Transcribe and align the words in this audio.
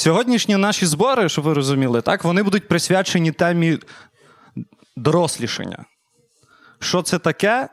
Сьогоднішні 0.00 0.56
наші 0.56 0.86
збори, 0.86 1.28
щоб 1.28 1.44
ви 1.44 1.54
розуміли, 1.54 2.00
так, 2.00 2.24
вони 2.24 2.42
будуть 2.42 2.68
присвячені 2.68 3.32
темі 3.32 3.78
дорослішання. 4.96 5.84
Що 6.78 7.02
це 7.02 7.18
таке, 7.18 7.68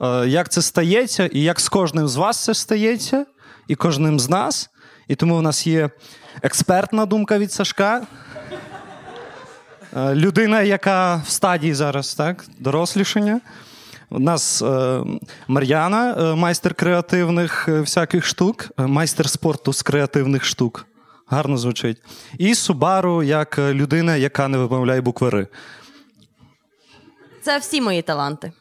е, 0.00 0.28
як 0.28 0.48
це 0.48 0.62
стається, 0.62 1.26
і 1.26 1.42
як 1.42 1.60
з 1.60 1.68
кожним 1.68 2.08
з 2.08 2.16
вас 2.16 2.44
це 2.44 2.54
стається, 2.54 3.26
і 3.68 3.74
кожним 3.74 4.20
з 4.20 4.28
нас. 4.28 4.70
І 5.08 5.14
тому 5.14 5.36
в 5.36 5.42
нас 5.42 5.66
є 5.66 5.90
експертна 6.42 7.06
думка 7.06 7.38
від 7.38 7.52
Сашка. 7.52 8.06
Е, 9.96 10.14
людина, 10.14 10.62
яка 10.62 11.22
в 11.26 11.28
стадії 11.28 11.74
зараз, 11.74 12.14
так, 12.14 12.44
дорослішання. 12.58 13.40
У 14.10 14.18
нас 14.18 14.62
е, 14.62 15.00
Мар'яна, 15.48 16.16
е, 16.18 16.34
майстер 16.34 16.74
креативних 16.74 17.68
всяких 17.68 18.24
штук, 18.24 18.68
майстер 18.78 19.30
спорту 19.30 19.72
з 19.72 19.82
креативних 19.82 20.44
штук. 20.44 20.86
Гарно 21.26 21.56
звучить. 21.56 22.02
І 22.38 22.54
Субару 22.54 23.22
як 23.22 23.58
е, 23.58 23.74
людина, 23.74 24.16
яка 24.16 24.48
не 24.48 24.58
вимовляє 24.58 25.00
букви 25.00 25.28
Р. 25.28 25.46
Це 27.42 27.58
всі 27.58 27.80
мої 27.80 28.02
таланти. 28.02 28.52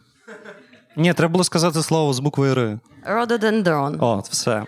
Ні, 0.95 1.13
треба 1.13 1.31
було 1.31 1.43
сказати 1.43 1.83
слово 1.83 2.13
з 2.13 2.19
буквою 2.19 2.51
Р. 2.51 2.79
Рододендрон. 3.05 3.97
О, 4.01 4.23
все. 4.29 4.65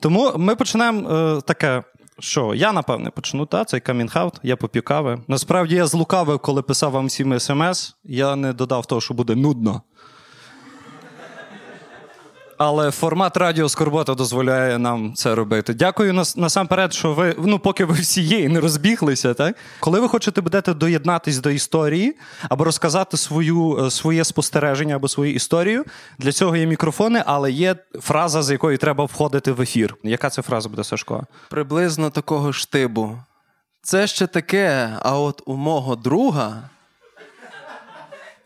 Тому 0.00 0.32
ми 0.36 0.56
почнемо 0.56 1.10
е, 1.10 1.40
таке, 1.40 1.82
що 2.18 2.54
я, 2.54 2.72
напевне, 2.72 3.10
почну, 3.10 3.46
та, 3.46 3.64
цей 3.64 3.80
камінг-аут, 3.80 4.34
я 4.42 4.56
попів 4.56 4.82
кави. 4.82 5.18
Насправді 5.28 5.74
я 5.74 5.86
злукавив, 5.86 6.38
коли 6.38 6.62
писав 6.62 6.90
вам 6.90 7.06
всім 7.06 7.40
смс, 7.40 7.94
я 8.04 8.36
не 8.36 8.52
додав 8.52 8.86
того, 8.86 9.00
що 9.00 9.14
буде 9.14 9.34
нудно. 9.34 9.82
Але 12.66 12.90
формат 12.90 13.36
Радіо 13.36 13.68
Скорбота 13.68 14.14
дозволяє 14.14 14.78
нам 14.78 15.14
це 15.14 15.34
робити. 15.34 15.74
Дякую 15.74 16.12
нас, 16.12 16.36
насамперед, 16.36 16.92
що 16.92 17.12
ви, 17.12 17.36
ну, 17.38 17.58
поки 17.58 17.84
ви 17.84 17.94
всі 17.94 18.22
є 18.22 18.40
і 18.40 18.48
не 18.48 18.60
розбіглися, 18.60 19.34
так? 19.34 19.56
Коли 19.80 20.00
ви 20.00 20.08
хочете 20.08 20.40
будете 20.40 20.74
доєднатись 20.74 21.38
до 21.38 21.50
історії 21.50 22.16
або 22.48 22.64
розказати 22.64 23.16
свою, 23.16 23.86
е, 23.86 23.90
своє 23.90 24.24
спостереження 24.24 24.96
або 24.96 25.08
свою 25.08 25.34
історію, 25.34 25.84
для 26.18 26.32
цього 26.32 26.56
є 26.56 26.66
мікрофони, 26.66 27.22
але 27.26 27.52
є 27.52 27.76
фраза, 28.00 28.42
з 28.42 28.50
якої 28.50 28.78
треба 28.78 29.04
входити 29.04 29.52
в 29.52 29.60
ефір. 29.60 29.96
Яка 30.02 30.30
це 30.30 30.42
фраза 30.42 30.68
буде, 30.68 30.84
Сашко? 30.84 31.26
Приблизно 31.50 32.10
такого 32.10 32.52
штибу. 32.52 33.18
Це 33.82 34.06
ще 34.06 34.26
таке, 34.26 34.90
а 35.02 35.18
от 35.18 35.42
у 35.46 35.56
мого 35.56 35.96
друга. 35.96 36.62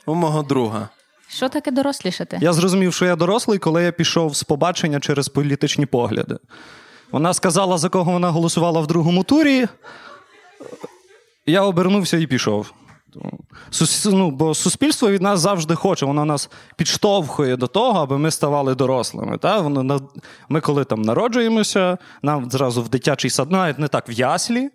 У 0.06 0.14
мого 0.14 0.42
друга. 0.42 0.88
Що 1.28 1.48
таке 1.48 1.70
дорослішати? 1.70 2.38
Я 2.40 2.52
зрозумів, 2.52 2.94
що 2.94 3.04
я 3.04 3.16
дорослий, 3.16 3.58
коли 3.58 3.82
я 3.82 3.92
пішов 3.92 4.36
з 4.36 4.42
побачення 4.42 5.00
через 5.00 5.28
політичні 5.28 5.86
погляди. 5.86 6.36
Вона 7.12 7.34
сказала, 7.34 7.78
за 7.78 7.88
кого 7.88 8.12
вона 8.12 8.30
голосувала 8.30 8.80
в 8.80 8.86
другому 8.86 9.24
турі. 9.24 9.66
Я 11.46 11.62
обернувся 11.62 12.16
і 12.16 12.26
пішов. 12.26 12.72
Сус, 13.70 14.04
ну, 14.04 14.30
бо 14.30 14.54
суспільство 14.54 15.10
від 15.10 15.22
нас 15.22 15.40
завжди 15.40 15.74
хоче, 15.74 16.06
воно 16.06 16.24
нас 16.24 16.50
підштовхує 16.76 17.56
до 17.56 17.66
того, 17.66 18.00
аби 18.00 18.18
ми 18.18 18.30
ставали 18.30 18.74
дорослими. 18.74 19.38
Та? 19.38 19.60
Воно, 19.60 20.00
ми, 20.48 20.60
коли 20.60 20.84
там 20.84 21.02
народжуємося, 21.02 21.98
нам 22.22 22.50
зразу 22.50 22.82
в 22.82 22.88
дитячий 22.88 23.30
сад, 23.30 23.50
навіть 23.50 23.78
не 23.78 23.88
так 23.88 24.08
в 24.08 24.12
яслі, 24.12 24.70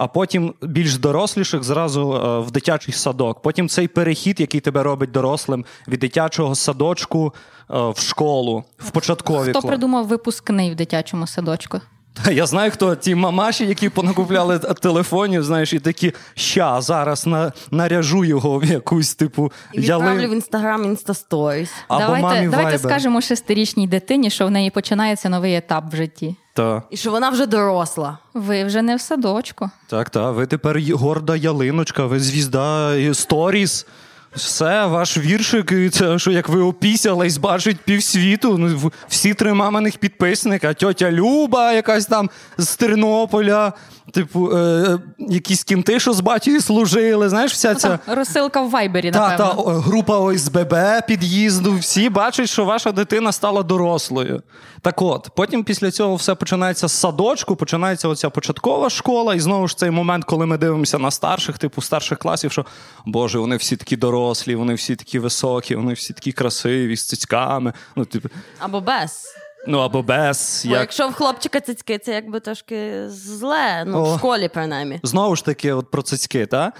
а 0.00 0.06
потім 0.06 0.54
більш 0.62 0.98
доросліших 0.98 1.64
зразу 1.64 2.12
е, 2.12 2.38
в 2.38 2.50
дитячий 2.50 2.94
садок. 2.94 3.42
Потім 3.42 3.68
цей 3.68 3.88
перехід, 3.88 4.40
який 4.40 4.60
тебе 4.60 4.82
робить 4.82 5.10
дорослим 5.10 5.64
від 5.88 6.00
дитячого 6.00 6.54
садочку 6.54 7.34
е, 7.70 7.90
в 7.90 7.98
школу, 7.98 8.64
в 8.78 8.90
початкові 8.90 9.50
Хто 9.50 9.62
придумав 9.62 10.06
випускний 10.06 10.70
в 10.70 10.74
дитячому 10.74 11.26
садочку? 11.26 11.80
Та 12.24 12.30
Я 12.30 12.46
знаю, 12.46 12.70
хто 12.70 12.96
ті 12.96 13.14
мамаші, 13.14 13.66
які 13.66 13.88
понакупляли 13.88 14.58
телефонів, 14.58 15.44
знаєш, 15.44 15.72
і 15.72 15.78
такі 15.78 16.12
ща 16.34 16.80
зараз 16.80 17.26
на, 17.26 17.52
наряжу 17.70 18.24
його 18.24 18.58
в 18.58 18.64
якусь 18.64 19.14
типу 19.14 19.52
І 19.72 19.80
відправлю 19.80 20.28
в 20.28 20.32
інстаграм 20.32 20.84
інстасторіс. 20.84 21.70
Або 21.88 22.00
давайте 22.00 22.26
мамі 22.26 22.48
давайте 22.48 22.78
скажемо 22.78 23.20
шестирічній 23.20 23.88
дитині, 23.88 24.30
що 24.30 24.46
в 24.46 24.50
неї 24.50 24.70
починається 24.70 25.28
новий 25.28 25.56
етап 25.56 25.92
в 25.92 25.96
житті. 25.96 26.36
Та. 26.52 26.82
І 26.90 26.96
що 26.96 27.10
вона 27.10 27.30
вже 27.30 27.46
доросла. 27.46 28.18
Ви 28.34 28.64
вже 28.64 28.82
не 28.82 28.96
в 28.96 29.00
садочку. 29.00 29.70
Так, 29.86 30.10
так. 30.10 30.34
Ви 30.34 30.46
тепер 30.46 30.80
горда 30.94 31.36
ялиночка, 31.36 32.06
ви 32.06 32.20
звізда 32.20 32.94
сторіс. 33.14 33.86
Все, 34.34 34.86
ваш 34.86 35.18
віршик, 35.18 35.72
і 35.72 35.90
це 35.90 36.18
що 36.18 36.30
як 36.30 36.48
ви 36.48 36.60
опісялись, 36.62 37.36
бачить 37.36 37.76
півсвіту. 37.84 38.58
Ну, 38.58 38.92
всі 39.08 39.34
три 39.34 39.54
маминих 39.54 39.98
підписника, 39.98 40.74
тьотя 40.74 41.10
Люба, 41.12 41.72
якась 41.72 42.06
там 42.06 42.30
з 42.58 42.76
Тернополя, 42.76 43.72
типу, 44.12 44.52
е, 44.52 44.98
якісь 45.18 45.64
кінти, 45.64 46.00
що 46.00 46.12
з 46.12 46.20
батькою 46.20 46.60
служили. 46.60 47.28
Знаєш, 47.28 47.52
вся 47.52 47.74
ця. 47.74 47.88
Там 47.96 48.16
розсилка 48.16 48.60
в 48.62 48.70
Вайбері, 48.70 49.10
Та, 49.10 49.36
та 49.36 49.44
напевно. 49.46 49.80
група 49.80 50.18
ОСББ 50.18 50.74
під'їзду, 51.08 51.76
всі 51.76 52.08
бачать, 52.08 52.48
що 52.48 52.64
ваша 52.64 52.92
дитина 52.92 53.32
стала 53.32 53.62
дорослою. 53.62 54.42
Так 54.82 55.02
от, 55.02 55.28
потім 55.36 55.64
після 55.64 55.90
цього 55.90 56.14
все 56.14 56.34
починається 56.34 56.88
з 56.88 56.92
садочку, 56.92 57.56
починається 57.56 58.08
оця 58.08 58.30
початкова 58.30 58.90
школа, 58.90 59.34
і 59.34 59.40
знову 59.40 59.68
ж 59.68 59.76
цей 59.76 59.90
момент, 59.90 60.24
коли 60.24 60.46
ми 60.46 60.58
дивимося 60.58 60.98
на 60.98 61.10
старших, 61.10 61.58
типу 61.58 61.82
старших 61.82 62.18
класів, 62.18 62.52
що 62.52 62.66
Боже, 63.06 63.38
вони 63.38 63.56
всі 63.56 63.76
такі 63.76 63.96
дорослі, 63.96 64.19
вони 64.56 64.74
всі 64.74 64.96
такі 64.96 65.18
високі, 65.18 65.74
вони 65.74 65.92
всі 65.92 66.12
такі 66.12 66.32
красиві, 66.32 66.96
з 66.96 67.06
цицьками. 67.06 67.72
Ну, 67.96 68.04
типу, 68.04 68.28
Або 68.58 68.80
без. 68.80 69.24
ну 69.66 69.78
або 69.78 70.02
без. 70.02 70.62
Бо 70.66 70.72
Як... 70.72 70.80
якщо 70.80 71.08
в 71.08 71.12
хлопчика 71.12 71.60
цицьки, 71.60 71.98
це 71.98 72.12
якби 72.12 72.40
трошки 72.40 73.08
зле. 73.08 73.84
Ну, 73.86 73.98
О. 73.98 74.14
в 74.14 74.18
школі, 74.18 74.50
принаймні. 74.54 75.00
Знову 75.02 75.36
ж 75.36 75.44
таки, 75.44 75.72
от 75.72 75.90
про 75.90 76.02
цицьки, 76.02 76.46
та? 76.46 76.72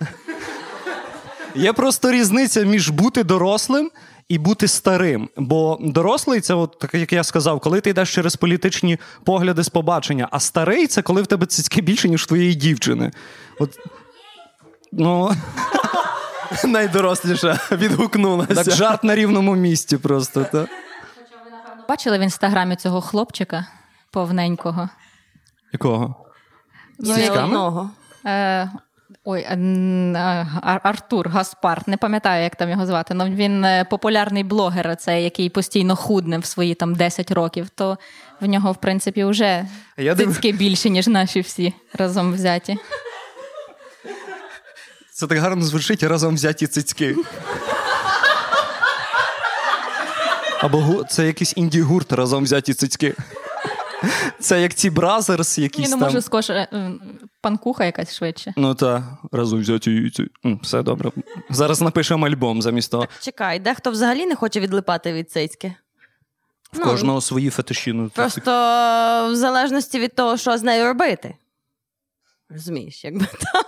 Є 1.54 1.72
просто 1.72 2.12
різниця 2.12 2.62
між 2.62 2.88
бути 2.90 3.24
дорослим 3.24 3.90
і 4.28 4.38
бути 4.38 4.68
старим. 4.68 5.28
Бо 5.36 5.78
дорослий 5.80 6.40
це, 6.40 6.54
от, 6.54 6.78
так 6.78 6.94
як 6.94 7.12
я 7.12 7.24
сказав, 7.24 7.60
коли 7.60 7.80
ти 7.80 7.90
йдеш 7.90 8.14
через 8.14 8.36
політичні 8.36 8.98
погляди 9.24 9.62
з 9.62 9.68
побачення, 9.68 10.28
а 10.30 10.40
старий 10.40 10.86
це 10.86 11.02
коли 11.02 11.22
в 11.22 11.26
тебе 11.26 11.46
цицьки 11.46 11.80
більше, 11.80 12.08
ніж 12.08 12.26
твоєї 12.26 12.54
дівчини. 12.54 13.12
От, 13.58 13.78
ну, 14.92 15.30
Найдоросліша 16.64 17.60
відгукнулася. 17.72 18.54
так 18.54 18.70
жарт 18.74 19.04
на 19.04 19.14
рівному 19.14 19.54
місці 19.54 19.98
просто. 19.98 20.44
Та? 20.44 20.66
Бачили 21.88 22.18
в 22.18 22.20
інстаграмі 22.20 22.76
цього 22.76 23.00
хлопчика 23.00 23.66
повненького. 24.10 24.88
Якого? 25.72 26.14
Ну, 26.98 27.14
одного. 27.32 27.90
Е, 28.26 28.70
ой, 29.24 29.40
е, 29.40 29.56
Ар- 30.62 30.80
Артур 30.82 31.28
Гаспар, 31.28 31.82
не 31.86 31.96
пам'ятаю, 31.96 32.42
як 32.42 32.56
там 32.56 32.70
його 32.70 32.86
звати. 32.86 33.14
але 33.18 33.30
він 33.30 33.64
е, 33.64 33.84
популярний 33.84 34.44
блогер, 34.44 34.96
це, 34.96 35.22
який 35.22 35.50
постійно 35.50 35.96
худне 35.96 36.38
в 36.38 36.44
свої 36.44 36.74
там 36.74 36.94
10 36.94 37.30
років, 37.30 37.68
то 37.68 37.98
в 38.40 38.46
нього, 38.46 38.72
в 38.72 38.76
принципі, 38.76 39.24
вже 39.24 39.66
Я 39.96 40.14
див- 40.14 40.40
більше, 40.56 40.90
ніж 40.90 41.06
наші 41.08 41.40
всі 41.40 41.74
разом 41.94 42.32
взяті. 42.32 42.78
Це 45.18 45.26
так 45.26 45.38
гарно 45.38 45.64
звучить 45.64 46.02
разом 46.02 46.34
взяті 46.34 46.66
цицьки. 46.66 47.16
Або 50.60 51.04
це 51.04 51.26
якийсь 51.26 51.56
інді-гурт 51.56 52.16
разом 52.16 52.44
взяті 52.44 52.74
цицьки. 52.74 53.14
Це 54.40 54.62
як 54.62 54.74
ці 54.74 54.90
бразерс, 54.90 55.58
Ні, 55.58 55.64
якісь 55.64 55.90
ну 55.90 55.90
там. 55.90 56.00
може 56.00 56.22
скош 56.22 56.50
е, 56.50 56.92
панкуха 57.40 57.84
якась 57.84 58.14
швидше. 58.14 58.52
Ну 58.56 58.74
та 58.74 59.18
разом 59.32 59.60
взяті. 59.60 60.12
Все 60.62 60.82
добре. 60.82 61.10
Зараз 61.50 61.80
напишемо 61.80 62.26
альбом 62.26 62.62
замість 62.62 62.90
того. 62.90 63.08
Чекай, 63.20 63.58
дехто 63.58 63.90
взагалі 63.90 64.26
не 64.26 64.36
хоче 64.36 64.60
відлипати 64.60 65.12
від 65.12 65.30
цицьки. 65.30 65.74
В 66.72 66.80
кожного 66.80 67.20
свої 67.20 67.50
фетиші. 67.50 67.92
Ну, 67.92 68.08
так. 68.08 68.14
Просто 68.14 68.50
в 69.32 69.36
залежності 69.36 69.98
від 69.98 70.14
того, 70.14 70.36
що 70.36 70.58
з 70.58 70.62
нею 70.62 70.84
робити. 70.84 71.34
Розумієш, 72.50 73.04
якби 73.04 73.26
та. 73.40 73.62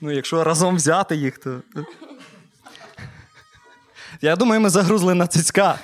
Ну, 0.00 0.10
якщо 0.10 0.44
разом 0.44 0.76
взяти 0.76 1.16
їх, 1.16 1.38
то. 1.38 1.62
Я 4.20 4.36
думаю, 4.36 4.60
ми 4.60 4.70
загрузли 4.70 5.14
на 5.14 5.26
цицьках. 5.26 5.82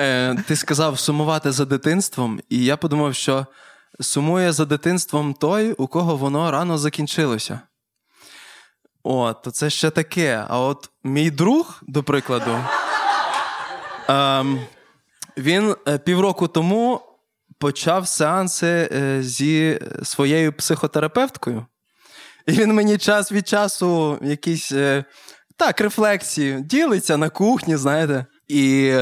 Е, 0.00 0.34
ти 0.48 0.56
сказав 0.56 0.98
сумувати 0.98 1.52
за 1.52 1.64
дитинством, 1.64 2.40
і 2.48 2.64
я 2.64 2.76
подумав, 2.76 3.14
що 3.14 3.46
сумує 4.00 4.52
за 4.52 4.64
дитинством 4.64 5.34
той, 5.34 5.72
у 5.72 5.86
кого 5.86 6.16
воно 6.16 6.50
рано 6.50 6.78
закінчилося. 6.78 7.60
От, 9.02 9.42
то 9.42 9.50
це 9.50 9.70
ще 9.70 9.90
таке. 9.90 10.44
А 10.48 10.60
от 10.60 10.90
мій 11.04 11.30
друг, 11.30 11.80
до 11.82 12.02
прикладу, 12.02 12.58
ем, 14.08 14.60
він 15.36 15.76
е, 15.88 15.98
півроку 15.98 16.48
тому 16.48 17.00
почав 17.58 18.08
сеанси 18.08 18.88
е, 18.92 19.22
зі 19.22 19.80
своєю 20.02 20.52
психотерапевткою. 20.52 21.66
І 22.46 22.52
він 22.52 22.74
мені 22.74 22.98
час 22.98 23.32
від 23.32 23.48
часу 23.48 24.18
якісь 24.22 24.72
е, 24.72 25.04
так, 25.56 25.80
рефлексії 25.80 26.62
ділиться 26.62 27.16
на 27.16 27.28
кухні, 27.28 27.76
знаєте. 27.76 28.26
І 28.48 28.94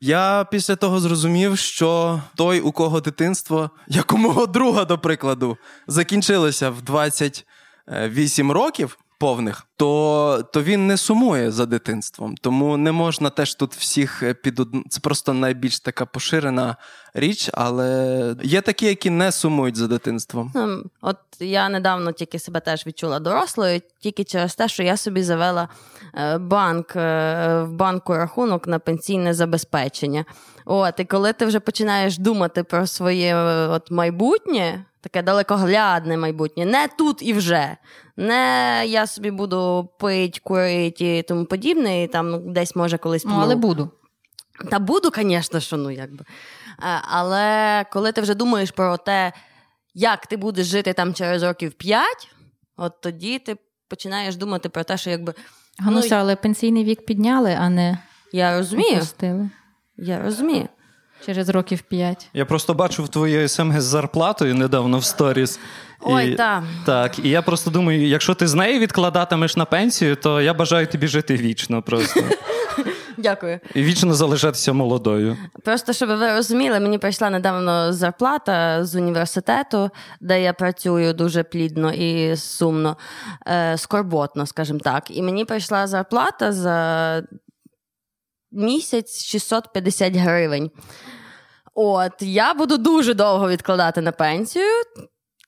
Я 0.00 0.46
після 0.50 0.76
того 0.76 1.00
зрозумів, 1.00 1.58
що 1.58 2.20
той, 2.34 2.60
у 2.60 2.72
кого 2.72 3.00
дитинство, 3.00 3.70
як 3.88 4.12
у 4.12 4.16
мого 4.16 4.46
друга, 4.46 4.84
до 4.84 4.98
прикладу, 4.98 5.56
закінчилося 5.86 6.70
в 6.70 6.82
28 6.82 8.52
років 8.52 8.98
повних, 9.20 9.66
то 9.76 10.44
то 10.52 10.62
він 10.62 10.86
не 10.86 10.96
сумує 10.96 11.50
за 11.50 11.66
дитинством. 11.66 12.34
Тому 12.40 12.76
не 12.76 12.92
можна 12.92 13.30
теж 13.30 13.54
тут 13.54 13.74
всіх 13.74 14.22
е, 14.22 14.34
під 14.34 14.60
одну. 14.60 14.84
Це 14.88 15.00
просто 15.00 15.32
найбільш 15.34 15.80
така 15.80 16.06
поширена 16.06 16.76
річ, 17.14 17.50
але 17.52 18.34
є 18.42 18.60
такі, 18.60 18.86
які 18.86 19.10
не 19.10 19.32
сумують 19.32 19.76
за 19.76 19.86
дитинством. 19.86 20.52
Ну, 20.54 20.82
От 21.00 21.16
я 21.40 21.68
недавно 21.68 22.12
тільки 22.12 22.38
себе 22.38 22.60
теж 22.60 22.86
відчула 22.86 23.20
дорослою, 23.20 23.80
тільки 24.00 24.24
через 24.24 24.54
те, 24.54 24.68
що 24.68 24.82
я 24.82 24.96
собі 24.96 25.22
завела 25.22 25.68
е, 26.14 26.38
банк 26.38 26.96
е, 26.96 27.62
в 27.62 27.72
банку 27.72 28.14
рахунок 28.14 28.66
на 28.66 28.78
пенсійне 28.78 29.34
забезпечення. 29.34 30.24
От, 30.64 31.00
і 31.00 31.04
коли 31.04 31.32
ти 31.32 31.46
вже 31.46 31.60
починаєш 31.60 32.18
думати 32.18 32.62
про 32.64 32.86
своє 32.86 33.36
от 33.70 33.90
майбутнє, 33.90 34.84
таке 35.00 35.22
далекоглядне 35.22 36.16
майбутнє, 36.16 36.64
не 36.64 36.88
тут 36.88 37.22
і 37.22 37.32
вже. 37.32 37.76
Не 38.16 38.82
я 38.86 39.06
собі 39.06 39.30
буду 39.30 39.88
пить, 39.98 40.40
курити 40.40 41.18
і 41.18 41.22
тому 41.22 41.44
подібне, 41.44 42.02
і 42.02 42.06
там 42.06 42.30
ну, 42.30 42.38
десь 42.38 42.76
може 42.76 42.98
колись 42.98 43.24
Ну, 43.24 43.38
але 43.40 43.56
буду. 43.56 43.90
Та 44.70 44.78
буду, 44.78 45.10
звісно, 45.16 45.60
що 45.60 45.76
ну 45.76 45.90
якби. 45.90 46.24
Але 47.10 47.84
коли 47.92 48.12
ти 48.12 48.20
вже 48.20 48.34
думаєш 48.34 48.70
про 48.70 48.96
те, 48.96 49.32
як 49.94 50.26
ти 50.26 50.36
будеш 50.36 50.66
жити 50.66 50.92
там 50.92 51.14
через 51.14 51.42
років 51.42 51.72
5, 51.72 52.06
от 52.76 53.00
тоді 53.00 53.38
ти 53.38 53.56
починаєш 53.88 54.36
думати 54.36 54.68
про 54.68 54.84
те, 54.84 54.96
що 54.96 55.10
якби. 55.10 55.34
Гануся, 55.78 56.14
ну, 56.14 56.20
але 56.20 56.36
пенсійний 56.36 56.84
вік 56.84 57.06
підняли, 57.06 57.56
а 57.60 57.68
не 57.68 57.98
Я 58.32 58.58
розумію. 58.58 58.96
опустили. 58.96 59.50
Я 59.96 60.22
розумію. 60.22 60.68
Через 61.26 61.48
років 61.48 61.82
п'ять. 61.82 62.28
Я 62.34 62.44
просто 62.44 62.74
бачив 62.74 63.08
твоє 63.08 63.48
смс 63.48 63.74
з 63.76 63.84
зарплатою 63.84 64.54
недавно 64.54 64.98
в 64.98 65.04
сторіс. 65.04 65.60
Ой, 66.00 66.34
та. 66.34 66.62
Так, 66.86 67.18
і 67.18 67.28
я 67.28 67.42
просто 67.42 67.70
думаю, 67.70 68.06
якщо 68.06 68.34
ти 68.34 68.48
з 68.48 68.54
неї 68.54 68.78
відкладатимеш 68.78 69.56
на 69.56 69.64
пенсію, 69.64 70.16
то 70.16 70.40
я 70.40 70.54
бажаю 70.54 70.86
тобі 70.86 71.08
жити 71.08 71.36
вічно 71.36 71.82
просто. 71.82 72.20
Дякую. 73.16 73.60
І 73.74 73.82
вічно 73.82 74.14
залишатися 74.14 74.72
молодою. 74.72 75.36
Просто 75.64 75.92
щоб 75.92 76.08
ви 76.08 76.32
розуміли, 76.32 76.80
мені 76.80 76.98
прийшла 76.98 77.30
недавно 77.30 77.92
зарплата 77.92 78.84
з 78.84 78.94
університету, 78.94 79.90
де 80.20 80.42
я 80.42 80.52
працюю 80.52 81.12
дуже 81.12 81.42
плідно 81.42 81.92
і 81.92 82.36
сумно, 82.36 82.96
е, 83.46 83.78
скорботно, 83.78 84.46
скажімо 84.46 84.78
так. 84.78 85.04
І 85.10 85.22
мені 85.22 85.44
прийшла 85.44 85.86
зарплата 85.86 86.52
за 86.52 87.22
місяць 88.52 89.24
650 89.24 90.16
гривень. 90.16 90.70
От, 91.74 92.12
я 92.20 92.54
буду 92.54 92.76
дуже 92.76 93.14
довго 93.14 93.48
відкладати 93.48 94.00
на 94.00 94.12
пенсію, 94.12 94.66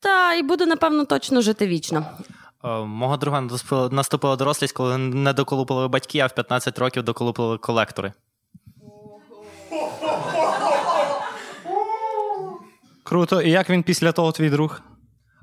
та 0.03 0.35
і 0.35 0.43
буду, 0.43 0.67
напевно, 0.67 1.05
точно 1.05 1.41
жити 1.41 1.67
вічно. 1.67 2.07
Е, 2.65 2.69
Мого 2.79 3.17
друга 3.17 3.41
наступила- 3.91 4.37
дорослість, 4.37 4.73
коли 4.75 4.99
не 4.99 5.33
доколупали 5.33 5.89
батьки, 5.89 6.19
а 6.19 6.27
в 6.27 6.35
15 6.35 6.79
років 6.79 7.03
доколупали 7.03 7.59
колектори. 7.59 8.13
Круто. 13.05 13.43
І 13.43 13.51
як 13.51 13.71
він 13.71 13.83
після 13.83 14.13
того 14.13 14.33
твій 14.33 14.51
друг? 14.51 14.81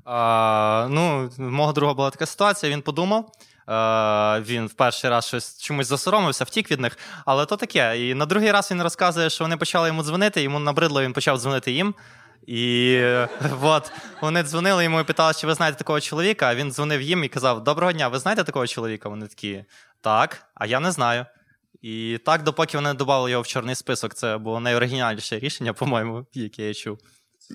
А, 0.04 0.86
ну, 0.90 1.30
в 1.38 1.40
мого 1.40 1.72
друга 1.72 1.94
була 1.94 2.10
така 2.10 2.26
ситуація, 2.26 2.72
він 2.72 2.82
подумав. 2.82 3.32
Е, 3.70 4.40
Він 4.40 4.66
в 4.66 4.72
перший 4.72 5.10
раз 5.10 5.26
щось 5.26 5.58
чомусь 5.62 5.86
засоромився, 5.86 6.44
втік 6.44 6.70
від 6.70 6.80
них, 6.80 6.98
але 7.26 7.46
то 7.46 7.56
таке. 7.56 8.08
І 8.08 8.14
на 8.14 8.26
другий 8.26 8.52
раз 8.52 8.70
він 8.70 8.82
розказує, 8.82 9.30
що 9.30 9.44
вони 9.44 9.56
почали 9.56 9.88
йому 9.88 10.02
дзвонити, 10.02 10.42
йому 10.42 10.58
набридло, 10.58 11.02
він 11.02 11.12
почав 11.12 11.38
дзвонити 11.38 11.72
їм. 11.72 11.94
І 12.46 13.02
от 13.62 13.92
вони 14.22 14.42
дзвонили 14.42 14.84
йому 14.84 15.00
і 15.00 15.04
питали, 15.04 15.34
чи 15.34 15.46
ви 15.46 15.54
знаєте 15.54 15.78
такого 15.78 16.00
чоловіка. 16.00 16.46
А 16.46 16.54
він 16.54 16.72
дзвонив 16.72 17.02
їм 17.02 17.24
і 17.24 17.28
казав: 17.28 17.64
Доброго 17.64 17.92
дня, 17.92 18.08
ви 18.08 18.18
знаєте 18.18 18.44
такого 18.44 18.66
чоловіка? 18.66 19.08
Вони 19.08 19.26
такі, 19.26 19.64
так, 20.00 20.42
а 20.54 20.66
я 20.66 20.80
не 20.80 20.92
знаю. 20.92 21.26
І 21.82 22.18
так, 22.24 22.42
допоки 22.42 22.76
вони 22.76 22.94
додали 22.94 23.30
його 23.30 23.42
в 23.42 23.46
чорний 23.46 23.74
список, 23.74 24.14
це 24.14 24.38
було 24.38 24.60
найоригінальніше 24.60 25.38
рішення, 25.38 25.72
по-моєму, 25.80 26.26
яке 26.34 26.62
я 26.62 26.74
чув. 26.74 26.98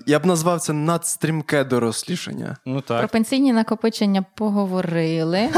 Я 0.06 0.18
б 0.18 0.26
назвав 0.26 0.60
це 0.60 0.72
надстрімке 0.72 1.64
дорослішання. 1.64 2.56
Ну 2.66 2.80
так 2.80 2.98
Про 2.98 3.08
пенсійні 3.08 3.52
накопичення 3.52 4.24
поговорили, 4.34 5.48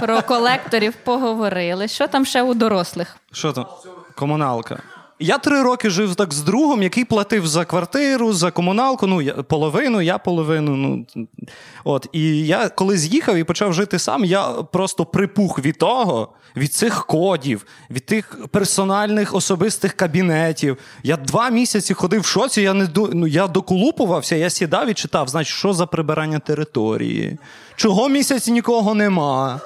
про 0.00 0.22
колекторів 0.22 0.94
поговорили. 1.04 1.88
Що 1.88 2.08
там 2.08 2.24
ще 2.24 2.42
у 2.42 2.54
дорослих? 2.54 3.16
Що 3.32 3.52
там? 3.52 3.66
Комуналка. 4.14 4.82
Я 5.18 5.38
три 5.38 5.62
роки 5.62 5.90
жив 5.90 6.14
так 6.14 6.34
з 6.34 6.42
другом, 6.42 6.82
який 6.82 7.04
платив 7.04 7.46
за 7.46 7.64
квартиру, 7.64 8.32
за 8.32 8.50
комуналку. 8.50 9.06
Ну, 9.06 9.22
я, 9.22 9.32
половину, 9.34 10.00
я 10.00 10.18
половину. 10.18 10.76
Ну, 10.76 11.06
от. 11.84 12.06
І 12.12 12.46
я 12.46 12.68
коли 12.68 12.98
з'їхав 12.98 13.36
і 13.36 13.44
почав 13.44 13.72
жити 13.72 13.98
сам, 13.98 14.24
я 14.24 14.42
просто 14.48 15.04
припух 15.06 15.58
від 15.58 15.78
того, 15.78 16.28
від 16.56 16.74
цих 16.74 17.06
кодів, 17.06 17.66
від 17.90 18.06
тих 18.06 18.38
персональних 18.50 19.34
особистих 19.34 19.92
кабінетів. 19.92 20.76
Я 21.02 21.16
два 21.16 21.50
місяці 21.50 21.94
ходив 21.94 22.20
в 22.20 22.26
шоці, 22.26 22.60
я 22.62 22.74
не 22.74 22.86
до, 22.86 23.10
ну, 23.12 23.26
я 23.26 23.46
доколупувався, 23.46 24.36
я 24.36 24.50
сідав 24.50 24.90
і 24.90 24.94
читав, 24.94 25.28
значить, 25.28 25.54
що 25.54 25.72
за 25.72 25.86
прибирання 25.86 26.38
території, 26.38 27.38
чого 27.76 28.08
місяці 28.08 28.52
нікого 28.52 28.94
нема. 28.94 29.60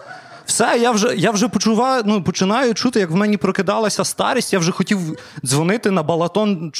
Все, 0.46 0.78
я 0.80 0.90
вже 0.90 1.14
я 1.16 1.30
вже 1.30 1.48
почуваю, 1.48 2.02
ну 2.06 2.22
починаю 2.22 2.74
чути, 2.74 3.00
як 3.00 3.10
в 3.10 3.14
мені 3.14 3.36
прокидалася 3.36 4.04
старість. 4.04 4.52
Я 4.52 4.58
вже 4.58 4.72
хотів 4.72 4.98
дзвонити 5.44 5.90
на 5.90 6.02
балатон, 6.02 6.72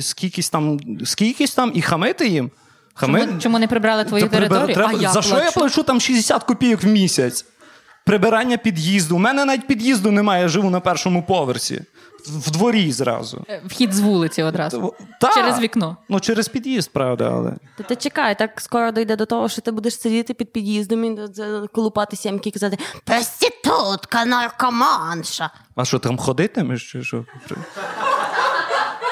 скількись 0.00 0.50
там, 0.50 0.80
скількись 1.04 1.54
там 1.54 1.70
і 1.74 1.82
хамити 1.82 2.28
їм. 2.28 2.50
Хами... 2.94 3.20
Чому, 3.20 3.40
чому 3.40 3.58
не 3.58 3.68
прибрали 3.68 4.04
твою 4.04 4.24
Та 4.24 4.30
територію? 4.30 4.74
треба- 4.74 4.92
А 4.98 5.02
я 5.02 5.12
За 5.12 5.22
що 5.22 5.36
я 5.36 5.50
плачу 5.50 5.82
там 5.82 6.00
60 6.00 6.44
копійок 6.44 6.82
в 6.82 6.86
місяць? 6.86 7.44
Прибирання 8.08 8.56
під'їзду. 8.56 9.16
У 9.16 9.18
мене 9.18 9.44
навіть 9.44 9.66
під'їзду 9.66 10.10
немає, 10.10 10.42
я 10.42 10.48
живу 10.48 10.70
на 10.70 10.80
першому 10.80 11.22
поверсі. 11.22 11.82
В 12.26 12.50
дворі 12.50 12.92
зразу. 12.92 13.44
Е, 13.48 13.62
Вхід 13.66 13.92
з 13.92 14.00
вулиці 14.00 14.42
одразу. 14.42 14.94
Та. 15.20 15.34
Через 15.34 15.60
вікно. 15.60 15.96
Ну, 16.08 16.20
через 16.20 16.48
під'їзд, 16.48 16.90
правда, 16.92 17.30
але. 17.34 17.52
Та 17.76 17.82
ти 17.82 17.96
чекай, 17.96 18.38
так 18.38 18.60
скоро 18.60 18.90
дійде 18.90 19.16
до 19.16 19.26
того, 19.26 19.48
що 19.48 19.62
ти 19.62 19.70
будеш 19.70 20.00
сидіти 20.00 20.34
під 20.34 20.52
під'їздом 20.52 21.04
і 21.04 21.18
колупати 21.72 22.16
сімки 22.16 22.48
і 22.48 22.52
казати 22.52 22.78
проститутка, 23.04 24.24
наркоманша. 24.24 25.50
А 25.76 25.84
що 25.84 25.98
там 25.98 26.18
ходитимеш? 26.18 26.92
Чи 26.92 27.02
що? 27.02 27.24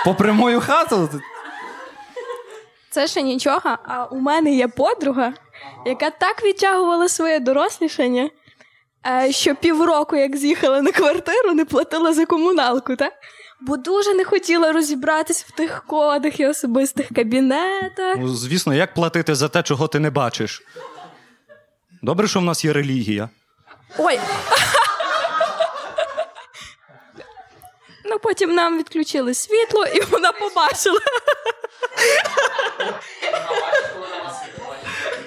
Попри 0.04 0.32
мою 0.32 0.60
хату? 0.60 1.08
Це 2.90 3.06
ще 3.06 3.22
нічого, 3.22 3.78
а 3.84 4.04
у 4.04 4.20
мене 4.20 4.54
є 4.54 4.68
подруга, 4.68 5.32
яка 5.86 6.10
так 6.10 6.44
відтягувала 6.44 7.08
своє 7.08 7.40
дорослішання, 7.40 8.30
що 9.30 9.54
півроку, 9.54 10.16
як 10.16 10.36
з'їхала 10.36 10.82
на 10.82 10.92
квартиру, 10.92 11.52
не 11.52 11.64
платила 11.64 12.12
за 12.14 12.26
комуналку, 12.26 12.96
так? 12.96 13.12
Бо 13.60 13.76
дуже 13.76 14.14
не 14.14 14.24
хотіла 14.24 14.72
розібратись 14.72 15.44
в 15.44 15.50
тих 15.50 15.84
кодах 15.86 16.40
і 16.40 16.46
особистих 16.46 17.08
кабінетах. 17.08 18.16
Ну, 18.18 18.28
звісно, 18.28 18.74
як 18.74 18.94
платити 18.94 19.34
за 19.34 19.48
те, 19.48 19.62
чого 19.62 19.88
ти 19.88 19.98
не 19.98 20.10
бачиш? 20.10 20.62
Добре, 22.02 22.28
що 22.28 22.40
в 22.40 22.44
нас 22.44 22.64
є 22.64 22.72
релігія. 22.72 23.28
Ой. 23.98 24.20
Ну, 28.04 28.18
потім 28.18 28.54
нам 28.54 28.78
відключили 28.78 29.34
світло, 29.34 29.86
і 29.86 30.00
вона 30.00 30.32
побачила. 30.32 31.00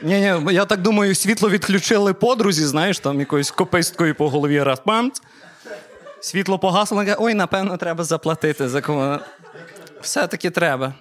Ні, 0.04 0.20
ні, 0.20 0.54
я 0.54 0.66
так 0.66 0.82
думаю, 0.82 1.16
світло 1.16 1.50
відключили 1.50 2.14
подрузі, 2.14 2.66
знаєш, 2.66 3.00
там 3.00 3.20
якоюсь 3.20 3.52
кописткою 3.52 4.16
по 4.16 4.30
голові 4.30 4.64
раз 4.64 4.80
памц. 4.86 5.22
Світло 6.22 6.60
погасло, 6.60 7.06
ой, 7.18 7.34
напевно, 7.34 7.78
треба 7.78 8.04
заплатити 8.04 8.70
за 8.70 8.82
кому. 8.82 9.18
Все-таки 10.02 10.50
треба. 10.50 10.94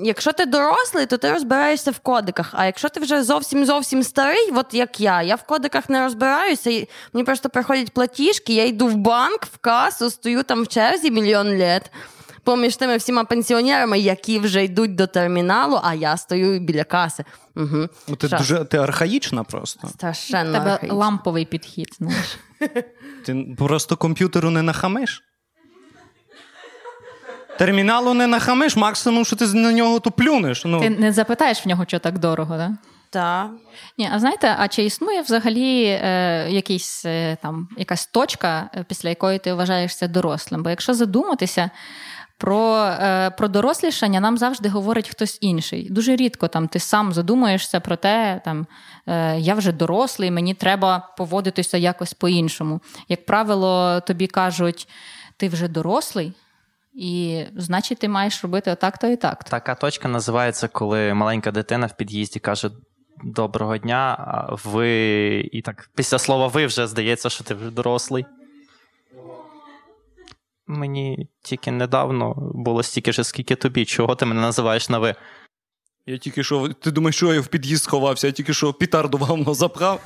Якщо 0.00 0.32
ти 0.32 0.46
дорослий, 0.46 1.06
то 1.06 1.18
ти 1.18 1.32
розбираєшся 1.32 1.90
в 1.90 1.98
кодиках. 1.98 2.50
А 2.52 2.66
якщо 2.66 2.88
ти 2.88 3.00
вже 3.00 3.22
зовсім 3.22 3.64
зовсім 3.64 4.02
старий, 4.02 4.50
от 4.54 4.74
як 4.74 5.00
я, 5.00 5.22
я 5.22 5.34
в 5.34 5.42
кодиках 5.42 5.88
не 5.88 6.02
розбираюся. 6.02 6.70
І 6.70 6.88
мені 7.12 7.24
просто 7.24 7.48
приходять 7.48 7.90
платіжки, 7.90 8.54
я 8.54 8.64
йду 8.64 8.86
в 8.86 8.94
банк, 8.94 9.44
в 9.44 9.58
касу, 9.58 10.10
стою 10.10 10.42
там 10.42 10.62
в 10.62 10.68
черзі 10.68 11.10
мільйон 11.10 11.48
літ. 11.48 11.82
Поміж 12.44 12.76
тими 12.76 12.96
всіма 12.96 13.24
пенсіонерами, 13.24 13.98
які 13.98 14.38
вже 14.38 14.64
йдуть 14.64 14.94
до 14.94 15.06
терміналу, 15.06 15.80
а 15.82 15.94
я 15.94 16.16
стою 16.16 16.60
біля 16.60 16.84
каси. 16.84 17.24
Угу. 17.56 17.88
Ну, 18.08 18.16
ти 18.16 18.28
дуже 18.28 18.64
ти 18.64 18.76
архаїчна 18.76 19.44
просто. 19.44 19.88
страшенно. 19.88 20.50
У 20.50 20.52
тебе 20.52 20.72
архаїчно. 20.72 20.98
ламповий 20.98 21.44
підхід, 21.44 21.88
знаєш. 21.98 22.38
Ти 23.26 23.46
просто 23.58 23.96
комп'ютеру 23.96 24.50
не 24.50 24.62
нахамиш. 24.62 25.22
Терміналу 27.58 28.14
не 28.14 28.26
нахамиш, 28.26 28.76
максимум, 28.76 29.24
що 29.24 29.36
ти 29.36 29.46
на 29.46 29.72
нього 29.72 30.00
то 30.00 30.10
плюнеш. 30.10 30.64
Ну, 30.64 30.80
Ти 30.80 30.90
не 30.90 31.12
запитаєш 31.12 31.66
в 31.66 31.68
нього, 31.68 31.84
що 31.88 31.98
так 31.98 32.18
дорого, 32.18 32.56
так? 32.56 32.70
Та. 33.10 33.50
Ні, 33.98 34.10
а 34.12 34.18
знаєте, 34.18 34.56
а 34.58 34.68
чи 34.68 34.82
існує 34.82 35.22
взагалі 35.22 35.84
е, 35.84 36.46
якийсь, 36.50 37.04
е, 37.04 37.36
там, 37.42 37.68
якась 37.78 38.06
точка, 38.06 38.70
е, 38.74 38.84
після 38.88 39.08
якої 39.08 39.38
ти 39.38 39.54
вважаєшся 39.54 40.08
дорослим? 40.08 40.62
Бо 40.62 40.70
якщо 40.70 40.94
задуматися, 40.94 41.70
Про 42.38 42.76
е, 42.84 43.30
про 43.30 43.48
дорослішання 43.48 44.20
нам 44.20 44.38
завжди 44.38 44.68
говорить 44.68 45.08
хтось 45.08 45.38
інший. 45.40 45.90
Дуже 45.90 46.16
рідко 46.16 46.48
там 46.48 46.68
ти 46.68 46.78
сам 46.78 47.12
задумуєшся 47.12 47.80
про 47.80 47.96
те, 47.96 48.40
там 48.44 48.66
е, 49.06 49.38
я 49.38 49.54
вже 49.54 49.72
дорослий, 49.72 50.30
мені 50.30 50.54
треба 50.54 51.14
поводитися 51.16 51.76
якось 51.78 52.14
по-іншому. 52.14 52.80
Як 53.08 53.26
правило, 53.26 54.00
тобі 54.00 54.26
кажуть, 54.26 54.88
ти 55.36 55.48
вже 55.48 55.68
дорослий, 55.68 56.32
і 56.94 57.42
значить, 57.56 57.98
ти 57.98 58.08
маєш 58.08 58.42
робити 58.42 58.70
отак-то 58.70 59.06
і 59.06 59.16
так. 59.16 59.44
Така 59.44 59.74
точка 59.74 60.08
називається, 60.08 60.68
коли 60.68 61.14
маленька 61.14 61.50
дитина 61.50 61.86
в 61.86 61.96
під'їзді 61.96 62.40
каже: 62.40 62.70
Доброго 63.24 63.76
дня, 63.76 64.16
ви 64.64 64.90
і 65.52 65.62
так 65.62 65.90
після 65.94 66.18
слова 66.18 66.46
ви 66.46 66.66
вже 66.66 66.86
здається, 66.86 67.30
що 67.30 67.44
ти 67.44 67.54
вже 67.54 67.70
дорослий. 67.70 68.26
Мені 70.66 71.28
тільки 71.42 71.70
недавно 71.70 72.34
було 72.54 72.82
стільки 72.82 73.12
ж, 73.12 73.24
скільки 73.24 73.54
тобі. 73.54 73.84
Чого 73.84 74.14
ти 74.14 74.26
мене 74.26 74.40
називаєш 74.40 74.88
на 74.88 74.98
ви? 74.98 75.14
Я 76.06 76.18
тільки 76.18 76.44
що, 76.44 76.68
ти 76.68 76.90
думаєш, 76.90 77.16
що 77.16 77.34
я 77.34 77.40
в 77.40 77.46
під'їзд 77.46 77.82
сховався, 77.82 78.26
я 78.26 78.32
тільки 78.32 78.54
що 78.54 78.72
пітарду 78.72 79.18
вам 79.18 79.54
запхав. 79.54 80.00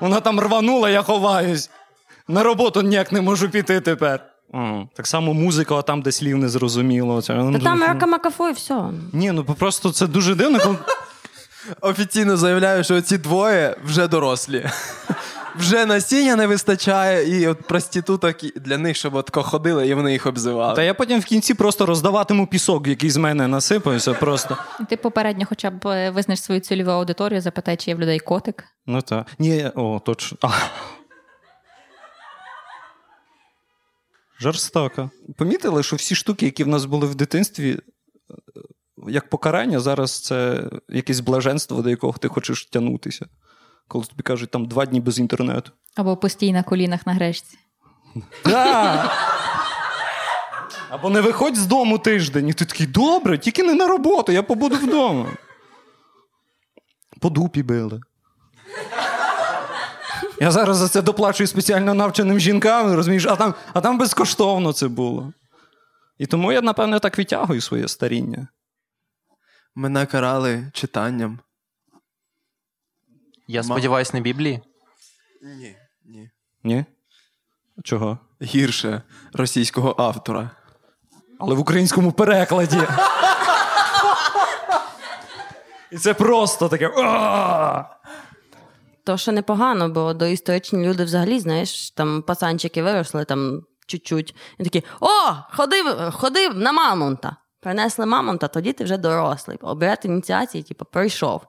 Вона 0.00 0.20
там 0.20 0.40
рванула, 0.40 0.90
я 0.90 1.02
ховаюсь. 1.02 1.70
На 2.28 2.42
роботу 2.42 2.82
ніяк 2.82 3.12
не 3.12 3.20
можу 3.20 3.50
піти 3.50 3.80
тепер. 3.80 4.26
Mm. 4.54 4.88
Так 4.94 5.06
само 5.06 5.34
музика, 5.34 5.74
а 5.74 5.82
там, 5.82 6.02
де 6.02 6.12
слів 6.12 6.38
не 6.38 6.48
зрозуміло. 6.48 7.22
Це, 7.22 7.34
Та 7.52 7.58
там 7.58 7.80
рака 7.80 8.06
макафу 8.06 8.48
і 8.48 8.52
все. 8.52 8.84
Ні, 9.12 9.32
ну 9.32 9.44
просто 9.44 9.92
це 9.92 10.06
дуже 10.06 10.34
дивно. 10.34 10.58
Коли... 10.60 10.76
Офіційно 11.80 12.36
заявляю, 12.36 12.84
що 12.84 13.00
ці 13.00 13.18
двоє 13.18 13.76
вже 13.84 14.08
дорослі. 14.08 14.70
Вже 15.56 15.86
насіння 15.86 16.36
не 16.36 16.46
вистачає, 16.46 17.40
і 17.40 17.46
от 17.46 17.62
проституток 17.62 18.36
для 18.56 18.78
них, 18.78 18.96
щоб 18.96 19.14
отко 19.14 19.42
ходили, 19.42 19.88
і 19.88 19.94
вони 19.94 20.12
їх 20.12 20.26
обзивали. 20.26 20.76
Та 20.76 20.82
я 20.82 20.94
потім 20.94 21.20
в 21.20 21.24
кінці 21.24 21.54
просто 21.54 21.86
роздаватиму 21.86 22.46
пісок, 22.46 22.86
який 22.86 23.10
з 23.10 23.16
мене 23.16 23.48
насипався. 23.48 24.14
просто. 24.14 24.56
Ти 24.88 24.96
попередньо 24.96 25.46
хоча 25.48 25.70
б 25.70 25.86
е, 25.86 26.10
визнаєш 26.10 26.42
свою 26.42 26.60
цільову 26.60 26.90
аудиторію, 26.90 27.40
запитай, 27.40 27.76
чи 27.76 27.90
є 27.90 27.94
в 27.94 28.00
людей 28.00 28.18
котик. 28.18 28.64
Ну 28.86 29.02
так. 29.02 29.26
Ні, 29.38 29.70
о, 29.74 30.00
точно. 30.04 30.38
А. 30.42 30.50
Жорстоко. 34.40 35.10
Помітили, 35.36 35.82
що 35.82 35.96
всі 35.96 36.14
штуки, 36.14 36.46
які 36.46 36.64
в 36.64 36.68
нас 36.68 36.84
були 36.84 37.06
в 37.06 37.14
дитинстві, 37.14 37.78
як 39.08 39.30
покарання, 39.30 39.80
зараз 39.80 40.20
це 40.20 40.64
якесь 40.88 41.20
блаженство, 41.20 41.82
до 41.82 41.90
якого 41.90 42.18
ти 42.18 42.28
хочеш 42.28 42.66
тягнутися. 42.66 43.26
Коли 43.92 44.04
тобі 44.04 44.22
кажуть, 44.22 44.50
там 44.50 44.66
два 44.66 44.86
дні 44.86 45.00
без 45.00 45.18
інтернету. 45.18 45.72
Або 45.96 46.16
постій 46.16 46.52
на 46.52 46.62
колінах 46.62 47.06
на 47.06 47.12
гречці. 47.12 47.58
Або 50.90 51.10
не 51.10 51.20
виходь 51.20 51.56
з 51.56 51.66
дому 51.66 51.98
тиждень. 51.98 52.48
І 52.48 52.52
ти 52.52 52.64
такий, 52.64 52.86
добре, 52.86 53.38
тільки 53.38 53.62
не 53.62 53.74
на 53.74 53.86
роботу, 53.86 54.32
я 54.32 54.42
побуду 54.42 54.76
вдома. 54.76 55.32
По 57.20 57.30
дупі 57.30 57.62
били. 57.62 58.00
Я 60.40 60.50
зараз 60.50 60.76
за 60.76 60.88
це 60.88 61.02
доплачую 61.02 61.46
спеціально 61.46 61.94
навченим 61.94 62.40
жінкам, 62.40 62.92
розумієш, 62.92 63.26
а 63.26 63.36
там 63.36 63.54
а 63.72 63.80
там 63.80 63.98
безкоштовно 63.98 64.72
це 64.72 64.88
було. 64.88 65.32
І 66.18 66.26
тому 66.26 66.52
я, 66.52 66.62
напевно, 66.62 66.98
так 66.98 67.18
відтягую 67.18 67.60
своє 67.60 67.88
старіння. 67.88 68.48
Мене 69.74 70.06
карали 70.06 70.70
читанням. 70.72 71.38
Я 73.52 73.62
сподіваюся, 73.62 74.10
не 74.14 74.20
Біблії? 74.20 74.60
Ні, 75.42 75.76
ні. 76.04 76.30
Ні? 76.64 76.84
Чого? 77.84 78.18
Гірше 78.42 79.02
російського 79.32 79.94
автора. 79.98 80.50
Але 81.38 81.54
в 81.54 81.60
українському 81.60 82.12
перекладі. 82.12 82.82
І 85.90 85.98
це 85.98 86.14
просто 86.14 86.68
таке. 86.68 86.88
То, 89.04 89.16
що 89.16 89.32
непогано, 89.32 89.88
бо 89.88 90.14
доісторичні 90.14 90.88
люди 90.88 91.04
взагалі, 91.04 91.40
знаєш, 91.40 91.90
там 91.90 92.22
пацанчики 92.22 92.82
виросли 92.82 93.24
там 93.24 93.62
чуть-чуть. 93.86 94.34
І 94.58 94.64
такі: 94.64 94.84
О, 95.00 95.08
ходив, 95.52 96.12
ходив 96.12 96.56
на 96.56 96.72
мамонта. 96.72 97.36
Принесли 97.60 98.06
мамонта, 98.06 98.48
тоді 98.48 98.72
ти 98.72 98.84
вже 98.84 98.96
дорослий. 98.96 99.58
Обряд 99.60 100.00
ініціації, 100.04 100.62
типу, 100.62 100.84
прийшов. 100.84 101.46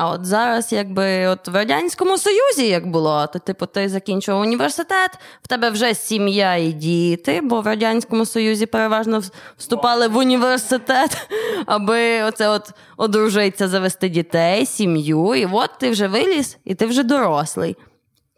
А 0.00 0.10
от 0.10 0.26
зараз, 0.26 0.72
якби 0.72 1.26
от 1.26 1.48
в 1.48 1.54
Радянському 1.54 2.18
Союзі 2.18 2.68
як 2.68 2.86
було, 2.86 3.26
то 3.26 3.38
типу 3.38 3.66
ти 3.66 3.88
закінчував 3.88 4.40
університет, 4.40 5.10
в 5.42 5.48
тебе 5.48 5.70
вже 5.70 5.94
сім'я 5.94 6.56
і 6.56 6.72
діти, 6.72 7.40
бо 7.42 7.60
в 7.60 7.66
Радянському 7.66 8.26
Союзі 8.26 8.66
переважно 8.66 9.22
вступали 9.56 10.08
в 10.08 10.16
університет, 10.16 11.28
аби 11.66 12.22
оце 12.22 12.48
от 12.48 12.70
одружитися, 12.96 13.68
завести 13.68 14.08
дітей, 14.08 14.66
сім'ю. 14.66 15.34
І 15.34 15.46
от 15.52 15.70
ти 15.80 15.90
вже 15.90 16.08
виліз, 16.08 16.58
і 16.64 16.74
ти 16.74 16.86
вже 16.86 17.02
дорослий. 17.02 17.76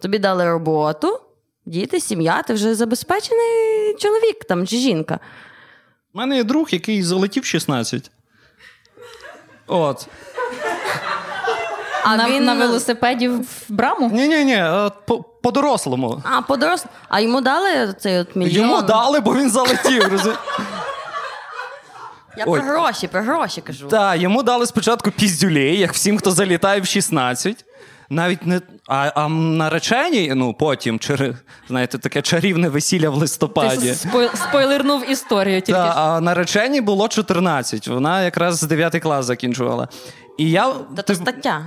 Тобі 0.02 0.18
дали 0.18 0.44
роботу, 0.44 1.20
діти, 1.66 2.00
сім'я, 2.00 2.42
ти 2.42 2.54
вже 2.54 2.74
забезпечений 2.74 3.94
чоловік 3.98 4.44
там 4.44 4.66
чи 4.66 4.76
жінка. 4.76 5.18
У 6.14 6.18
мене 6.18 6.36
є 6.36 6.44
друг, 6.44 6.68
який 6.70 7.02
залетів 7.02 7.44
16. 7.44 8.10
От. 9.66 10.08
А 12.04 12.16
на, 12.16 12.30
він 12.30 12.44
на 12.44 12.54
велосипеді 12.54 13.28
в 13.28 13.64
браму? 13.68 14.10
Ні, 14.12 14.28
ні, 14.28 14.44
ні, 14.44 14.64
по-дорослому. 15.42 16.22
А, 16.24 16.42
по-дорос... 16.42 16.84
А 17.08 17.20
йому 17.20 17.40
дали 17.40 17.94
цей 17.98 18.18
от 18.18 18.36
мільйон? 18.36 18.56
Йому 18.56 18.82
дали, 18.82 19.20
бо 19.20 19.34
він 19.34 19.50
залетів. 19.50 20.36
Я 22.36 22.44
Ой. 22.46 22.60
про 22.60 22.68
гроші, 22.68 23.08
про 23.08 23.22
гроші 23.22 23.60
кажу. 23.60 23.88
Так, 23.88 24.20
йому 24.20 24.42
дали 24.42 24.66
спочатку 24.66 25.10
піздюлей, 25.10 25.78
як 25.78 25.92
всім, 25.92 26.18
хто 26.18 26.30
залітає 26.30 26.80
в 26.80 26.86
16. 26.86 27.64
Навіть 28.10 28.46
не 28.46 28.60
а 28.88 29.12
а 29.14 29.28
нареченій, 29.28 30.32
ну 30.34 30.54
потім 30.54 30.98
через 30.98 31.34
знаєте, 31.68 31.98
таке 31.98 32.22
чарівне 32.22 32.68
весілля 32.68 33.10
в 33.10 33.14
листопаді. 33.14 33.88
Ти 33.88 33.94
спой, 33.94 34.30
спойлернув 34.34 35.10
історію 35.10 35.60
тільки. 35.60 35.80
Та, 35.80 35.94
а 35.96 36.20
нареченій 36.20 36.80
було 36.80 37.08
14. 37.08 37.88
Вона 37.88 38.22
якраз 38.22 38.56
з 38.56 38.62
9 38.62 38.98
клас 39.02 39.26
закінчувала. 39.26 39.88
І 40.38 40.50
я... 40.50 40.72
Та 40.96 41.02
це 41.02 41.14
стаття. 41.14 41.64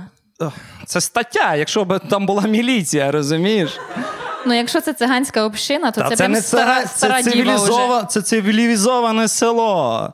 Це 0.86 1.00
стаття, 1.00 1.54
якщо 1.54 1.84
б 1.84 1.98
там 1.98 2.26
була 2.26 2.42
міліція, 2.42 3.10
розумієш? 3.10 3.78
Ну, 4.46 4.54
якщо 4.54 4.80
це 4.80 4.92
циганська 4.92 5.44
община, 5.44 5.90
то 5.90 6.00
Та 6.00 6.08
це, 6.08 6.16
це 6.16 6.28
не 6.28 6.42
стара, 6.42 6.86
стара 6.86 7.22
це, 7.22 7.30
цивілізова, 7.30 8.04
це 8.04 8.22
цивілізоване 8.22 9.28
село 9.28 10.12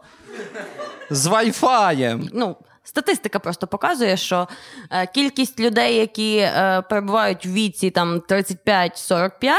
з 1.11 1.27
вайфаєм. 1.27 2.29
Ну, 2.33 2.57
Статистика 2.85 3.39
просто 3.39 3.67
показує, 3.67 4.17
що 4.17 4.49
е, 4.91 5.07
кількість 5.07 5.61
людей, 5.61 5.97
які 5.97 6.37
е, 6.37 6.83
перебувають 6.91 7.47
в 7.47 7.53
віці 7.53 7.91
там 7.91 8.21
35-45, 8.21 9.53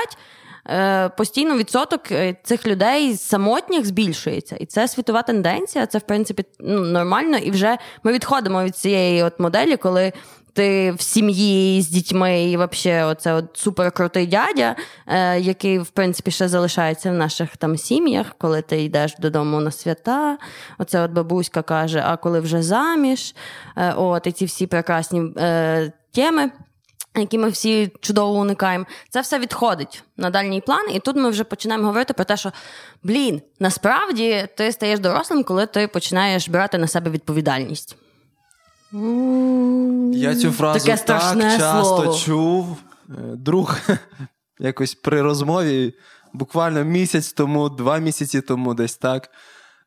е, 0.69 1.09
постійно 1.09 1.57
відсоток 1.57 2.11
е, 2.11 2.35
цих 2.43 2.67
людей 2.67 3.17
самотніх 3.17 3.85
збільшується. 3.85 4.55
І 4.55 4.65
це 4.65 4.87
світова 4.87 5.21
тенденція. 5.21 5.85
Це 5.85 5.97
в 5.97 6.01
принципі 6.01 6.45
ну, 6.59 6.79
нормально. 6.79 7.37
І 7.37 7.51
вже 7.51 7.77
ми 8.03 8.13
відходимо 8.13 8.63
від 8.63 8.75
цієї 8.75 9.23
от 9.23 9.39
моделі, 9.39 9.77
коли 9.77 10.13
ти 10.53 10.91
в 10.91 11.01
сім'ї 11.01 11.81
з 11.81 11.89
дітьми 11.89 12.43
і 12.43 12.57
взагалі 12.57 13.11
оце 13.11 13.33
от 13.33 13.45
суперкрутий 13.53 14.27
дядя, 14.27 14.75
е, 15.07 15.39
який, 15.39 15.79
в 15.79 15.89
принципі, 15.89 16.31
ще 16.31 16.47
залишається 16.47 17.11
в 17.11 17.13
наших 17.13 17.57
там 17.57 17.77
сім'ях, 17.77 18.35
коли 18.37 18.61
ти 18.61 18.83
йдеш 18.83 19.15
додому 19.19 19.59
на 19.59 19.71
свята. 19.71 20.37
Оце 20.77 21.01
от 21.01 21.11
бабуська 21.11 21.61
каже: 21.61 22.03
а 22.05 22.17
коли 22.17 22.39
вже 22.39 22.61
заміж, 22.61 23.35
е, 23.77 23.93
от 23.93 24.27
і 24.27 24.31
ці 24.31 24.45
всі 24.45 24.67
прекрасні 24.67 25.33
е, 25.37 25.91
теми. 26.11 26.51
Які 27.15 27.37
ми 27.37 27.49
всі 27.49 27.91
чудово 28.01 28.39
уникаємо, 28.39 28.85
це 29.09 29.21
все 29.21 29.39
відходить 29.39 30.03
на 30.17 30.29
дальній 30.29 30.61
план, 30.61 30.91
і 30.93 30.99
тут 30.99 31.15
ми 31.15 31.29
вже 31.29 31.43
починаємо 31.43 31.87
говорити 31.87 32.13
про 32.13 32.25
те, 32.25 32.37
що 32.37 32.51
блін, 33.03 33.41
насправді 33.59 34.47
ти 34.57 34.71
стаєш 34.71 34.99
дорослим, 34.99 35.43
коли 35.43 35.65
ти 35.65 35.87
починаєш 35.87 36.49
брати 36.49 36.77
на 36.77 36.87
себе 36.87 37.11
відповідальність. 37.11 37.97
Я 40.13 40.35
цю 40.35 40.51
фразу 40.51 40.85
Таке 40.85 41.03
так 41.03 41.21
часто 41.41 41.83
слово. 41.83 42.17
чув. 42.17 42.77
Е, 43.09 43.13
друг 43.35 43.79
якось 44.59 44.95
при 44.95 45.21
розмові, 45.21 45.93
буквально 46.33 46.83
місяць 46.83 47.33
тому, 47.33 47.69
два 47.69 47.97
місяці 47.97 48.41
тому, 48.41 48.73
десь 48.73 48.97
так. 48.97 49.29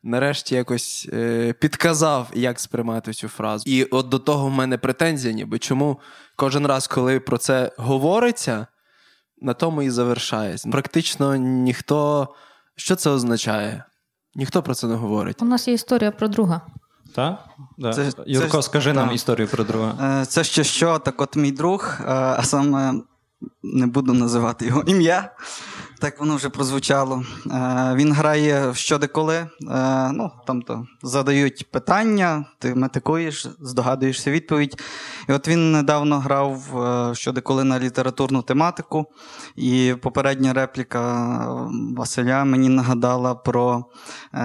Нарешті 0.03 0.55
якось 0.55 1.09
е, 1.13 1.53
підказав, 1.53 2.31
як 2.33 2.59
сприймати 2.59 3.13
цю 3.13 3.27
фразу. 3.27 3.63
І 3.67 3.83
от 3.83 4.09
до 4.09 4.19
того 4.19 4.47
в 4.47 4.51
мене 4.51 4.77
претензія, 4.77 5.33
ніби 5.33 5.59
чому 5.59 5.99
кожен 6.35 6.67
раз, 6.67 6.87
коли 6.87 7.19
про 7.19 7.37
це 7.37 7.71
говориться, 7.77 8.67
на 9.41 9.53
тому 9.53 9.81
і 9.81 9.89
завершається. 9.89 10.69
Практично 10.69 11.35
ніхто. 11.35 12.27
Що 12.77 12.95
це 12.95 13.09
означає? 13.09 13.83
Ніхто 14.35 14.63
про 14.63 14.75
це 14.75 14.87
не 14.87 14.95
говорить. 14.95 15.41
У 15.41 15.45
нас 15.45 15.67
є 15.67 15.73
історія 15.73 16.11
про 16.11 16.27
друга. 16.27 16.61
Так? 17.15 17.39
Да. 17.77 17.93
Це, 17.93 18.11
Юрко, 18.27 18.57
це, 18.57 18.61
скажи 18.61 18.93
та. 18.93 18.95
нам 19.05 19.15
історію 19.15 19.47
про 19.47 19.63
друга. 19.63 20.21
Е, 20.21 20.25
це 20.25 20.43
ще 20.43 20.63
що, 20.63 20.99
так 20.99 21.21
от 21.21 21.35
мій 21.35 21.51
друг, 21.51 21.97
е, 21.99 22.03
а 22.07 22.43
саме 22.43 22.93
не 23.63 23.87
буду 23.87 24.13
називати 24.13 24.65
його 24.65 24.83
ім'я. 24.87 25.31
Так 25.99 26.19
воно 26.19 26.35
вже 26.35 26.49
прозвучало. 26.49 27.23
Е, 27.51 27.93
Він 27.95 28.13
грає 28.13 28.73
щодеколи. 28.73 29.35
Е, 29.35 29.47
ну, 30.13 30.31
там 30.47 30.63
задають 31.03 31.71
питання, 31.71 32.45
ти 32.59 32.75
метикуєш, 32.75 33.47
здогадуєшся 33.59 34.31
відповідь. 34.31 34.81
І 35.29 35.33
от 35.33 35.47
він 35.47 35.71
недавно 35.71 36.19
грав 36.19 36.83
е, 36.83 37.15
щодеколи 37.15 37.63
на 37.63 37.79
літературну 37.79 38.41
тематику, 38.41 39.05
і 39.55 39.95
попередня 40.01 40.53
репліка 40.53 41.47
Василя 41.97 42.45
мені 42.45 42.69
нагадала 42.69 43.35
про 43.35 43.85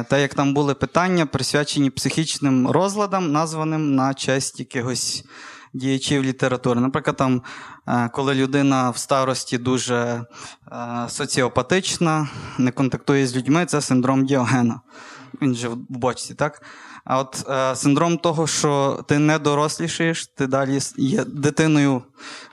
те, 0.09 0.23
як 0.23 0.35
там 0.35 0.55
були 0.55 0.75
питання, 0.75 1.27
присвячені 1.27 1.91
психічним 1.91 2.71
розладам, 2.71 3.33
названим 3.33 3.95
на 3.95 4.15
честь 4.15 4.61
якихось 4.61 5.25
діячів 5.73 6.25
літератури. 6.25 6.81
Наприклад, 6.81 7.17
там, 7.17 7.43
е, 7.89 8.11
коли 8.13 8.35
людина 8.35 8.91
в 8.91 8.99
старості 8.99 9.59
дуже 9.59 9.97
е, 9.97 10.25
соціопатична, 11.09 12.29
не 12.59 12.71
контактує 12.71 13.27
з 13.27 13.37
людьми, 13.37 13.67
це 13.67 13.81
синдром 13.81 14.27
Діогена. 14.27 14.81
Він 15.43 15.55
же 15.55 15.69
в 15.69 15.77
бочці, 15.89 16.35
так? 16.35 16.63
А 17.05 17.19
от 17.19 17.45
е, 17.51 17.77
синдром 17.77 18.19
того, 18.19 18.47
що 18.47 19.05
ти 19.09 19.19
не 19.19 19.39
дорослішаєш, 19.39 20.27
ти 20.27 20.47
далі 20.47 20.79
є 20.97 21.25
дитиною 21.25 22.03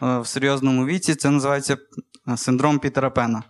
е, 0.03 0.19
в 0.19 0.27
серйозному 0.27 0.85
віці, 0.85 1.15
це 1.15 1.29
називається 1.29 1.77
е, 2.27 2.37
синдром 2.37 2.79
Пітера 2.79 3.09
Пена. 3.09 3.43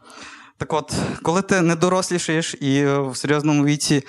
Так 0.57 0.73
от, 0.73 0.93
коли 1.21 1.41
ти 1.41 1.61
не 1.61 1.75
дорослішаєш 1.75 2.53
і 2.53 2.85
в 2.85 3.15
серйозному 3.15 3.65
віці 3.65 4.03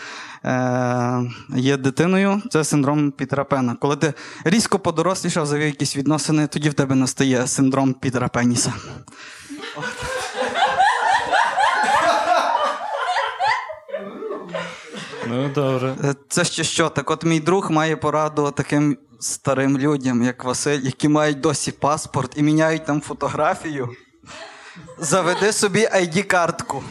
е, 0.44 1.22
є 1.56 1.76
дитиною, 1.76 2.42
це 2.50 2.64
синдром 2.64 3.10
Пітера 3.10 3.44
Пена. 3.44 3.76
Коли 3.80 3.96
ти 3.96 4.14
різко 4.44 4.78
подорослішав, 4.78 5.46
завів 5.46 5.66
якісь 5.66 5.96
відносини, 5.96 6.46
тоді 6.46 6.68
в 6.68 6.74
тебе 6.74 6.94
настає 6.94 7.46
синдром 7.46 7.94
Пітера 7.94 8.28
Пеніса. 8.28 8.72
Ну, 15.26 15.48
добре. 15.54 15.94
Е, 16.04 16.14
Це 16.28 16.44
ще 16.44 16.64
що? 16.64 16.88
Так 16.88 17.10
от 17.10 17.24
мій 17.24 17.40
друг 17.40 17.70
має 17.70 17.96
пораду 17.96 18.50
таким 18.50 18.98
старим 19.20 19.78
людям, 19.78 20.22
як 20.22 20.44
Василь, 20.44 20.80
які 20.80 21.08
мають 21.08 21.40
досі 21.40 21.72
паспорт 21.72 22.32
і 22.36 22.42
міняють 22.42 22.86
там 22.86 23.00
фотографію. 23.00 23.88
Заведи 24.98 25.52
собі 25.52 25.80
ID-картку. 25.80 26.82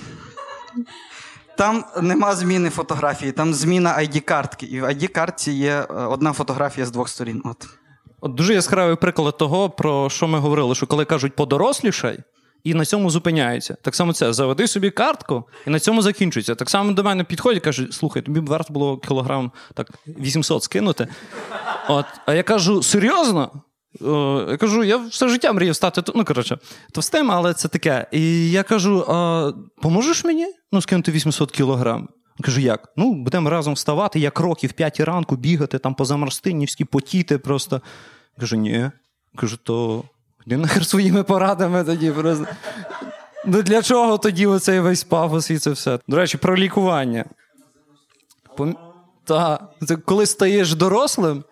Там 1.58 1.86
нема 2.02 2.36
зміни 2.36 2.70
фотографії, 2.70 3.32
там 3.32 3.54
зміна 3.54 3.98
ID-картки. 3.98 4.66
І 4.66 4.82
в 4.82 4.84
ID-картці 4.84 5.52
є 5.52 5.72
е, 5.72 5.94
одна 5.94 6.34
фотографія 6.34 6.86
з 6.86 6.92
двох 6.92 7.10
сторін. 7.10 7.42
От. 7.46 7.68
От 8.22 8.34
дуже 8.34 8.54
яскравий 8.54 8.96
приклад 8.96 9.38
того, 9.38 9.70
про 9.70 10.10
що 10.10 10.28
ми 10.28 10.40
говорили, 10.40 10.76
що 10.76 10.88
коли 10.88 11.06
кажуть 11.06 11.36
подорослішай, 11.36 12.20
і 12.64 12.74
на 12.74 12.86
цьому 12.86 13.10
зупиняються. 13.10 13.78
Так 13.82 13.96
само 13.96 14.14
це 14.14 14.34
заведи 14.34 14.68
собі 14.68 14.92
картку, 14.92 15.44
і 15.68 15.70
на 15.70 15.80
цьому 15.80 16.02
закінчується. 16.02 16.56
Так 16.56 16.70
само 16.70 16.92
до 16.92 17.04
мене 17.04 17.24
підходять 17.24 17.64
кажуть, 17.64 17.94
слухай, 17.94 18.22
тобі 18.22 18.40
б 18.40 18.50
варто 18.50 18.74
було 18.74 18.98
кілограм 18.98 19.52
так 19.74 19.88
800 20.08 20.64
скинути. 20.64 21.08
От, 21.88 22.06
а 22.26 22.34
я 22.34 22.44
кажу, 22.44 22.84
серйозно? 22.84 23.52
Я 24.50 24.58
кажу, 24.58 24.84
я 24.84 24.98
все 24.98 25.30
життя 25.30 25.54
мріяв 25.54 25.76
стати 25.76 26.12
ну, 26.16 26.26
коротше, 26.26 26.58
товстим, 26.92 27.32
але 27.32 27.54
це 27.54 27.68
таке. 27.68 28.08
І 28.12 28.52
я 28.52 28.64
кажу: 28.64 29.06
а, 29.08 29.52
поможеш 29.82 30.24
мені 30.24 30.48
ну, 30.72 30.82
скинути 30.82 31.12
800 31.12 31.52
кілограм? 31.52 32.10
Кажу, 32.42 32.62
як? 32.62 32.90
Ну, 32.98 33.14
будемо 33.14 33.50
разом 33.50 33.74
вставати, 33.74 34.20
як 34.20 34.40
років 34.40 34.74
5 34.74 35.00
ранку 35.00 35.36
бігати, 35.36 35.80
там 35.80 35.94
по 35.94 36.06
Замарстинівській, 36.06 36.86
потіти 36.86 37.38
просто. 37.38 37.82
Кажу, 38.40 38.56
ні. 38.56 38.92
Кажу, 39.36 39.58
то 39.64 40.04
йди 40.46 40.58
нахер 40.58 40.86
своїми 40.86 41.24
порадами 41.24 41.84
тоді 41.84 42.12
просто. 42.12 42.46
Ну 43.46 43.62
для 43.62 43.82
чого 43.82 44.18
тоді 44.18 44.46
оцей 44.46 44.80
весь 44.80 45.04
пафос 45.04 45.52
і 45.52 45.58
це 45.58 45.72
все? 45.72 46.00
До 46.08 46.18
речі, 46.18 46.38
про 46.38 46.58
лікування. 46.58 47.26
Пом... 48.58 48.78
Та, 49.24 49.68
коли 50.06 50.26
стаєш 50.26 50.76
дорослим, 50.76 51.44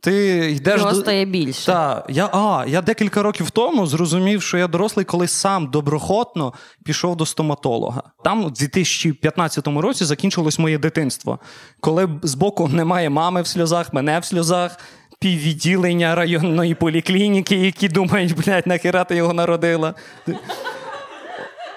ти 0.00 0.36
йдеш 0.50 0.80
Його 0.80 0.90
до... 0.90 1.00
стає 1.00 1.24
більше. 1.24 1.66
Так, 1.66 2.06
я, 2.08 2.26
а, 2.26 2.64
я 2.68 2.82
декілька 2.82 3.22
років 3.22 3.50
тому 3.50 3.86
зрозумів, 3.86 4.42
що 4.42 4.58
я 4.58 4.66
дорослий, 4.66 5.04
коли 5.04 5.28
сам 5.28 5.66
доброхотно 5.70 6.52
пішов 6.84 7.16
до 7.16 7.26
стоматолога. 7.26 8.02
Там 8.24 8.44
у 8.44 8.50
2015 8.50 9.66
році 9.66 10.04
закінчилось 10.04 10.58
моє 10.58 10.78
дитинство, 10.78 11.38
коли 11.80 12.08
збоку 12.22 12.68
немає 12.68 13.10
мами 13.10 13.42
в 13.42 13.46
сльозах, 13.46 13.92
мене 13.92 14.18
в 14.18 14.24
сльозах, 14.24 14.76
піввідділення 15.18 16.14
районної 16.14 16.74
поліклініки, 16.74 17.56
які 17.56 17.88
думають, 17.88 18.36
блядь, 18.36 18.66
нахера 18.66 19.04
ти 19.04 19.16
його 19.16 19.32
народила. 19.32 19.94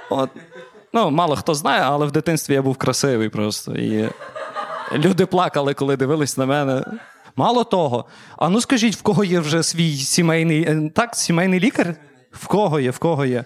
От. 0.09 0.29
Ну, 0.93 1.11
мало 1.11 1.35
хто 1.35 1.55
знає, 1.55 1.81
але 1.85 2.05
в 2.05 2.11
дитинстві 2.11 2.53
я 2.53 2.61
був 2.61 2.77
красивий 2.77 3.29
просто. 3.29 3.71
І 3.71 4.09
люди 4.93 5.25
плакали, 5.25 5.73
коли 5.73 5.97
дивились 5.97 6.37
на 6.37 6.45
мене. 6.45 6.83
Мало 7.35 7.63
того, 7.63 8.05
а 8.37 8.49
ну 8.49 8.61
скажіть, 8.61 8.95
в 8.95 9.01
кого 9.01 9.23
є 9.23 9.39
вже 9.39 9.63
свій 9.63 9.97
сімейний 9.97 10.63
е, 10.63 10.91
так, 10.95 11.15
сімейний 11.15 11.59
лікар? 11.59 11.95
В 12.31 12.47
кого 12.47 12.79
є? 12.79 12.91
В 12.91 12.99
кого 12.99 13.25
є? 13.25 13.45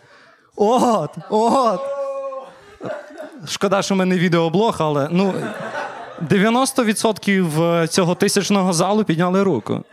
От, 0.56 1.12
от. 1.30 1.82
Шкода, 3.48 3.82
що 3.82 3.96
в 3.96 3.98
мене 3.98 4.18
відеоблог, 4.18 4.76
але 4.80 5.08
ну 5.12 5.34
90% 6.22 7.88
цього 7.88 8.16
тисячного 8.16 8.74
залу 8.74 9.04
підняли 9.04 9.44
руку. 9.44 9.84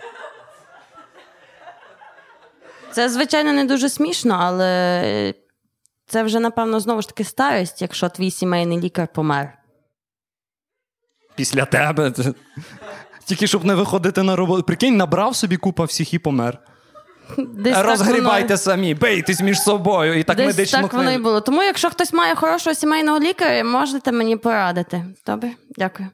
Це, 2.92 3.08
звичайно, 3.08 3.52
не 3.52 3.64
дуже 3.64 3.88
смішно, 3.88 4.36
але 4.40 5.34
це 6.06 6.22
вже, 6.22 6.40
напевно, 6.40 6.80
знову 6.80 7.02
ж 7.02 7.08
таки 7.08 7.24
старість, 7.24 7.82
якщо 7.82 8.08
твій 8.08 8.30
сімейний 8.30 8.80
лікар 8.80 9.08
помер. 9.14 9.58
Після 11.34 11.64
тебе. 11.64 12.12
Тільки 13.24 13.46
щоб 13.46 13.64
не 13.64 13.74
виходити 13.74 14.22
на 14.22 14.36
роботу. 14.36 14.62
Прикинь, 14.62 14.96
набрав 14.96 15.36
собі 15.36 15.56
купа 15.56 15.84
всіх 15.84 16.14
і 16.14 16.18
помер. 16.18 16.58
Десь 17.38 17.78
Розгрібайте 17.78 18.46
воно- 18.46 18.58
самі, 18.58 18.94
бийтесь 18.94 19.40
між 19.40 19.62
собою. 19.62 20.18
І 20.18 20.22
так 20.22 20.36
Десь 20.36 20.46
медичну 20.46 20.82
так 20.82 20.92
воно 20.92 21.12
і 21.12 21.18
було. 21.18 21.40
Тому, 21.40 21.62
якщо 21.62 21.90
хтось 21.90 22.12
має 22.12 22.34
хорошого 22.34 22.74
сімейного 22.74 23.18
лікаря, 23.18 23.64
можете 23.64 24.12
мені 24.12 24.36
порадити. 24.36 25.04
Добре? 25.26 25.50
Дякую. 25.76 26.08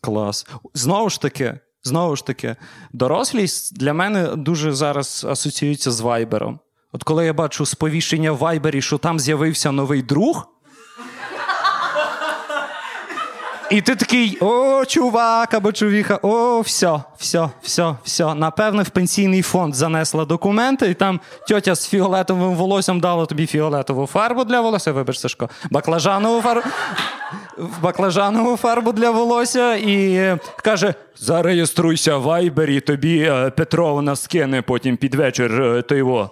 Клас. 0.00 0.46
Знову 0.74 1.10
ж 1.10 1.20
таки, 1.20 1.58
знову 1.82 2.16
ж 2.16 2.26
таки, 2.26 2.56
дорослість 2.92 3.78
для 3.78 3.92
мене 3.92 4.36
дуже 4.36 4.72
зараз 4.72 5.26
асоціюється 5.28 5.90
з 5.90 6.00
вайбером. 6.00 6.60
От 6.92 7.02
коли 7.02 7.26
я 7.26 7.32
бачу 7.32 7.66
сповіщення 7.66 8.32
в 8.32 8.36
вайбері, 8.36 8.82
що 8.82 8.98
там 8.98 9.20
з'явився 9.20 9.72
новий 9.72 10.02
друг. 10.02 10.48
І 13.70 13.80
ти 13.80 13.96
такий: 13.96 14.38
о, 14.40 14.84
чувак 14.84 15.54
або 15.54 15.72
чувіха, 15.72 16.18
о, 16.22 16.60
все, 16.60 17.00
все, 17.18 17.48
все, 17.62 17.96
все. 18.04 18.34
Напевне, 18.34 18.82
в 18.82 18.88
пенсійний 18.88 19.42
фонд 19.42 19.74
занесла 19.74 20.24
документи, 20.24 20.86
і 20.86 20.94
там 20.94 21.20
тьотя 21.48 21.74
з 21.74 21.88
фіолетовим 21.88 22.54
волоссям 22.54 23.00
дала 23.00 23.26
тобі 23.26 23.46
фіолетову 23.46 24.06
фарбу 24.06 24.44
для 24.44 24.60
волосся. 24.60 24.92
Вибач, 24.92 25.18
Сашко, 25.18 25.48
баклажанову 25.70 26.40
фарбу. 26.40 26.68
Баклажанову 27.82 28.56
фарбу 28.56 28.92
для 28.92 29.10
волосся 29.10 29.74
і 29.74 30.36
каже: 30.64 30.94
зареєструйся 31.16 32.16
в 32.16 32.22
Вайбері, 32.22 32.80
тобі 32.80 33.18
е, 33.18 33.50
Петровна 33.50 34.16
скине 34.16 34.62
потім 34.62 34.96
під 34.96 35.14
вечір 35.14 35.62
е, 35.62 35.82
то 35.82 35.94
його, 35.94 36.30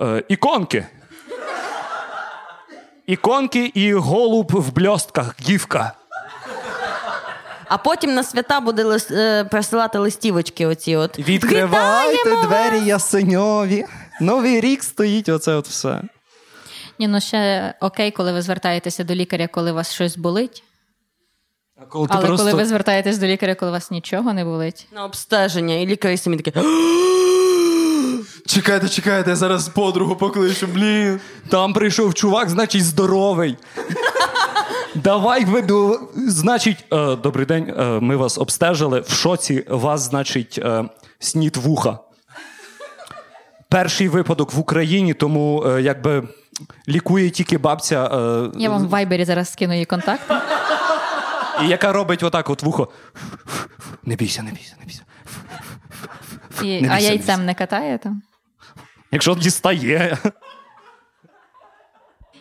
е, 0.00 0.22
іконки. 0.28 0.86
Іконки 3.06 3.72
і 3.74 3.94
голуб 3.94 4.52
в 4.52 4.72
бльостках, 4.72 5.34
гівка. 5.40 5.92
А 7.68 7.78
потім 7.78 8.14
на 8.14 8.22
свята 8.24 8.60
буде 8.60 8.84
лис- 8.84 9.14
е, 9.14 9.44
присилати 9.44 9.98
листівочки. 9.98 10.66
Оці 10.66 10.96
от. 10.96 11.18
Відкривайте 11.18 12.12
Вітаємо 12.18 12.42
двері 12.46 12.86
ясеньові. 12.86 13.84
Новий 14.20 14.60
рік 14.60 14.82
стоїть, 14.82 15.28
оце 15.28 15.54
от 15.54 15.68
все. 15.68 16.02
Ні, 16.98 17.08
ну 17.08 17.20
ще 17.20 17.74
окей, 17.80 18.10
коли 18.10 18.32
ви 18.32 18.42
звертаєтеся 18.42 19.04
до 19.04 19.14
лікаря, 19.14 19.48
коли 19.52 19.72
у 19.72 19.74
вас 19.74 19.92
щось 19.92 20.16
болить. 20.16 20.62
А 21.82 21.84
коли 21.84 22.06
ти 22.08 22.14
Але 22.16 22.26
просто... 22.26 22.46
коли 22.46 22.56
ви 22.56 22.66
звертаєтесь 22.66 23.18
до 23.18 23.26
лікаря, 23.26 23.54
коли 23.54 23.70
у 23.70 23.74
вас 23.74 23.90
нічого 23.90 24.32
не 24.32 24.44
болить. 24.44 24.86
На 24.92 25.04
обстеження, 25.04 25.74
і 25.74 25.86
лікарі 25.86 26.16
самі 26.16 26.36
такі. 26.36 26.60
Чекайте, 28.46 28.88
чекайте, 28.88 29.30
я 29.30 29.36
зараз 29.36 29.68
подругу 29.68 30.16
покличу, 30.16 30.66
блін. 30.66 31.20
Там 31.48 31.72
прийшов 31.72 32.14
чувак, 32.14 32.50
значить, 32.50 32.84
здоровий. 32.84 33.56
Давай 35.02 35.44
веду. 35.44 36.10
Значить, 36.14 36.84
е, 36.92 37.16
добрий 37.16 37.46
день, 37.46 37.74
е, 37.78 37.84
ми 38.00 38.16
вас 38.16 38.38
обстежили. 38.38 39.00
В 39.00 39.10
шоці 39.10 39.64
вас, 39.68 40.00
значить, 40.00 40.58
е, 40.62 40.84
снід 41.18 41.56
вуха. 41.56 41.98
Перший 43.68 44.08
випадок 44.08 44.52
в 44.52 44.58
Україні, 44.58 45.14
тому 45.14 45.64
е, 45.66 45.82
якби 45.82 46.28
лікує 46.88 47.30
тільки 47.30 47.58
бабця, 47.58 48.04
е, 48.06 48.50
Я 48.60 48.70
вам 48.70 48.86
в 48.86 48.88
вайбері 48.88 49.24
зараз 49.24 49.52
скину 49.52 49.72
її 49.72 49.84
контакт. 49.84 50.32
і 51.64 51.68
яка 51.68 51.92
робить 51.92 52.22
отак 52.22 52.50
от 52.50 52.62
вухо. 52.62 52.88
Не 54.04 54.16
бійся, 54.16 54.42
не 54.42 54.50
бійся, 54.50 54.74
не 54.80 54.86
бійся. 54.86 55.02
І, 56.62 56.82
Не 56.82 56.88
а 56.92 56.96
бійся, 56.96 57.08
яйцем 57.08 57.44
не 57.44 57.54
катає 57.54 57.98
там. 57.98 58.22
Якщо 59.12 59.34
дістає. 59.34 60.18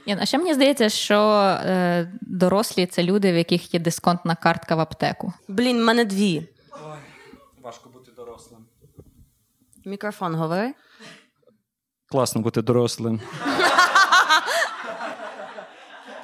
Ян, 0.07 0.19
А 0.21 0.25
ще 0.25 0.37
мені 0.37 0.53
здається, 0.53 0.89
що 0.89 1.19
е, 1.65 2.11
дорослі 2.21 2.85
це 2.85 3.03
люди, 3.03 3.31
в 3.31 3.35
яких 3.35 3.73
є 3.73 3.79
дисконтна 3.79 4.35
картка 4.35 4.75
в 4.75 4.79
аптеку. 4.79 5.33
Блін, 5.47 5.77
в 5.77 5.83
мене 5.85 6.05
дві. 6.05 6.47
Важко 7.61 7.89
бути 7.89 8.11
дорослим. 8.11 8.59
Мікрофон 9.85 10.35
говори. 10.35 10.73
Класно 12.11 12.41
бути 12.41 12.61
дорослим. 12.61 13.21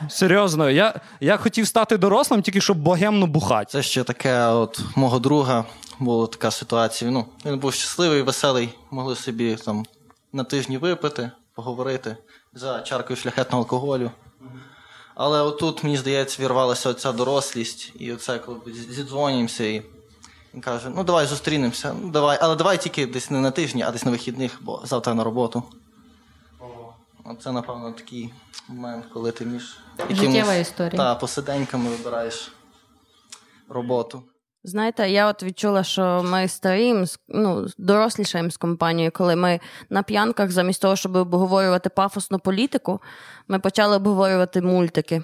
Серйозно, 0.10 0.70
я, 0.70 1.02
я 1.20 1.38
хотів 1.38 1.68
стати 1.68 1.98
дорослим, 1.98 2.42
тільки 2.42 2.62
щоб 2.62 2.78
богемно 2.78 3.28
бухати. 3.28 3.72
Це 3.72 3.84
ще 3.84 4.04
таке, 4.04 4.46
от 4.46 4.82
мого 4.96 5.20
друга 5.20 5.66
була 6.00 6.28
така 6.28 6.52
ситуація. 6.52 7.12
Ну, 7.12 7.26
він 7.46 7.60
був 7.60 7.74
щасливий, 7.74 8.22
веселий, 8.22 8.70
могли 8.92 9.16
собі 9.16 9.56
там 9.56 9.86
на 10.34 10.44
тижні 10.44 10.78
випити, 10.78 11.32
поговорити 11.56 12.18
за 12.56 12.82
чаркою 12.82 13.18
шляхетного 13.18 13.64
алкоголю. 13.64 14.12
Але 15.16 15.42
отут, 15.42 15.84
мені 15.84 15.98
здається, 15.98 16.44
вірвалася 16.44 16.90
оця 16.90 17.12
дорослість, 17.12 17.92
і 17.96 18.14
оце, 18.14 18.40
коли 18.40 18.60
зідзвонюємося, 18.74 19.64
і 19.64 19.84
він 20.54 20.62
каже: 20.62 20.90
ну 20.96 21.04
давай 21.04 21.26
зустрінемося, 21.26 21.96
ну 22.02 22.10
давай, 22.10 22.38
але 22.42 22.56
давай 22.56 22.78
тільки 22.78 23.08
десь 23.08 23.30
не 23.30 23.40
на 23.40 23.52
тижні, 23.52 23.82
а 23.82 23.92
десь 23.92 24.06
на 24.06 24.12
вихідних, 24.12 24.58
бо 24.62 24.82
завтра 24.84 25.14
на 25.14 25.24
роботу. 25.24 25.64
Оце, 27.26 27.52
напевно, 27.52 27.92
такий 27.92 28.34
момент, 28.68 29.06
коли 29.14 29.32
ти 29.32 29.46
між 29.46 29.78
історія. 30.62 30.98
Та, 30.98 31.16
посиденьками 31.16 31.90
вибираєш 31.90 32.52
роботу. 33.70 34.24
Знаєте, 34.66 35.10
я 35.10 35.28
от 35.28 35.44
відчула, 35.44 35.84
що 35.84 36.22
ми 36.26 36.48
старіємо, 36.48 37.06
з- 37.06 37.20
ну, 37.28 37.68
дорослішаємо 37.78 38.50
з 38.50 38.58
компанією, 38.58 39.12
коли 39.12 39.36
ми 39.36 39.60
на 39.90 40.04
п'янках, 40.04 40.52
замість 40.52 40.82
того, 40.82 40.96
щоб 40.96 41.16
обговорювати 41.16 41.90
пафосну 41.90 42.40
політику, 42.40 43.00
ми 43.48 43.60
почали 43.60 43.96
обговорювати 43.96 44.62
мультики. 44.62 45.24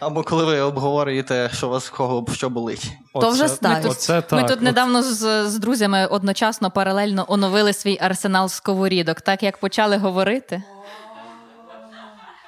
Або 0.00 0.22
коли 0.22 0.44
ви 0.44 0.60
обговорюєте, 0.60 1.50
що 1.52 1.66
у 1.66 1.70
вас 1.70 1.86
в 1.88 1.92
кого 1.92 2.26
що 2.32 2.50
болить. 2.50 2.92
То 3.14 3.30
вже 3.30 3.48
старість. 3.48 3.88
Оце 3.90 4.20
так. 4.22 4.42
Ми 4.42 4.48
тут 4.48 4.60
недавно 4.62 5.02
з, 5.02 5.48
з 5.48 5.58
друзями 5.58 6.06
одночасно 6.06 6.70
паралельно 6.70 7.24
оновили 7.28 7.72
свій 7.72 7.98
арсенал 8.00 8.48
сковорідок, 8.48 9.20
так 9.20 9.42
як 9.42 9.58
почали 9.58 9.96
говорити 9.96 10.62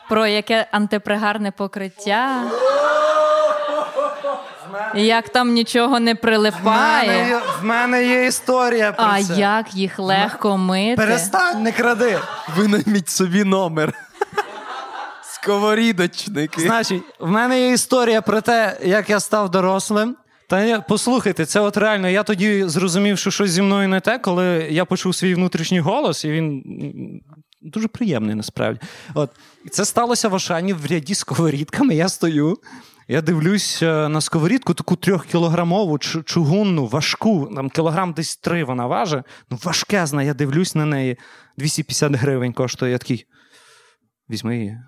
про 0.08 0.26
яке 0.26 0.66
антипригарне 0.72 1.50
покриття. 1.50 2.42
Як 4.94 5.28
там 5.28 5.52
нічого 5.52 6.00
не 6.00 6.14
прилипає, 6.14 7.40
в 7.60 7.64
мене 7.64 8.06
є 8.06 8.26
історія 8.26 8.92
про 8.92 9.04
а 9.08 9.18
як 9.18 9.74
їх 9.74 9.98
легко 9.98 10.56
мити. 10.56 10.96
Перестань, 10.96 11.62
не 11.62 11.72
кради. 11.72 12.18
Винайміть 12.56 13.08
собі 13.08 13.44
номер. 13.44 13.94
Сковорідочники. 15.22 16.60
Значить, 16.60 17.02
в 17.18 17.28
мене 17.28 17.60
є 17.60 17.72
історія 17.72 18.22
про 18.22 18.40
те, 18.40 18.78
як 18.84 19.10
я 19.10 19.20
став 19.20 19.50
дорослим. 19.50 20.16
Та 20.48 20.80
послухайте, 20.80 21.46
це 21.46 21.60
от 21.60 21.76
реально. 21.76 22.08
Я 22.08 22.22
тоді 22.22 22.64
зрозумів, 22.64 23.18
що 23.18 23.30
щось 23.30 23.50
зі 23.50 23.62
мною 23.62 23.88
не 23.88 24.00
те, 24.00 24.18
коли 24.18 24.68
я 24.70 24.84
почув 24.84 25.14
свій 25.14 25.34
внутрішній 25.34 25.80
голос, 25.80 26.24
і 26.24 26.30
він 26.30 26.62
дуже 27.62 27.88
приємний 27.88 28.34
насправді. 28.34 28.80
От 29.14 29.30
це 29.70 29.84
сталося 29.84 30.28
в 30.28 30.34
Ашані 30.34 30.72
в 30.72 30.86
ряді 30.86 31.14
з 31.14 31.18
сковорідками. 31.18 31.94
Я 31.94 32.08
стою. 32.08 32.58
Я 33.12 33.22
дивлюсь 33.22 33.82
е, 33.82 34.08
на 34.08 34.20
сковорідку, 34.20 34.74
таку 34.74 34.96
трьохкілограмову 34.96 35.98
чугунну, 35.98 36.86
важку, 36.86 37.50
там 37.54 37.70
кілограм 37.70 38.12
десь 38.12 38.36
три 38.36 38.64
вона 38.64 38.86
важить. 38.86 39.24
Ну, 39.50 39.58
важкезна, 39.64 40.22
я 40.22 40.34
дивлюсь 40.34 40.74
на 40.74 40.84
неї. 40.86 41.16
250 41.58 42.12
гривень 42.12 42.52
коштує. 42.52 42.92
Я 42.92 42.98
такий. 42.98 43.26
Візьми 44.30 44.58
її. 44.58 44.78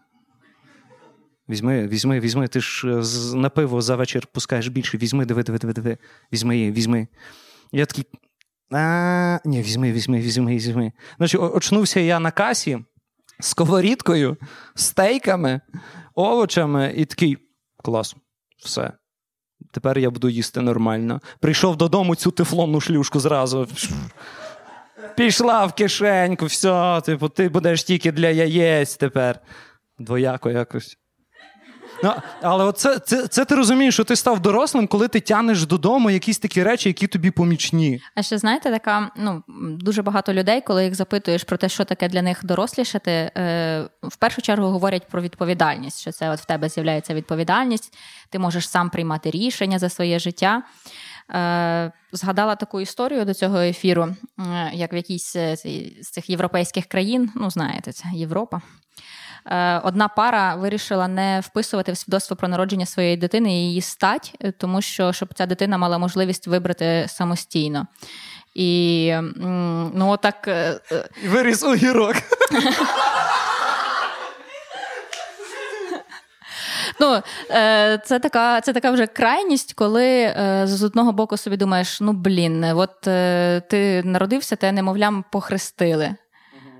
Візьми, 1.49 1.89
візьми, 1.89 2.21
візьми, 2.21 2.49
ти 2.49 2.61
ж 2.61 2.89
е, 2.89 3.03
на 3.37 3.49
пиво 3.51 3.83
за 3.83 3.97
вечір 3.97 4.27
пускаєш 4.27 4.69
більше. 4.69 4.99
Візьми, 4.99 5.25
диви, 5.25 5.43
диви, 5.43 5.59
диви, 5.59 5.73
диви. 5.73 5.99
Візьми 6.33 6.57
її, 6.57 6.73
візьми. 6.73 7.09
Я 7.73 7.87
такий. 7.87 8.05
А, 8.73 9.39
ні, 9.45 9.63
візьми, 9.63 9.93
візьми, 9.93 10.21
візьми, 10.21 10.55
візьми. 10.55 10.93
Значить, 11.17 11.41
очнувся 11.41 12.01
я 12.01 12.21
на 12.21 12.31
касі 12.31 12.79
з 13.41 13.47
сковорідкою, 13.47 14.37
стейками, 14.75 15.61
овочами, 16.15 16.95
і 16.97 17.05
такий 17.05 17.44
клас, 17.85 18.17
все. 18.59 18.93
Тепер 19.71 19.99
я 19.99 20.11
буду 20.11 20.29
їсти 20.29 20.61
нормально. 20.61 21.21
Прийшов 21.41 21.77
додому 21.77 22.15
цю 22.15 22.31
тефлонну 22.31 22.81
шлюшку 22.81 23.21
зразу. 23.21 23.69
Пішла 25.17 25.67
в 25.67 25.75
кишеньку, 25.75 26.47
все, 26.47 27.03
типу, 27.05 27.29
ти 27.29 27.49
будеш 27.49 27.85
тільки 27.85 28.13
для 28.13 28.29
яєць 28.29 28.97
тепер. 28.97 29.41
Двояко 29.99 30.51
якось. 30.51 30.99
Ну, 32.05 32.13
але 32.43 32.65
оце, 32.65 32.99
це, 32.99 33.27
це 33.27 33.45
ти 33.45 33.55
розумієш, 33.55 33.95
що 33.95 34.05
ти 34.05 34.17
став 34.17 34.41
дорослим, 34.41 34.87
коли 34.87 35.09
ти 35.09 35.21
тянеш 35.21 35.67
додому 35.67 36.11
якісь 36.11 36.39
такі 36.39 36.63
речі, 36.63 36.89
які 36.89 37.07
тобі 37.07 37.31
помічні. 37.31 38.01
А 38.15 38.23
ще 38.23 38.39
знаєте, 38.39 38.71
така 38.71 39.11
ну 39.17 39.43
дуже 39.79 40.03
багато 40.03 40.33
людей, 40.33 40.61
коли 40.61 40.85
їх 40.85 40.95
запитуєш 40.95 41.45
про 41.45 41.57
те, 41.57 41.69
що 41.69 41.85
таке 41.85 42.09
для 42.09 42.23
них 42.23 42.45
дорослішати, 42.45 43.11
е, 43.11 43.89
в 44.03 44.17
першу 44.17 44.43
чергу 44.43 44.69
говорять 44.69 45.09
про 45.09 45.23
відповідальність, 45.23 46.01
що 46.01 46.13
це 46.13 46.31
от 46.31 46.41
в 46.41 46.45
тебе 46.45 46.69
з'являється 46.69 47.15
відповідальність, 47.15 47.95
ти 48.31 48.39
можеш 48.39 48.69
сам 48.69 48.91
приймати 48.91 49.31
рішення 49.31 49.79
за 49.79 49.89
своє 49.89 50.19
життя. 50.19 50.63
Е, 51.35 51.93
Згадала 52.13 52.57
таку 52.57 52.81
історію 52.81 53.25
до 53.25 53.35
цього 53.35 53.59
ефіру, 53.59 54.03
е, 54.39 54.71
як 54.73 54.93
в 54.93 54.95
якійсь 54.95 55.37
е, 55.37 55.57
з 56.03 56.11
цих 56.11 56.31
європейських 56.31 56.87
країн, 56.87 57.31
ну 57.37 57.51
знаєте, 57.51 57.93
це 57.93 58.05
Європа. 58.15 58.61
Е, 59.47 59.79
Одна 59.85 60.09
пара 60.09 60.55
вирішила 60.55 61.09
не 61.09 61.41
вписувати 61.41 61.93
в 61.93 61.97
свідоцтво 61.97 62.37
про 62.37 62.49
народження 62.49 62.87
своєї 62.87 63.17
дитини 63.17 63.53
її 63.53 63.81
стать, 63.81 64.35
е, 64.41 64.53
тому 64.53 64.83
що 64.83 65.13
щоб 65.13 65.35
ця 65.35 65.47
дитина 65.47 65.79
мала 65.79 65.99
можливість 65.99 66.47
вибрати 66.47 67.05
самостійно. 67.09 67.87
І 68.55 69.15
ну 69.95 70.09
отак. 70.09 70.49
е, 70.49 70.81
Виріс 71.27 71.63
огірок. 71.63 72.17
Ну, 77.01 77.23
е, 77.51 77.99
це 78.05 78.19
така, 78.19 78.61
це 78.61 78.73
така 78.73 78.91
вже 78.91 79.07
крайність, 79.07 79.73
коли 79.75 80.35
з 80.65 80.83
одного 80.83 81.13
боку 81.13 81.37
собі 81.37 81.57
думаєш: 81.57 82.01
ну 82.01 82.13
блін, 82.13 82.65
от 82.65 83.01
ти 83.69 84.03
народився, 84.05 84.57
те 84.57 84.73
немовлям 84.73 85.25
похрестили. 85.33 86.15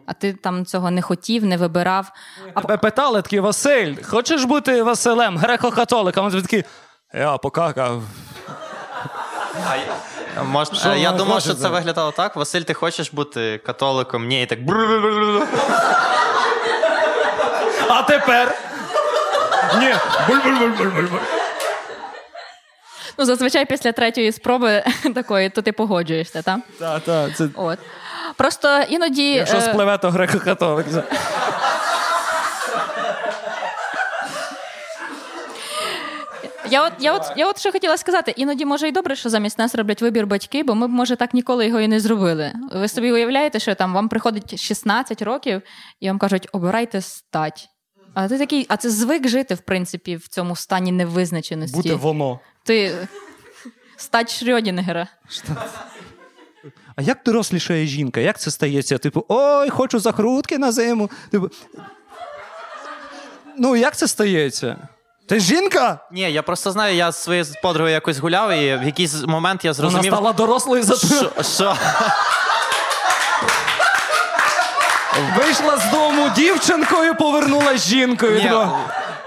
А 0.07 0.13
ти 0.13 0.33
там 0.33 0.67
цього 0.67 0.91
не 0.91 1.03
хотів, 1.03 1.45
не 1.45 1.57
вибирав. 1.57 2.11
А 2.55 2.61
Тебе 2.61 2.77
питали 2.77 3.23
такий 3.23 3.41
Василь, 3.41 3.95
хочеш 4.05 4.45
бути 4.45 4.83
Василем, 4.83 5.39
греко-католиком? 5.39 6.27
А 6.27 6.31
ти 6.31 6.43
такий, 6.43 6.65
я 7.15 7.37
покакав. 7.37 8.03
Мож... 10.45 10.69
Що 10.73 10.95
я 10.95 11.13
думав, 11.13 11.43
що 11.43 11.55
це 11.55 11.69
виглядало 11.69 12.11
так. 12.13 12.37
Василь, 12.37 12.61
ти 12.61 12.75
хочеш 12.75 13.13
бути 13.13 13.59
католиком? 13.67 14.27
Ні, 14.27 14.43
і 14.43 14.47
так. 14.47 14.59
А 17.89 18.03
тепер. 18.03 18.59
Ні. 19.79 19.95
Ну, 23.19 23.25
зазвичай 23.25 23.65
після 23.65 23.93
третьої 23.93 24.33
спроби 24.33 24.85
такої, 25.15 25.51
то 25.51 25.63
ти 25.63 25.73
погоджуєшся, 25.73 26.43
так? 26.43 26.61
Та, 26.79 26.99
та, 27.01 27.31
це... 27.31 27.49
От. 27.55 27.79
Просто 28.37 28.81
іноді. 28.89 29.33
Якщо 29.33 29.57
е, 29.57 29.61
спливе, 29.61 29.99
то 29.99 30.11
греко-католик. 30.11 31.03
Я 36.71 36.87
от, 36.87 36.93
я, 36.99 37.15
от, 37.15 37.23
я 37.37 37.49
от 37.49 37.59
що 37.59 37.73
хотіла 37.73 37.97
сказати, 37.97 38.35
іноді 38.37 38.65
може 38.65 38.89
і 38.89 38.93
добре, 38.93 39.17
що 39.17 39.29
замість 39.29 39.59
нас 39.59 39.75
роблять 39.75 40.03
вибір 40.03 40.27
батьки, 40.27 40.63
бо 40.63 40.75
ми 40.75 40.87
б, 40.89 40.91
може, 40.91 41.17
так 41.17 41.35
ніколи 41.35 41.67
його 41.67 41.81
і 41.81 41.89
не 41.89 42.01
зробили. 42.01 42.53
Ви 42.73 42.89
собі 42.89 43.13
уявляєте, 43.13 43.61
що 43.61 43.75
там 43.75 43.95
вам 43.95 44.09
приходить 44.09 44.61
16 44.61 45.23
років 45.23 45.63
і 46.01 46.09
вам 46.09 46.19
кажуть, 46.19 46.49
обирайте 46.53 47.01
стать. 47.01 47.69
А 48.15 48.29
ти 48.29 48.39
такий, 48.39 48.67
а 48.69 48.77
це 48.77 48.91
звик 48.91 49.29
жити, 49.29 49.55
в 49.55 49.61
принципі, 49.61 50.17
в 50.17 50.29
цьому 50.29 50.57
стані 50.57 50.93
невизначеності. 50.93 51.77
Бути 51.77 51.95
воно. 51.95 52.41
Ти 52.63 53.09
стать 53.97 54.39
Шрьодінгера. 54.39 55.09
А 56.97 57.03
як 57.03 57.19
дорослішає 57.25 57.87
жінка? 57.87 58.21
Як 58.21 58.41
це 58.41 58.51
стається? 58.51 58.99
Типу, 58.99 59.25
ой, 59.29 59.71
хочу 59.71 59.99
закрутки 59.99 60.59
на 60.59 60.73
зиму. 60.73 61.11
Типу... 61.31 61.51
Ну, 63.59 63.77
як 63.77 63.97
це 63.97 64.09
стається? 64.09 64.89
Ти 65.29 65.41
жінка? 65.41 65.99
Ні, 66.13 66.21
я 66.21 66.43
просто 66.43 66.73
знаю, 66.73 66.97
я 66.97 67.13
з 67.13 67.23
своєю 67.23 67.45
подругою 67.63 67.95
якось 67.95 68.19
гуляв, 68.19 68.53
і 68.53 68.77
в 68.77 68.83
якийсь 68.83 69.23
момент 69.23 69.65
я 69.65 69.71
Вона 69.71 69.75
зрозумів, 69.75 70.13
стала 70.13 70.33
дорослою 70.33 70.83
за 70.83 70.97
що, 70.97 71.33
що 71.43 71.77
Вийшла 75.55 75.77
з 75.77 75.91
дому 75.91 76.31
дівчинкою, 76.37 77.15
повернулась 77.15 77.89
жінкою. 77.89 78.39
Ні, 78.39 78.43
Така, 78.43 78.79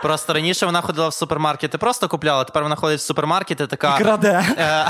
Просто 0.02 0.34
раніше 0.34 0.66
вона 0.66 0.82
ходила 0.82 1.08
в 1.08 1.14
супермаркети, 1.14 1.78
просто 1.78 2.08
купляла. 2.08 2.44
Тепер 2.44 2.64
вона 2.64 2.76
ходить 2.76 3.00
в 3.00 3.04
супермаркети, 3.04 3.68
така 3.68 3.98
І 3.98 4.04
краде. 4.04 4.46
Е, 4.58 4.88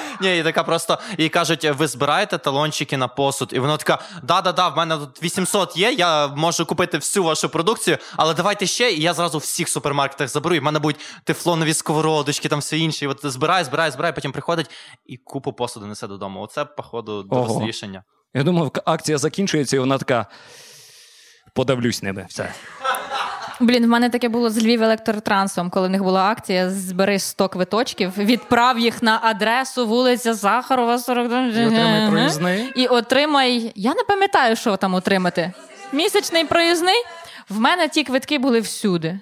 Ні, 0.20 0.38
і 0.38 0.42
така 0.42 0.62
просто 0.62 0.98
і 1.16 1.28
кажуть: 1.28 1.64
ви 1.64 1.86
збираєте 1.86 2.38
талончики 2.38 2.96
на 2.96 3.08
посуд. 3.08 3.50
І 3.52 3.58
вона 3.58 3.76
така: 3.76 3.98
да-да-да, 4.22 4.68
в 4.68 4.76
мене 4.76 4.96
тут 4.96 5.22
800 5.22 5.76
є. 5.76 5.92
Я 5.92 6.28
можу 6.28 6.66
купити 6.66 6.98
всю 6.98 7.24
вашу 7.24 7.48
продукцію, 7.48 7.98
але 8.16 8.34
давайте 8.34 8.66
ще, 8.66 8.92
і 8.92 9.00
я 9.00 9.14
зразу 9.14 9.38
в 9.38 9.40
всіх 9.40 9.68
супермаркетах 9.68 10.28
заберу. 10.28 10.54
І 10.54 10.60
в 10.60 10.62
мене 10.62 10.78
будуть 10.78 11.00
тефлонові 11.24 11.74
сковородочки, 11.74 12.48
там 12.48 12.58
все 12.58 12.78
інше. 12.78 13.04
І 13.04 13.08
от 13.08 13.20
збирає, 13.22 13.64
збирає, 13.64 13.90
збирає, 13.90 14.12
потім 14.12 14.32
приходить 14.32 14.70
і 15.06 15.16
купу 15.16 15.52
посуду 15.52 15.86
несе 15.86 16.06
додому. 16.06 16.40
Оце, 16.40 16.64
походу, 16.64 17.22
дорослішання. 17.22 18.02
Я 18.34 18.42
думав, 18.42 18.72
акція 18.84 19.18
закінчується, 19.18 19.76
і 19.76 19.78
вона 19.78 19.98
така. 19.98 20.26
Подавлюсь 21.54 22.02
ними. 22.02 22.26
Все. 22.28 22.52
Блін, 23.60 23.84
в 23.84 23.88
мене 23.88 24.10
таке 24.10 24.28
було 24.28 24.50
з 24.50 24.64
Львів 24.64 24.82
електротрансом, 24.82 25.70
коли 25.70 25.88
в 25.88 25.90
них 25.90 26.02
була 26.02 26.30
акція 26.30 26.70
Збери 26.70 27.18
100 27.18 27.48
квиточків, 27.48 28.12
відправ 28.18 28.78
їх 28.78 29.02
на 29.02 29.20
адресу 29.22 29.86
вулиця 29.86 30.34
Захарова, 30.34 30.98
42. 30.98 31.46
І 31.46 31.66
отримай 31.66 32.10
проїзний. 32.10 32.72
І 32.76 32.86
отримай. 32.86 33.72
Я 33.74 33.94
не 33.94 34.02
пам'ятаю, 34.08 34.56
що 34.56 34.76
там 34.76 34.94
отримати. 34.94 35.52
Місячний 35.92 36.44
проїзний. 36.44 36.94
В 37.48 37.60
мене 37.60 37.88
ті 37.88 38.04
квитки 38.04 38.38
були 38.38 38.60
всюди. 38.60 39.18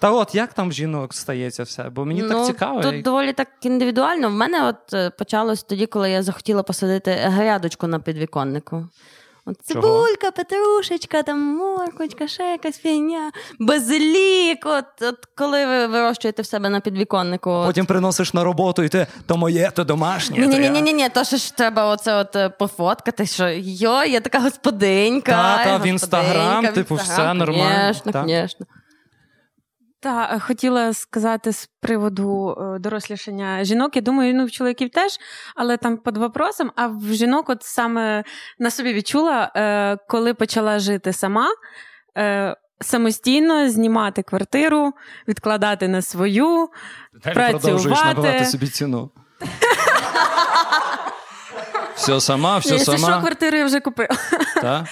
Та 0.00 0.10
от 0.10 0.34
як 0.34 0.52
там 0.52 0.68
в 0.68 0.72
жінок 0.72 1.14
стається 1.14 1.62
все? 1.62 1.82
Бо 1.82 2.04
мені 2.04 2.22
ну, 2.22 2.28
так 2.28 2.46
цікаво. 2.46 2.80
Тут 2.80 2.92
як- 2.92 3.02
доволі 3.02 3.32
так 3.32 3.48
індивідуально. 3.62 4.28
В 4.28 4.32
мене 4.32 4.68
от 4.68 4.94
е, 4.94 5.10
почалось 5.10 5.62
тоді, 5.62 5.86
коли 5.86 6.10
я 6.10 6.22
захотіла 6.22 6.62
посадити 6.62 7.12
грядочку 7.12 7.86
на 7.86 7.98
підвіконнику. 7.98 8.88
От 9.44 9.56
цибулька, 9.62 10.30
петрушечка, 10.30 11.22
там 11.22 11.38
морквочка, 11.40 12.28
ще 12.28 12.42
якась 12.42 12.78
фігня, 12.78 13.32
базилік. 13.58 14.66
От, 14.66 14.84
от 15.00 15.16
коли 15.36 15.66
ви 15.66 15.86
вирощуєте 15.86 16.42
в 16.42 16.46
себе 16.46 16.68
на 16.68 16.80
підвіконнику. 16.80 17.50
от. 17.50 17.66
Потім 17.66 17.86
приносиш 17.86 18.34
на 18.34 18.44
роботу, 18.44 18.82
і 18.82 18.88
ти 18.88 19.06
то 19.26 19.36
моє, 19.36 19.70
то 19.74 19.84
домашнє. 19.84 20.38
Ні, 20.38 20.52
то 20.52 20.58
ні, 20.58 20.58
ні, 20.70 20.78
я». 20.78 20.80
ні, 20.80 20.92
ні, 20.92 21.08
то 21.08 21.24
що 21.24 21.36
ж 21.36 21.56
треба 21.56 21.86
оце 21.86 22.14
от 22.14 22.36
е, 22.36 22.48
пофоткати, 22.48 23.26
що 23.26 23.48
йо, 23.58 24.04
я 24.04 24.20
така 24.20 24.40
господинька. 24.40 25.32
Та, 25.32 25.64
та, 25.64 25.76
в 25.76 25.86
Інстаграм, 25.86 26.66
типу, 26.66 26.94
все 26.94 27.34
нормально, 27.34 27.80
Конечно, 27.80 28.12
так. 28.12 28.22
конечно. 28.22 28.66
Та 30.02 30.30
е, 30.32 30.40
хотіла 30.40 30.92
сказати 30.92 31.52
з 31.52 31.68
приводу 31.80 32.56
е, 32.60 32.78
дорослішання 32.78 33.64
жінок. 33.64 33.96
Я 33.96 34.02
думаю, 34.02 34.34
ну 34.34 34.44
в 34.44 34.50
чоловіків 34.50 34.90
теж, 34.90 35.18
але 35.56 35.76
там 35.76 35.96
під 35.96 36.16
вопросом. 36.16 36.72
А 36.76 36.86
в 36.86 37.04
жінок, 37.12 37.48
от 37.48 37.62
саме 37.62 38.24
на 38.58 38.70
собі 38.70 38.92
відчула, 38.92 39.52
е, 39.56 39.96
коли 40.08 40.34
почала 40.34 40.78
жити 40.78 41.12
сама. 41.12 41.48
Самостійно 42.82 43.70
знімати 43.70 44.22
квартиру, 44.22 44.92
відкладати 45.28 45.88
на 45.88 46.02
свою, 46.02 46.68
Далі 47.24 47.34
продовжуєш 47.34 47.82
працювати. 47.82 48.20
набивати 48.20 48.44
собі 48.44 48.66
ціну. 48.66 49.10
Все 51.94 52.20
сама, 52.20 52.58
все 52.58 52.74
Якщо 52.74 52.96
що, 52.96 53.06
квартиру 53.06 53.56
я 53.56 53.64
вже 53.64 53.80
купила. 53.80 54.08
Та? 54.60 54.86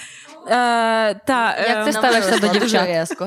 Е, 0.47 1.13
та, 1.13 1.57
Як 1.57 1.85
ти 1.85 1.93
ставишся 1.93 2.39
до 2.39 2.47
дівчат? 2.47 3.17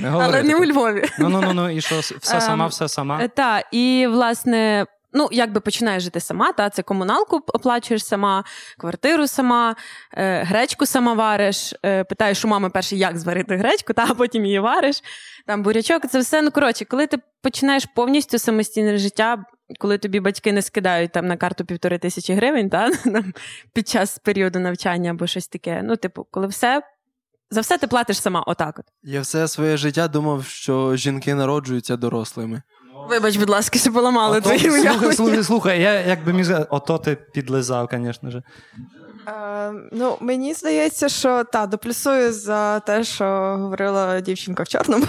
Не 0.00 0.08
але 0.08 0.42
не 0.42 0.56
у. 0.56 0.64
Львові. 0.64 1.04
Ну, 1.18 1.28
ну, 1.28 1.40
ну, 1.40 1.52
ну, 1.52 1.70
і 1.70 1.80
що, 1.80 1.98
все 2.00 2.40
сама, 2.40 2.64
Ем, 2.64 2.70
все 2.70 2.88
сама. 2.88 3.20
Е, 3.22 3.28
Та, 3.28 3.62
і 3.72 4.06
власне. 4.10 4.86
Ну, 5.12 5.28
якби 5.32 5.60
починаєш 5.60 6.02
жити 6.02 6.20
сама, 6.20 6.52
та 6.52 6.70
це 6.70 6.82
комуналку 6.82 7.36
оплачуєш 7.46 8.04
сама, 8.04 8.44
квартиру 8.78 9.26
сама, 9.26 9.76
е, 10.14 10.42
гречку 10.42 10.86
сама 10.86 11.12
вариш, 11.12 11.74
е, 11.84 12.04
питаєш 12.04 12.44
у 12.44 12.48
мами 12.48 12.70
перше, 12.70 12.96
як 12.96 13.18
зварити 13.18 13.56
гречку, 13.56 13.92
та 13.92 14.06
а 14.10 14.14
потім 14.14 14.46
її 14.46 14.58
вариш. 14.58 15.02
Там 15.46 15.62
бурячок, 15.62 16.06
це 16.10 16.18
все. 16.18 16.42
Ну 16.42 16.50
коротше, 16.50 16.84
коли 16.84 17.06
ти 17.06 17.18
починаєш 17.42 17.86
повністю 17.94 18.38
самостійне 18.38 18.98
життя, 18.98 19.44
коли 19.78 19.98
тобі 19.98 20.20
батьки 20.20 20.52
не 20.52 20.62
скидають 20.62 21.12
там 21.12 21.26
на 21.26 21.36
карту 21.36 21.64
півтори 21.64 21.98
тисячі 21.98 22.34
гривень, 22.34 22.70
та 22.70 22.90
під 23.74 23.88
час 23.88 24.18
періоду 24.18 24.58
навчання 24.58 25.10
або 25.10 25.26
щось 25.26 25.48
таке. 25.48 25.80
Ну, 25.84 25.96
типу, 25.96 26.26
коли 26.30 26.46
все 26.46 26.82
за 27.50 27.60
все 27.60 27.78
ти 27.78 27.86
платиш 27.86 28.22
сама, 28.22 28.44
отак 28.46 28.78
от. 28.78 28.84
Я 29.02 29.20
все 29.20 29.48
своє 29.48 29.76
життя 29.76 30.08
думав, 30.08 30.44
що 30.44 30.96
жінки 30.96 31.34
народжуються 31.34 31.96
дорослими. 31.96 32.62
Вибач, 33.08 33.36
будь 33.36 33.48
ласка, 33.48 33.78
що 33.78 33.92
поламали 33.92 34.38
Ото- 34.38 34.42
твої 34.48 34.58
слухай, 34.60 34.80
уявлення. 34.80 35.12
слухай, 35.12 35.44
слухай, 35.44 35.80
я 35.82 36.00
як 36.00 36.24
би 36.24 36.32
міг 36.32 36.44
сказати, 36.44 36.66
ото 36.70 36.98
ти 36.98 37.16
підлизав, 37.16 37.88
звісно 37.92 38.30
ж. 38.30 38.42
Е, 39.28 39.72
ну, 39.92 40.16
мені 40.20 40.54
здається, 40.54 41.08
що 41.08 41.44
та 41.44 41.66
доплюсую 41.66 42.32
за 42.32 42.80
те, 42.80 43.04
що 43.04 43.24
говорила 43.60 44.20
дівчинка 44.20 44.62
в 44.62 44.68
чорному. 44.68 45.06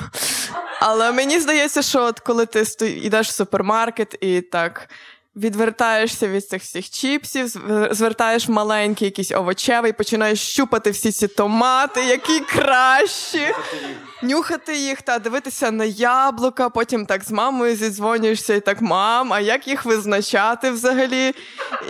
Але 0.80 1.12
мені 1.12 1.40
здається, 1.40 1.82
що 1.82 2.04
от 2.04 2.20
коли 2.20 2.46
ти 2.46 2.66
сто... 2.66 2.86
йдеш 2.86 3.28
в 3.30 3.32
супермаркет 3.34 4.18
і 4.22 4.42
так 4.42 4.90
відвертаєшся 5.36 6.28
від 6.28 6.48
цих 6.48 6.62
всіх 6.62 6.90
чіпсів, 6.90 7.46
зв- 7.46 7.94
звертаєш 7.94 8.48
маленький 8.50 9.06
якийсь 9.06 9.32
овочевий, 9.32 9.94
починаєш 9.94 10.40
щупати 10.40 10.92
всі 10.92 11.12
ці 11.12 11.28
томати, 11.28 12.04
які 12.06 12.40
кращі, 12.40 13.48
нюхати 14.24 14.78
їх 14.78 15.02
та 15.02 15.20
дивитися 15.20 15.72
на 15.72 15.86
яблука, 15.86 16.70
потім 16.70 17.06
так 17.06 17.24
з 17.24 17.32
мамою 17.32 17.76
зідзвонюєшся 17.76 18.54
і 18.54 18.60
так, 18.60 18.82
мам, 18.82 19.34
а 19.34 19.40
як 19.40 19.68
їх 19.68 19.86
визначати 19.86 20.72
взагалі? 20.72 21.34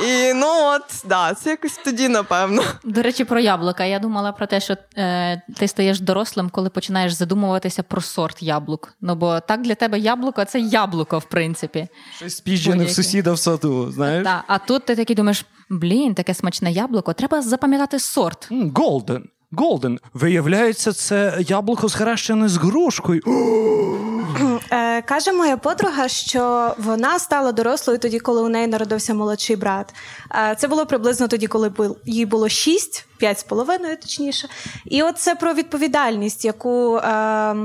І 0.08 0.34
ну 0.34 0.48
от, 0.48 0.84
да, 1.06 1.34
це 1.34 1.50
якось 1.50 1.80
тоді, 1.86 2.10
напевно. 2.10 2.64
До 2.84 3.02
речі, 3.02 3.24
про 3.24 3.40
яблука. 3.40 3.86
Я 3.86 4.00
думала 4.00 4.32
про 4.32 4.48
те, 4.48 4.60
що 4.60 4.78
е, 4.98 5.42
ти 5.58 5.68
стаєш 5.68 6.00
дорослим, 6.00 6.50
коли 6.50 6.70
починаєш 6.70 7.14
задумуватися 7.14 7.84
про 7.84 8.02
сорт 8.02 8.44
яблук. 8.44 8.94
Ну 9.02 9.16
бо 9.16 9.40
так 9.40 9.62
для 9.62 9.76
тебе 9.76 10.00
яблуко 10.00 10.46
це 10.46 10.60
яблуко, 10.60 11.20
в 11.20 11.26
принципі. 11.26 11.88
Щось 12.16 12.36
спіжджене 12.38 12.86
в 12.86 12.90
сусіда 12.90 13.32
в 13.34 13.40
саду, 13.40 13.92
знаєш? 13.92 14.24
Та, 14.24 14.44
а 14.48 14.58
тут 14.58 14.86
ти 14.86 14.96
такий 14.96 15.16
думаєш: 15.16 15.46
блін, 15.70 16.16
таке 16.16 16.34
смачне 16.34 16.72
яблуко, 16.72 17.14
треба 17.14 17.42
запам'ятати 17.42 18.00
сорт. 18.00 18.50
Голден. 18.76 19.30
Голден. 19.52 20.00
Виявляється, 20.14 20.94
це 20.94 21.38
яблуко 21.40 21.90
схрещене 21.90 22.50
з 22.50 22.58
грушкою. 22.58 23.22
Е, 24.72 25.02
каже 25.02 25.32
моя 25.32 25.58
подруга, 25.58 26.08
що 26.08 26.74
вона 26.78 27.20
стала 27.20 27.52
дорослою 27.52 28.00
тоді, 28.00 28.20
коли 28.20 28.42
у 28.42 28.50
неї 28.50 28.68
народився 28.68 29.14
молодший 29.14 29.56
брат. 29.56 29.94
Е, 30.36 30.56
це 30.60 30.68
було 30.68 30.86
приблизно 30.86 31.28
тоді, 31.28 31.48
коли 31.48 31.72
їй 32.06 32.26
було 32.26 32.50
6, 32.50 33.06
5 33.18 33.40
з 33.40 33.44
половиною, 33.44 33.98
точніше. 33.98 34.48
І 34.86 35.04
от 35.04 35.18
це 35.18 35.36
про 35.36 35.54
відповідальність, 35.54 36.46
яку. 36.46 36.98
Е, 36.98 37.56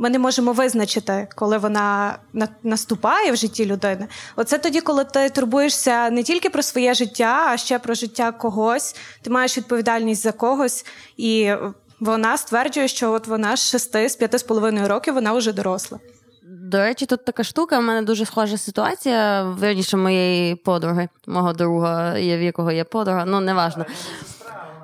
ми 0.00 0.10
не 0.10 0.18
можемо 0.18 0.52
визначити, 0.52 1.28
коли 1.34 1.58
вона 1.58 2.18
на- 2.32 2.48
наступає 2.62 3.32
в 3.32 3.36
житті 3.36 3.66
людини. 3.66 4.06
Оце 4.36 4.58
тоді, 4.58 4.80
коли 4.80 5.04
ти 5.04 5.30
турбуєшся 5.30 6.10
не 6.10 6.22
тільки 6.22 6.50
про 6.50 6.62
своє 6.62 6.94
життя, 6.94 7.46
а 7.48 7.56
ще 7.56 7.78
про 7.78 7.94
життя 7.94 8.32
когось. 8.32 8.96
Ти 9.22 9.30
маєш 9.30 9.58
відповідальність 9.58 10.22
за 10.22 10.32
когось, 10.32 10.86
і 11.16 11.52
вона 12.00 12.36
стверджує, 12.36 12.88
що 12.88 13.12
от 13.12 13.26
вона 13.26 13.56
з 13.56 13.70
6, 13.70 14.08
з 14.08 14.16
5 14.16 14.38
з 14.38 14.42
половиною 14.42 14.88
років 14.88 15.14
вона 15.14 15.32
вже 15.32 15.52
доросла. 15.52 15.98
До 16.42 16.78
речі, 16.78 17.06
тут 17.06 17.24
така 17.24 17.44
штука. 17.44 17.78
У 17.78 17.82
мене 17.82 18.02
дуже 18.02 18.26
схожа 18.26 18.58
ситуація. 18.58 19.42
Верніше 19.42 19.96
моєї 19.96 20.54
подруги, 20.54 21.08
мого 21.26 21.52
друга, 21.52 22.18
є 22.18 22.38
в 22.38 22.42
якого 22.42 22.72
є 22.72 22.84
подруга, 22.84 23.24
ну 23.24 23.40
неважно. 23.40 23.86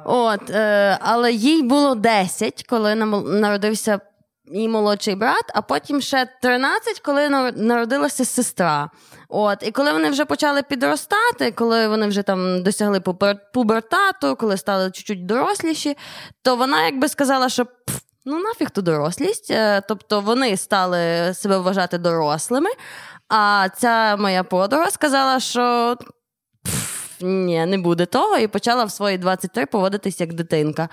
От, 0.05 0.51
е, 0.51 0.99
але 1.01 1.33
їй 1.33 1.63
було 1.63 1.95
10, 1.95 2.65
коли 2.69 2.95
народився 2.95 4.01
її 4.53 4.69
молодший 4.69 5.15
брат, 5.15 5.45
а 5.55 5.63
потім 5.63 6.01
ще 6.01 6.29
13, 6.43 7.01
коли 7.01 7.29
нар- 7.29 7.59
народилася 7.59 8.25
сестра. 8.25 8.91
От, 9.29 9.59
і 9.63 9.71
коли 9.71 9.93
вони 9.93 10.11
вже 10.11 10.25
почали 10.25 10.63
підростати, 10.63 11.51
коли 11.53 11.89
вони 11.89 12.07
вже 12.07 12.23
там 12.23 12.63
досягли 12.63 12.99
пубер- 13.01 13.39
пубертату, 13.55 14.37
коли 14.37 14.57
стали 14.57 14.91
чуть-чуть 14.91 15.27
доросліші, 15.27 15.97
то 16.43 16.57
вона 16.57 16.85
якби 16.85 17.09
сказала, 17.09 17.49
що 17.49 17.65
«Пф, 17.65 17.99
ну 18.25 18.39
нафіг 18.39 18.71
ту 18.71 18.83
дорослість. 18.83 19.51
Е, 19.51 19.83
Тобто 19.89 20.21
вони 20.21 20.57
стали 20.57 21.35
себе 21.35 21.59
вважати 21.59 21.99
дорослими. 21.99 22.71
А 23.29 23.69
ця 23.77 24.17
моя 24.17 24.45
подруга 24.45 24.91
сказала, 24.91 25.41
що 25.41 25.97
«Пф, 26.65 27.21
ні, 27.21 27.67
не 27.67 27.79
буде 27.79 28.07
того, 28.07 28.37
і 28.39 28.47
почала 28.49 28.85
в 28.85 28.91
свої 28.91 29.19
23 29.19 29.67
поводитись 29.67 30.21
як 30.21 30.33
дитинка. 30.33 30.89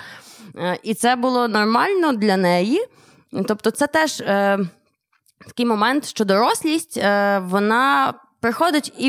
Е, 0.57 0.79
І 0.83 0.93
це 0.93 1.15
було 1.15 1.47
нормально 1.47 2.13
для 2.13 2.37
неї. 2.37 2.85
Тобто, 3.47 3.71
це 3.71 3.87
теж 3.87 4.21
е, 4.21 4.59
такий 5.47 5.65
момент, 5.65 6.05
що 6.05 6.25
дорослість 6.25 6.97
е, 6.97 7.39
вона 7.45 8.13
приходить 8.41 8.93
і, 8.97 9.07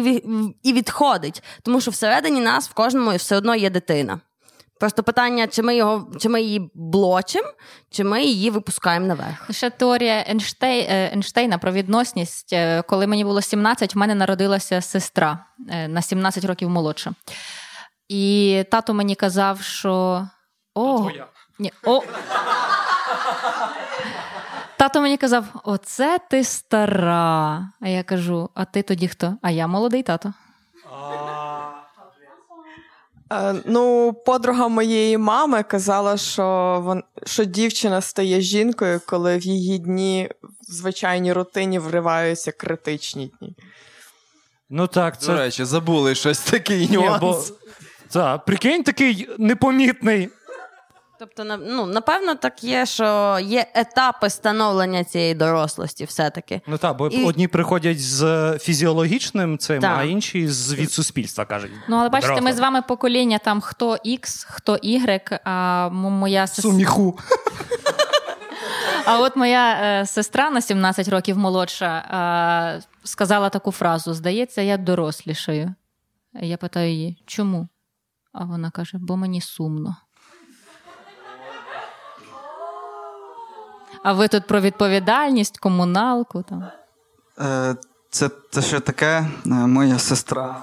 і 0.63 0.73
відходить, 0.73 1.43
тому 1.63 1.81
що 1.81 1.91
всередині 1.91 2.41
нас 2.41 2.69
в 2.69 2.75
кожному 2.75 3.17
все 3.17 3.37
одно 3.37 3.55
є 3.55 3.71
дитина. 3.71 4.21
Просто 4.81 5.03
питання, 5.03 5.47
чи 5.47 5.63
ми 5.63 5.77
його, 5.77 6.09
чи 6.21 6.29
ми 6.29 6.43
її 6.43 6.71
блочимо, 6.75 7.49
чи 7.91 8.05
ми 8.05 8.25
її 8.25 8.51
випускаємо 8.51 9.07
наверх. 9.07 9.47
Ще 9.51 9.71
теорія 9.71 10.25
Ейнштей, 10.29 10.81
е, 10.81 11.11
Ейнштейна 11.13 11.59
про 11.59 11.73
відносність. 11.73 12.53
Е, 12.53 12.83
Коли 12.83 13.07
мені 13.07 13.25
було 13.25 13.43
17, 13.43 13.95
в 13.95 13.99
мене 13.99 14.15
народилася 14.15 14.81
сестра 14.81 15.47
е, 15.71 15.89
на 15.89 16.03
17 16.03 16.45
років 16.45 16.71
молодша. 16.71 17.13
І 18.09 18.65
тато 18.71 18.95
мені 18.95 19.15
казав, 19.15 19.61
що. 19.61 20.27
О, 20.75 21.11
ні, 21.59 21.73
о, 21.85 22.01
Тато 24.77 25.01
мені 25.01 25.17
казав: 25.17 25.45
оце 25.65 26.19
ти 26.31 26.45
стара. 26.45 27.69
А 27.81 27.89
я 27.89 28.03
кажу: 28.03 28.51
а 28.55 28.65
ти 28.65 28.83
тоді 28.83 29.09
хто? 29.09 29.37
А 29.43 29.51
я 29.51 29.67
молодий 29.67 30.03
тато. 30.03 30.33
Ну, 33.65 34.13
подруга 34.27 34.69
моєї 34.69 35.19
мами 35.19 35.63
казала, 35.63 36.17
що 36.17 36.81
вон, 36.85 37.03
що 37.27 37.45
дівчина 37.45 38.01
стає 38.01 38.41
жінкою, 38.41 39.01
коли 39.07 39.39
в 39.39 39.43
її 39.43 39.79
дні 39.79 40.31
в 40.69 40.73
звичайній 40.73 41.33
рутині 41.33 41.79
вриваються 41.79 42.53
критичні 42.53 43.33
дні. 43.41 43.57
Ну 44.71 44.87
так, 44.87 45.21
це. 45.21 45.27
До 45.27 45.39
речі, 45.39 45.65
забули 45.65 46.15
щось 46.15 46.39
такий 46.41 46.89
Ні, 46.89 46.97
нюанс. 46.97 47.21
бо... 47.21 47.41
Так, 48.11 48.45
прикинь, 48.45 48.83
такий 48.83 49.29
непомітний. 49.39 50.29
Тобто, 51.19 51.45
ну, 51.45 51.87
напевно, 51.87 52.35
так 52.35 52.65
є, 52.65 52.87
що 52.87 53.39
є 53.43 53.67
етапи 53.75 54.31
становлення 54.31 55.05
цієї 55.05 55.35
дорослості, 55.35 56.05
все-таки. 56.05 56.61
Ну 56.67 56.79
так, 56.79 56.97
бо 56.97 57.09
І- 57.09 57.25
одні 57.25 57.49
приходять 57.49 58.01
з 58.01 58.59
фізіологічним 58.59 59.59
цим, 59.59 59.83
Так. 59.83 59.99
а 59.99 60.03
інші 60.03 60.49
з 60.49 60.75
від 60.75 60.93
суспільства 60.93 61.45
кажуть. 61.45 61.71
Ну, 61.89 61.97
але 61.97 62.09
бачите, 62.09 62.41
ми 62.41 62.53
з 62.53 62.61
вами 62.61 62.83
покоління 62.83 63.39
там 63.39 63.61
хто 63.61 63.91
X, 63.93 64.47
хто 64.49 64.73
Y, 64.75 65.39
а 65.45 65.89
моя 65.89 66.47
сестра. 66.47 66.71
Суміху. 66.71 67.19
А 69.07 69.19
от 69.21 69.37
моя 69.37 69.73
е, 70.01 70.07
сестра 70.07 70.51
на 70.51 70.61
17 70.61 71.09
років 71.09 71.39
молодша 71.39 71.97
е, 71.99 72.83
сказала 73.05 73.49
таку 73.51 73.73
фразу: 73.73 74.15
здається, 74.15 74.63
я 74.63 74.77
дорослішаю. 74.77 75.75
Я 76.33 76.57
питаю 76.57 76.91
її, 76.91 77.23
чому? 77.27 77.69
А 78.33 78.45
вона 78.45 78.71
каже: 78.71 78.99
бо 79.01 79.17
мені 79.17 79.41
сумно. 79.41 79.97
А 84.05 84.13
ви 84.13 84.29
тут 84.29 84.47
про 84.47 84.61
відповідальність, 84.61 85.59
комуналку 85.59 86.45
там. 86.49 86.65
Е, 87.41 87.77
Це, 88.11 88.31
ще 88.63 88.81
таке, 88.81 89.27
е, 89.47 89.51
моя 89.51 89.99
сестра. 89.99 90.57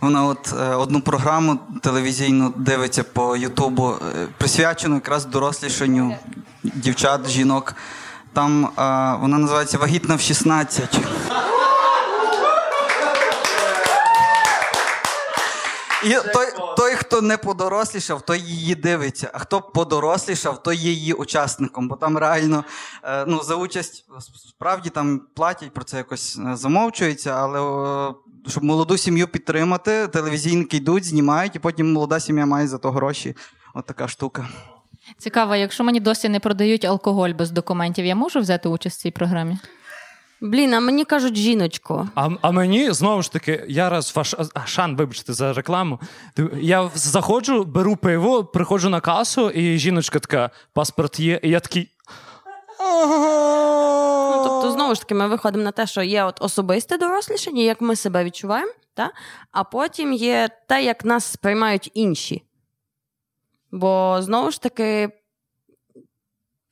Вона 0.00 0.24
от 0.24 0.54
е, 0.60 0.74
одну 0.74 1.00
програму 1.00 1.58
телевізійну 1.80 2.52
дивиться 2.56 3.04
по 3.04 3.36
Ютубу, 3.36 3.90
е, 3.90 4.26
присвячену 4.38 4.94
якраз 4.94 5.24
дорослішанню 5.24 6.16
дівчат, 6.62 7.28
жінок. 7.28 7.74
Там 8.32 8.68
вона 9.20 9.38
називається 9.38 9.78
Вагітна 9.78 10.14
в 10.14 10.20
16. 10.20 11.00
І 16.04 16.32
той, 16.32 16.46
той, 16.76 16.94
хто 16.94 17.22
не 17.22 17.36
подорослішав, 17.36 18.22
той 18.22 18.40
її 18.40 18.74
дивиться. 18.74 19.30
А 19.34 19.38
хто 19.38 19.60
подорослішав, 19.60 20.62
той 20.62 20.76
є 20.76 20.90
її 20.90 21.12
учасником. 21.12 21.88
Бо 21.88 21.96
там 21.96 22.18
реально 22.18 22.64
е, 23.04 23.24
ну, 23.26 23.42
за 23.42 23.54
участь 23.54 24.06
справді 24.48 24.90
там 24.90 25.20
платять, 25.34 25.74
про 25.74 25.84
це 25.84 25.96
якось 25.96 26.38
е, 26.38 26.56
замовчується, 26.56 27.30
але 27.30 27.60
щоб 28.48 28.64
молоду 28.64 28.96
сім'ю 28.96 29.28
підтримати, 29.28 30.08
телевізійники 30.08 30.76
йдуть, 30.76 31.04
знімають, 31.04 31.56
і 31.56 31.58
потім 31.58 31.92
молода 31.92 32.20
сім'я 32.20 32.46
має 32.46 32.68
за 32.68 32.78
то 32.78 32.90
гроші. 32.90 33.36
От 33.74 33.86
така 33.86 34.08
штука. 34.08 34.48
Цікаво, 35.18 35.56
якщо 35.56 35.84
мені 35.84 36.00
досі 36.00 36.28
не 36.28 36.40
продають 36.40 36.84
алкоголь 36.84 37.30
без 37.30 37.50
документів, 37.50 38.04
я 38.04 38.14
можу 38.14 38.40
взяти 38.40 38.68
участь 38.68 38.98
в 38.98 39.02
цій 39.02 39.10
програмі? 39.10 39.58
Блін, 40.42 40.74
а 40.74 40.80
мені 40.80 41.04
кажуть 41.04 41.36
жіночко. 41.36 42.08
А, 42.14 42.28
а 42.40 42.50
мені 42.50 42.92
знову 42.92 43.22
ж 43.22 43.32
таки, 43.32 43.64
я 43.68 43.90
раз 43.90 44.08
фаш... 44.08 44.34
а, 44.54 44.66
Шан, 44.66 44.96
вибачте 44.96 45.32
за 45.32 45.52
рекламу. 45.52 46.00
Я 46.60 46.90
заходжу, 46.94 47.64
беру 47.64 47.96
пиво, 47.96 48.44
приходжу 48.44 48.88
на 48.88 49.00
касу, 49.00 49.50
і 49.50 49.78
жіночка 49.78 50.18
така: 50.18 50.50
паспорт 50.72 51.20
є, 51.20 51.40
і 51.42 51.48
я 51.50 51.60
такий. 51.60 51.88
Ну, 52.80 54.42
тобто, 54.44 54.72
знову 54.72 54.94
ж 54.94 55.00
таки, 55.00 55.14
ми 55.14 55.28
виходимо 55.28 55.64
на 55.64 55.72
те, 55.72 55.86
що 55.86 56.02
є 56.02 56.24
от 56.24 56.42
особисте 56.42 56.98
дорослішання, 56.98 57.62
як 57.62 57.80
ми 57.80 57.96
себе 57.96 58.24
відчуваємо, 58.24 58.72
та? 58.94 59.10
а 59.52 59.64
потім 59.64 60.12
є 60.12 60.48
те, 60.68 60.84
як 60.84 61.04
нас 61.04 61.24
сприймають 61.24 61.90
інші. 61.94 62.42
Бо 63.72 64.18
знову 64.20 64.50
ж 64.50 64.62
таки. 64.62 65.10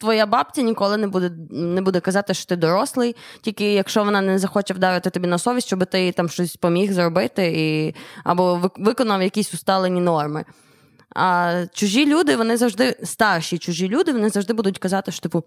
Твоя 0.00 0.26
бабця 0.26 0.62
ніколи 0.62 0.96
не 0.96 1.06
буде 1.06 1.30
не 1.50 1.82
буде 1.82 2.00
казати, 2.00 2.34
що 2.34 2.46
ти 2.46 2.56
дорослий, 2.56 3.16
тільки 3.40 3.72
якщо 3.72 4.04
вона 4.04 4.20
не 4.20 4.38
захоче 4.38 4.74
вдарити 4.74 5.10
тобі 5.10 5.28
на 5.28 5.38
совість, 5.38 5.66
щоб 5.66 5.86
ти 5.86 6.04
їй 6.04 6.12
там 6.12 6.28
щось 6.28 6.56
поміг 6.56 6.92
зробити 6.92 7.52
і, 7.56 7.94
або 8.24 8.70
виконав 8.76 9.22
якісь 9.22 9.54
усталені 9.54 10.00
норми. 10.00 10.44
А 11.16 11.54
чужі 11.72 12.06
люди, 12.06 12.36
вони 12.36 12.56
завжди 12.56 12.96
старші 13.04 13.58
чужі 13.58 13.88
люди, 13.88 14.12
вони 14.12 14.30
завжди 14.30 14.52
будуть 14.52 14.78
казати, 14.78 15.12
що 15.12 15.22
типу, 15.22 15.44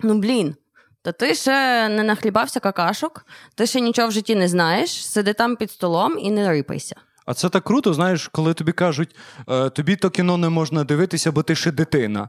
ну 0.00 0.18
блін, 0.18 0.56
та 1.02 1.12
ти 1.12 1.34
ще 1.34 1.88
не 1.88 2.02
нахлібався 2.02 2.60
какашок, 2.60 3.26
ти 3.54 3.66
ще 3.66 3.80
нічого 3.80 4.08
в 4.08 4.12
житті 4.12 4.34
не 4.34 4.48
знаєш, 4.48 5.06
сиди 5.06 5.32
там 5.32 5.56
під 5.56 5.70
столом 5.70 6.18
і 6.18 6.30
не 6.30 6.48
рипайся. 6.48 6.96
А 7.26 7.34
це 7.34 7.48
так 7.48 7.64
круто, 7.64 7.94
знаєш, 7.94 8.28
коли 8.28 8.54
тобі 8.54 8.72
кажуть, 8.72 9.16
«Е, 9.48 9.70
тобі 9.70 9.96
то 9.96 10.10
кіно 10.10 10.36
не 10.36 10.48
можна 10.48 10.84
дивитися, 10.84 11.32
бо 11.32 11.42
ти 11.42 11.54
ще 11.54 11.72
дитина. 11.72 12.28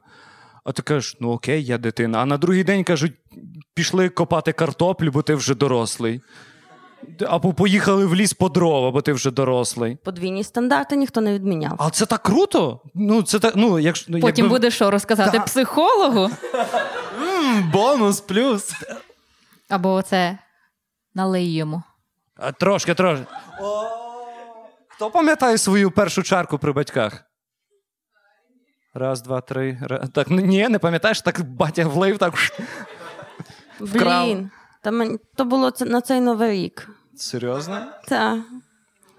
А 0.63 0.71
ти 0.71 0.81
кажеш, 0.81 1.17
ну 1.19 1.31
окей, 1.31 1.65
я 1.65 1.77
дитина. 1.77 2.19
А 2.19 2.25
на 2.25 2.37
другий 2.37 2.63
день 2.63 2.83
кажуть, 2.83 3.13
пішли 3.73 4.09
копати 4.09 4.51
картоплю, 4.53 5.11
бо 5.11 5.21
ти 5.21 5.35
вже 5.35 5.55
дорослий. 5.55 6.21
Або 7.27 7.53
поїхали 7.53 8.05
в 8.05 8.15
ліс 8.15 8.33
по 8.33 8.49
дрова, 8.49 8.91
бо 8.91 9.01
ти 9.01 9.13
вже 9.13 9.31
дорослий. 9.31 9.95
Подвійні 9.95 10.43
стандарти 10.43 10.95
ніхто 10.95 11.21
не 11.21 11.33
відміняв. 11.33 11.75
А 11.79 11.89
це 11.89 12.05
так 12.05 12.23
круто. 12.23 12.81
Ну, 12.95 13.21
це 13.23 13.39
так, 13.39 13.53
ну, 13.55 13.79
якщо, 13.79 14.05
Потім 14.05 14.23
якби... 14.45 14.47
буде 14.49 14.71
що 14.71 14.91
розказати 14.91 15.37
Да. 15.37 15.43
психологу? 15.43 16.29
Бонус 17.73 18.21
плюс. 18.21 18.71
Або 19.69 19.93
оце 19.93 20.37
налий 21.15 21.55
йому. 21.55 21.83
А, 22.35 22.51
трошки, 22.51 22.93
трошки. 22.93 23.25
Хто 24.87 25.11
пам'ятає 25.11 25.57
свою 25.57 25.91
першу 25.91 26.23
чарку 26.23 26.57
при 26.57 26.71
батьках? 26.71 27.23
Раз, 28.97 29.21
два, 29.21 29.41
три. 29.41 29.77
Ра- 29.81 30.07
Так, 30.07 30.29
ні, 30.29 30.67
не 30.69 30.79
пам'ятаєш, 30.79 31.21
так 31.21 31.41
батя 31.49 31.85
влив, 31.85 32.17
так. 32.17 32.33
Блін, 33.79 34.49
та 34.81 34.91
мен... 34.91 35.19
то 35.35 35.45
було 35.45 35.71
на 35.79 36.01
цей 36.01 36.21
новий 36.21 36.51
рік. 36.51 36.89
Серйозно? 37.15 37.85
Та. 38.07 38.43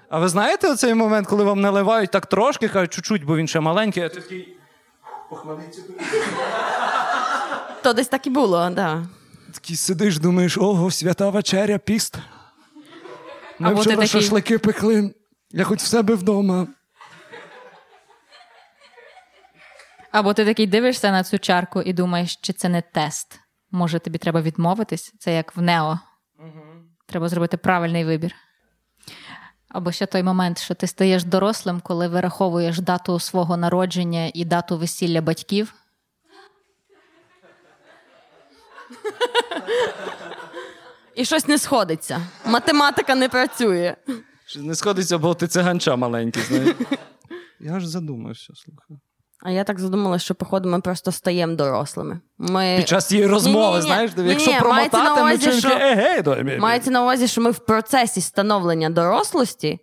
А 0.08 0.18
ви 0.18 0.28
знаєте 0.28 0.72
оцей 0.72 0.94
момент, 0.94 1.26
коли 1.26 1.44
вам 1.44 1.60
наливають 1.60 2.10
так 2.10 2.26
трошки, 2.26 2.68
кажуть, 2.68 2.92
чуть-чуть, 2.92 3.24
бо 3.24 3.36
він 3.36 3.48
ще 3.48 3.60
маленький, 3.60 4.02
а 4.02 4.08
ти 4.08 4.20
такий. 4.20 4.56
То 7.82 7.92
десь 7.92 8.08
так 8.08 8.26
і 8.26 8.30
було, 8.30 8.70
да. 8.70 9.06
Такий 9.54 9.76
сидиш, 9.76 10.18
думаєш, 10.18 10.58
ого, 10.58 10.90
свята 10.90 11.30
вечеря, 11.30 11.78
піст. 11.78 12.18
Ми 13.58 13.68
ти 13.68 13.80
вчора 13.80 13.96
такий- 13.96 14.08
шашлики 14.08 14.58
пекли. 14.58 15.14
Я 15.50 15.64
хоч 15.64 15.80
в 15.80 15.86
себе 15.86 16.14
вдома. 16.14 16.66
Або 20.12 20.34
ти 20.34 20.44
такий 20.44 20.66
дивишся 20.66 21.10
на 21.10 21.24
цю 21.24 21.38
чарку 21.38 21.82
і 21.82 21.92
думаєш, 21.92 22.36
чи 22.36 22.52
це 22.52 22.68
не 22.68 22.82
тест. 22.82 23.40
Може, 23.70 23.98
тобі 23.98 24.18
треба 24.18 24.40
відмовитись? 24.42 25.14
Це 25.18 25.34
як 25.34 25.56
в 25.56 25.62
Нео. 25.62 25.98
Треба 27.06 27.28
зробити 27.28 27.56
правильний 27.56 28.04
вибір. 28.04 28.34
Або 29.68 29.92
ще 29.92 30.06
той 30.06 30.22
момент, 30.22 30.58
що 30.58 30.74
ти 30.74 30.86
стаєш 30.86 31.24
дорослим, 31.24 31.80
коли 31.80 32.08
вираховуєш 32.08 32.78
дату 32.78 33.18
свого 33.20 33.56
народження 33.56 34.30
і 34.34 34.44
дату 34.44 34.78
весілля 34.78 35.20
батьків. 35.20 35.74
І 41.14 41.24
щось 41.24 41.48
не 41.48 41.58
сходиться. 41.58 42.20
Математика 42.46 43.14
не 43.14 43.28
працює. 43.28 43.96
Що 44.46 44.60
Не 44.60 44.74
сходиться, 44.74 45.18
бо 45.18 45.34
ти 45.34 45.48
циганча 45.48 45.96
маленький, 45.96 46.42
знаєш. 46.42 46.76
Я 47.60 47.72
аж 47.72 47.86
задумався, 47.86 48.52
слухай. 48.56 48.96
А 49.44 49.50
я 49.50 49.64
так 49.64 49.80
задумала, 49.80 50.18
що, 50.18 50.34
походу, 50.34 50.68
ми 50.68 50.80
просто 50.80 51.12
стаємо 51.12 51.54
дорослими. 51.54 52.20
Ми... 52.38 52.74
Під 52.78 52.88
час 52.88 53.08
цієї 53.08 53.26
розмови, 53.26 53.66
Ні-ні-ні. 53.66 53.82
знаєш, 53.82 54.10
Ні-ні, 54.16 54.28
якщо 54.30 54.50
мається 54.68 54.98
промотати, 54.98 55.20
на 55.20 55.26
ми 55.30 55.38
чуємо, 55.38 55.60
що- 55.60 55.68
егей. 55.68 56.58
Мається 56.58 56.90
на 56.90 57.02
увазі, 57.02 57.28
що 57.28 57.40
ми 57.40 57.50
в 57.50 57.58
процесі 57.58 58.20
становлення 58.20 58.90
дорослості, 58.90 59.78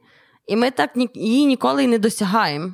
і 0.47 0.55
ми 0.55 0.71
так 0.71 0.95
ні- 0.95 1.09
її 1.13 1.45
ніколи 1.45 1.83
й 1.83 1.87
не 1.87 1.97
досягаємо. 1.97 2.73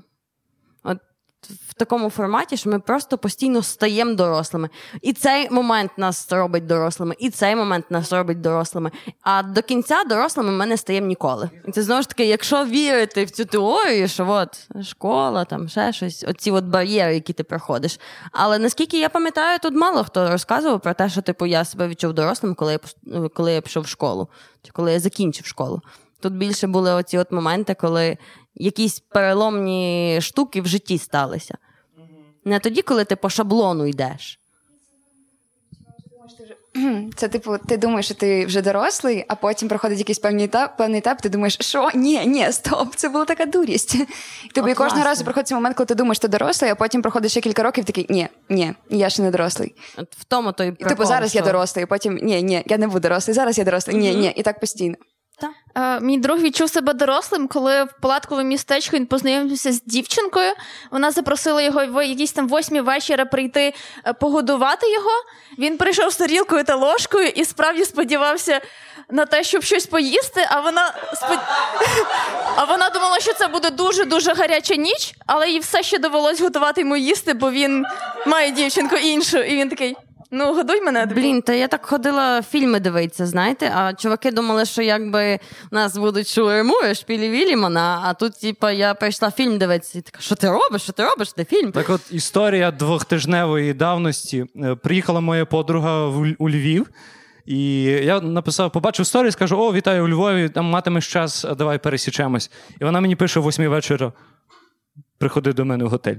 В 1.69 1.73
такому 1.73 2.09
форматі, 2.09 2.57
що 2.57 2.69
ми 2.69 2.79
просто 2.79 3.17
постійно 3.17 3.63
стаємо 3.63 4.13
дорослими. 4.13 4.69
І 5.01 5.13
цей 5.13 5.49
момент 5.49 5.91
нас 5.97 6.31
робить 6.31 6.65
дорослими, 6.65 7.15
і 7.19 7.29
цей 7.29 7.55
момент 7.55 7.85
нас 7.89 8.11
робить 8.11 8.41
дорослими. 8.41 8.91
А 9.21 9.43
до 9.43 9.61
кінця 9.61 10.03
дорослими 10.03 10.51
ми 10.51 10.65
не 10.65 10.77
стаємо 10.77 11.07
ніколи. 11.07 11.49
І 11.67 11.71
це 11.71 11.83
знову 11.83 12.01
ж 12.01 12.09
таки, 12.09 12.25
якщо 12.25 12.65
вірити 12.65 13.25
в 13.25 13.31
цю 13.31 13.45
теорію, 13.45 14.07
що 14.07 14.29
от 14.29 14.67
школа, 14.83 15.45
там 15.45 15.69
ще 15.69 15.93
щось, 15.93 16.25
оці 16.27 16.51
от 16.51 16.63
бар'єри, 16.63 17.13
які 17.13 17.33
ти 17.33 17.43
проходиш. 17.43 17.99
Але 18.31 18.59
наскільки 18.59 18.99
я 18.99 19.09
пам'ятаю, 19.09 19.59
тут 19.59 19.73
мало 19.73 20.03
хто 20.03 20.31
розказував 20.31 20.81
про 20.81 20.93
те, 20.93 21.09
що 21.09 21.21
типу 21.21 21.45
я 21.45 21.65
себе 21.65 21.87
відчув 21.87 22.13
дорослим, 22.13 22.55
коли 22.55 22.71
я 22.71 22.79
коли 23.33 23.53
я 23.53 23.61
пішов 23.61 23.83
в 23.83 23.87
школу, 23.87 24.27
чи 24.63 24.71
коли 24.71 24.93
я 24.93 24.99
закінчив 24.99 25.45
школу. 25.45 25.81
Тут 26.21 26.33
більше 26.33 26.67
були 26.67 26.93
оці 26.93 27.17
от 27.17 27.31
моменти, 27.31 27.73
коли 27.73 28.17
якісь 28.55 28.99
переломні 28.99 30.19
штуки 30.21 30.61
в 30.61 30.67
житті 30.67 30.97
сталися. 30.97 31.57
Не 32.45 32.59
тоді, 32.59 32.81
коли 32.81 33.05
ти 33.05 33.15
по 33.15 33.29
шаблону 33.29 33.85
йдеш, 33.85 34.39
Це 37.15 37.27
типу, 37.27 37.57
ти 37.57 37.77
думаєш, 37.77 38.05
що 38.05 38.15
ти 38.15 38.45
вже 38.45 38.61
дорослий, 38.61 39.25
а 39.27 39.35
потім 39.35 39.69
проходить 39.69 39.97
якийсь 39.99 40.19
певний 40.19 40.45
етап, 40.45 40.77
певний 40.77 40.97
етап, 40.97 41.21
ти 41.21 41.29
думаєш, 41.29 41.57
що 41.61 41.89
ні, 41.95 42.25
ні, 42.25 42.51
стоп, 42.51 42.95
це 42.95 43.09
була 43.09 43.25
така 43.25 43.45
дурість. 43.45 43.95
Тобі 44.53 44.73
кожного 44.73 45.05
разу 45.05 45.23
проходить 45.23 45.47
цей 45.47 45.55
момент, 45.55 45.77
коли 45.77 45.85
ти 45.87 45.95
думаєш, 45.95 46.17
що 46.17 46.27
ти 46.27 46.37
дорослий, 46.37 46.71
а 46.71 46.75
потім 46.75 47.01
проходить 47.01 47.31
ще 47.31 47.41
кілька 47.41 47.63
років, 47.63 47.85
такий 47.85 48.05
ні, 48.09 48.27
ні, 48.49 48.73
я 48.89 49.09
ще 49.09 49.21
не 49.21 49.31
дорослий. 49.31 49.75
От 49.97 50.15
в 50.17 50.23
тому 50.23 50.51
той 50.51 50.73
І, 50.79 50.83
типу, 50.83 51.05
зараз 51.05 51.35
я 51.35 51.41
що- 51.41 51.51
дорослий, 51.51 51.85
потім 51.85 52.19
ні, 52.21 52.43
ні, 52.43 52.63
я 52.65 52.77
не 52.77 52.87
буду 52.87 52.99
дорослий, 52.99 53.33
зараз 53.33 53.57
я 53.57 53.63
дорослий, 53.63 53.97
ні, 53.97 54.15
ні, 54.15 54.33
і 54.35 54.43
так 54.43 54.59
постійно. 54.59 54.95
Е, 55.75 55.99
Мій 55.99 56.17
друг 56.17 56.39
відчув 56.39 56.69
себе 56.69 56.93
дорослим, 56.93 57.47
коли 57.47 57.83
в 57.83 57.93
палатковому 58.01 58.47
містечку 58.47 58.95
він 58.95 59.05
познайомився 59.05 59.71
з 59.71 59.81
дівчинкою. 59.83 60.53
Вона 60.91 61.11
запросила 61.11 61.61
його 61.61 61.85
в 61.85 62.07
якісь 62.07 62.31
там 62.31 62.47
восьмі 62.47 62.81
вечора 62.81 63.25
прийти 63.25 63.73
е, 64.05 64.13
погодувати 64.13 64.91
його. 64.91 65.11
Він 65.57 65.77
прийшов 65.77 66.11
з 66.11 66.15
тарілкою 66.15 66.63
та 66.63 66.75
ложкою 66.75 67.27
і 67.27 67.45
справді 67.45 67.85
сподівався 67.85 68.61
на 69.09 69.25
те, 69.25 69.43
щоб 69.43 69.63
щось 69.63 69.85
поїсти. 69.85 70.47
А 70.49 70.59
вона 70.59 70.93
спод... 71.13 71.39
а 72.55 72.63
вона 72.63 72.89
думала, 72.89 73.19
що 73.19 73.33
це 73.33 73.47
буде 73.47 73.69
дуже 73.69 74.05
дуже 74.05 74.33
гаряча 74.33 74.75
ніч, 74.75 75.13
але 75.27 75.49
їй 75.49 75.59
все 75.59 75.83
ще 75.83 75.99
довелось 75.99 76.41
готувати 76.41 76.81
йому 76.81 76.97
їсти, 76.97 77.33
бо 77.33 77.51
він 77.51 77.85
має 78.25 78.51
дівчинку 78.51 78.95
іншу. 78.95 79.37
І 79.37 79.57
він 79.57 79.69
такий: 79.69 79.95
ну 80.31 80.53
годуй 80.55 80.81
мене. 80.81 81.05
Блін, 81.05 81.41
та 81.41 81.53
я 81.53 81.67
так 81.67 81.85
ходила 81.85 82.41
фільми 82.41 82.79
дивитися, 82.79 83.25
знаєте, 83.25 83.71
а 83.75 83.93
чуваки 83.93 84.31
думали, 84.31 84.65
що 84.65 84.81
якби 84.81 85.39
у 85.71 85.75
нас 85.75 85.97
будуть 85.97 86.27
шуермури, 86.27 86.95
шпілі 86.95 87.29
Вілімана, 87.29 88.01
а 88.05 88.13
тут, 88.13 88.39
типа, 88.39 88.71
я 88.71 88.93
прийшла 88.93 89.31
фільм 89.31 89.57
дивитися, 89.57 89.99
і 89.99 90.01
така, 90.01 90.21
що 90.21 90.35
ти 90.35 90.49
робиш, 90.49 90.81
що 90.81 90.93
ти 90.93 91.03
робиш, 91.03 91.33
де 91.37 91.45
фільм? 91.45 91.71
Так 91.71 91.89
от 91.89 92.01
історія 92.11 92.71
двохтижневої 92.71 93.73
давності. 93.73 94.45
Е, 94.55 94.75
Приїхала 94.75 95.19
моя 95.19 95.45
подруга 95.45 96.07
в 96.07 96.35
у 96.39 96.49
Львів, 96.49 96.89
і 97.45 97.81
я 97.83 98.21
написав, 98.21 98.71
побачив 98.71 99.05
сторіс, 99.05 99.35
кажу: 99.35 99.57
О, 99.57 99.73
вітаю 99.73 100.05
у 100.05 100.07
Львові, 100.09 100.49
там 100.49 100.65
матимеш 100.65 101.07
час, 101.07 101.45
а 101.45 101.55
давай 101.55 101.77
пересічемось. 101.77 102.51
І 102.81 102.85
вона 102.85 103.01
мені 103.01 103.15
пише 103.15 103.39
о 103.39 103.43
восьмій 103.43 103.67
вечора: 103.67 104.13
приходи 105.19 105.53
до 105.53 105.65
мене 105.65 105.83
в 105.85 105.89
готель. 105.89 106.15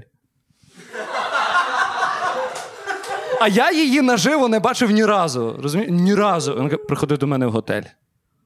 А 3.43 3.47
я 3.47 3.71
її 3.71 4.01
наживо 4.01 4.47
не 4.47 4.59
бачив 4.59 4.91
ні 4.91 5.05
разу. 5.05 5.59
Розумі... 5.63 5.87
Ні 5.89 6.15
разу. 6.15 6.55
Вона 6.55 6.69
каже, 6.69 6.83
приходи 6.83 7.17
до 7.17 7.27
мене 7.27 7.47
в 7.47 7.51
готель. 7.51 7.81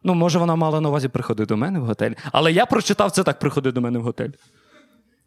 Ну, 0.04 0.14
може, 0.14 0.40
вона 0.40 0.56
мала 0.56 0.82
на 0.82 0.90
увазі 0.90 1.08
приходи 1.08 1.46
до 1.46 1.58
мене 1.58 1.80
в 1.80 1.86
готель. 1.86 2.12
Але 2.32 2.52
я 2.52 2.66
прочитав 2.66 3.12
це 3.12 3.24
так: 3.24 3.40
приходи 3.40 3.72
до 3.72 3.82
мене 3.82 4.00
в 4.00 4.02
готель. 4.02 4.30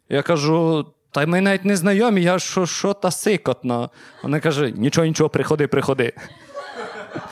Я 0.09 0.21
кажу: 0.21 0.85
та 1.11 1.25
ми 1.25 1.41
навіть 1.41 1.65
не 1.65 1.75
знайомі, 1.75 2.21
я 2.21 2.39
що, 2.39 2.65
що 2.65 2.93
та 2.93 3.11
сикотно. 3.11 3.89
Вона 4.23 4.39
каже: 4.39 4.71
нічого, 4.71 5.07
нічого, 5.07 5.29
приходи, 5.29 5.67
приходи. 5.67 6.13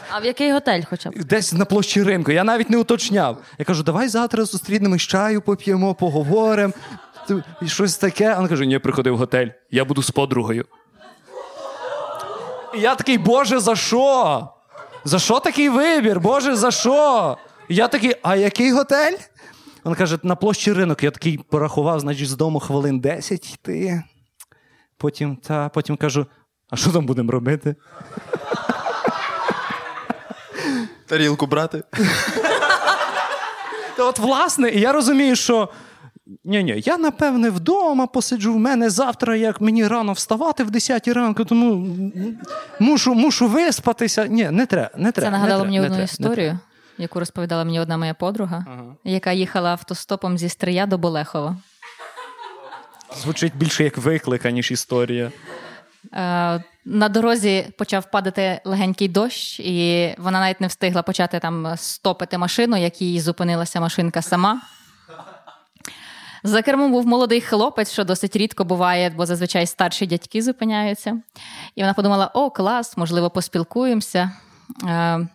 А 0.10 0.20
в 0.20 0.26
який 0.26 0.54
готель 0.54 0.82
хоча 0.90 1.10
б? 1.10 1.14
Десь 1.16 1.54
на 1.54 1.66
площі 1.66 2.04
ринку. 2.04 2.32
Я 2.32 2.44
навіть 2.44 2.70
не 2.70 2.78
уточняв. 2.78 3.38
Я 3.58 3.66
кажу, 3.66 3.84
давай 3.84 4.08
завтра 4.08 4.46
зустрінемось 4.46 5.02
чаю, 5.02 5.42
поп'ємо, 5.42 5.96
поговоримо. 5.96 6.74
І 7.62 7.68
щось 7.68 7.98
таке. 7.98 8.36
Вона 8.36 8.48
каже: 8.48 8.66
ні, 8.66 8.80
приходи 8.80 9.12
в 9.12 9.18
готель, 9.18 9.48
я 9.72 9.86
буду 9.86 10.04
з 10.04 10.12
подругою. 10.12 10.66
І 12.74 12.80
я 12.80 12.96
такий, 12.96 13.18
Боже, 13.18 13.60
за 13.60 13.76
що? 13.76 14.48
За 15.04 15.20
що 15.20 15.40
такий 15.40 15.70
вибір? 15.70 16.20
Боже, 16.20 16.56
за 16.56 16.72
що? 16.72 17.38
І 17.70 17.76
я 17.76 17.88
такий, 17.88 18.16
а 18.22 18.36
який 18.36 18.72
готель? 18.72 19.18
Він 19.86 19.96
каже, 19.96 20.20
на 20.24 20.36
площі 20.36 20.74
ринок. 20.74 21.04
Я 21.04 21.12
такий 21.12 21.38
порахував, 21.38 22.00
значить, 22.00 22.30
з 22.30 22.36
дому 22.36 22.60
хвилин 22.60 23.00
10 23.00 23.54
йти. 23.54 24.04
Потім, 24.98 25.36
та, 25.36 25.70
потім 25.70 25.98
кажу: 25.98 26.26
а 26.70 26.76
що 26.76 26.92
там 26.92 27.06
будемо 27.06 27.32
робити? 27.32 27.76
Тарілку 31.06 31.46
брати. 31.46 31.84
Та 33.98 34.04
от, 34.04 34.20
власне, 34.20 34.70
і 34.70 34.80
я 34.80 34.92
розумію, 34.92 35.36
що. 35.36 35.70
Ні, 36.44 36.64
ні, 36.64 36.84
я 36.86 36.98
напевне 36.98 37.50
вдома 37.50 37.79
посиджу. 38.08 38.54
В 38.54 38.60
мене 38.60 38.90
завтра, 38.90 39.36
як 39.36 39.62
мені 39.62 39.88
рано 39.88 40.14
вставати 40.14 40.64
в 40.64 40.72
10 40.72 41.08
ранку, 41.08 41.46
тому 41.46 41.88
мушу, 42.80 43.14
мушу 43.14 43.48
виспатися. 43.48 44.28
Ні, 44.28 44.50
не 44.52 44.66
треба. 44.66 44.90
Не 44.98 45.12
треба 45.12 45.28
Це 45.28 45.32
нагадало 45.32 45.64
не 45.64 45.66
мені 45.66 45.82
одну 45.82 45.98
не 45.98 46.04
історію, 46.04 46.60
яку 46.98 47.20
розповідала 47.20 47.64
мені 47.64 47.80
одна 47.80 47.98
моя 47.98 48.14
подруга, 48.14 48.66
яка 49.04 49.32
їхала 49.32 49.70
автостопом 49.70 50.38
зі 50.38 50.50
Стрия 50.50 50.86
до 50.86 50.98
Болехова. 50.98 51.58
Звучить 53.22 53.56
більше 53.56 53.84
як 53.84 53.98
виклик, 53.98 54.46
аніж 54.46 54.72
історія. 54.72 55.32
Е, 56.14 56.64
На 56.86 57.10
дорозі 57.10 57.74
почав 57.78 58.12
падати 58.12 58.62
легенький 58.66 59.08
дощ, 59.08 59.60
і 59.60 60.10
вона 60.18 60.40
навіть 60.40 60.62
не 60.62 60.68
встигла 60.68 61.02
почати 61.02 61.40
там 61.40 61.74
стопити 61.78 62.38
машину, 62.38 62.78
як 62.78 63.02
їй 63.02 63.20
зупинилася 63.20 63.80
машинка 63.80 64.22
сама. 64.22 64.62
За 66.44 66.62
кермом 66.62 66.92
був 66.92 67.08
молодий 67.08 67.42
хлопець, 67.42 67.92
що 67.92 68.04
досить 68.04 68.36
рідко 68.36 68.66
буває, 68.66 69.10
бо 69.10 69.26
зазвичай 69.26 69.68
старші 69.68 70.08
дядьки 70.08 70.42
зупиняються. 70.42 71.22
І 71.76 71.82
вона 71.82 71.94
подумала: 71.94 72.32
о, 72.34 72.50
клас, 72.50 72.98
можливо, 72.98 73.30
поспілкуємося. 73.30 74.32
Е, 74.88 75.28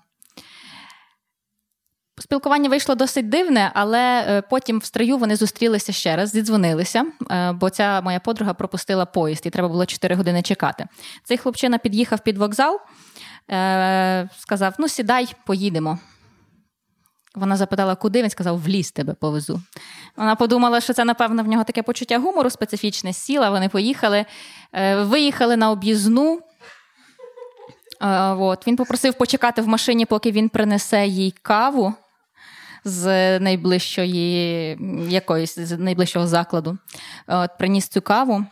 Спілкування 2.19 2.69
вийшло 2.69 2.95
досить 2.95 3.29
дивне, 3.29 3.71
але 3.75 4.25
е, 4.29 4.43
потім 4.43 4.79
в 4.79 4.85
строю 4.85 5.19
вони 5.19 5.37
зустрілися 5.37 5.93
ще 5.93 6.17
раз, 6.17 6.31
зідзвонилися, 6.31 7.05
е, 7.31 7.53
бо 7.53 7.71
ця 7.71 8.01
моя 8.01 8.21
подруга 8.21 8.55
пропустила 8.55 9.07
поїзд, 9.07 9.47
і 9.47 9.51
треба 9.51 9.69
було 9.69 9.87
4 9.87 10.15
години 10.15 10.43
чекати. 10.43 10.87
Цей 11.25 11.37
хлопчина 11.37 11.79
під'їхав 11.79 12.21
під 12.21 12.39
вокзал, 12.39 12.81
сказав: 14.39 14.75
Ну, 14.79 14.89
сідай, 14.89 15.35
поїдемо. 15.47 15.99
Вона 17.35 17.57
запитала, 17.57 17.95
куди 17.95 18.23
він 18.23 18.31
сказав, 18.31 18.63
в 18.63 18.69
ліс 18.69 18.93
тебе 18.93 19.15
повезу. 19.15 19.63
Вона 20.17 20.35
подумала, 20.35 20.81
що 20.81 20.93
це, 20.93 21.05
напевно, 21.05 21.43
в 21.43 21.49
нього 21.49 21.65
таке 21.65 21.83
почуття 21.83 22.19
гумору 22.19 22.51
специфічне. 22.51 23.13
Сіла, 23.13 23.51
вони 23.51 23.69
поїхали, 23.69 24.25
е, 24.73 25.03
виїхали 25.03 25.57
на 25.57 25.71
об'їзну. 25.71 26.41
Е, 28.01 28.19
От. 28.21 28.67
Він 28.67 28.77
попросив 28.77 29.15
почекати 29.15 29.63
в 29.63 29.69
машині, 29.69 30.07
поки 30.07 30.31
він 30.31 30.49
принесе 30.49 31.07
їй 31.07 31.31
каву 31.31 31.95
з 32.85 33.39
найближчої 33.39 34.79
якоїсь 35.11 35.59
з 35.59 35.79
найближчого 35.79 36.27
закладу. 36.27 36.79
От, 37.27 37.51
Приніс 37.59 37.89
цю 37.89 38.03
каву 38.03 38.45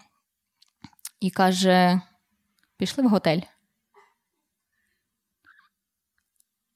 і 1.21 1.31
каже: 1.31 2.01
пішли 2.77 3.05
в 3.05 3.09
готель. 3.09 3.41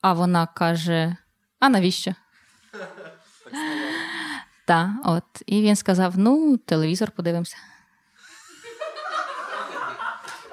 А 0.00 0.12
вона 0.12 0.46
каже: 0.46 1.16
А 1.61 1.68
навіщо? 1.68 2.14
Так, 4.66 4.88
от. 5.04 5.24
І 5.46 5.62
він 5.62 5.76
сказав: 5.76 6.12
ну, 6.16 6.57
телевізор 6.57 7.11
подивимося. 7.11 7.57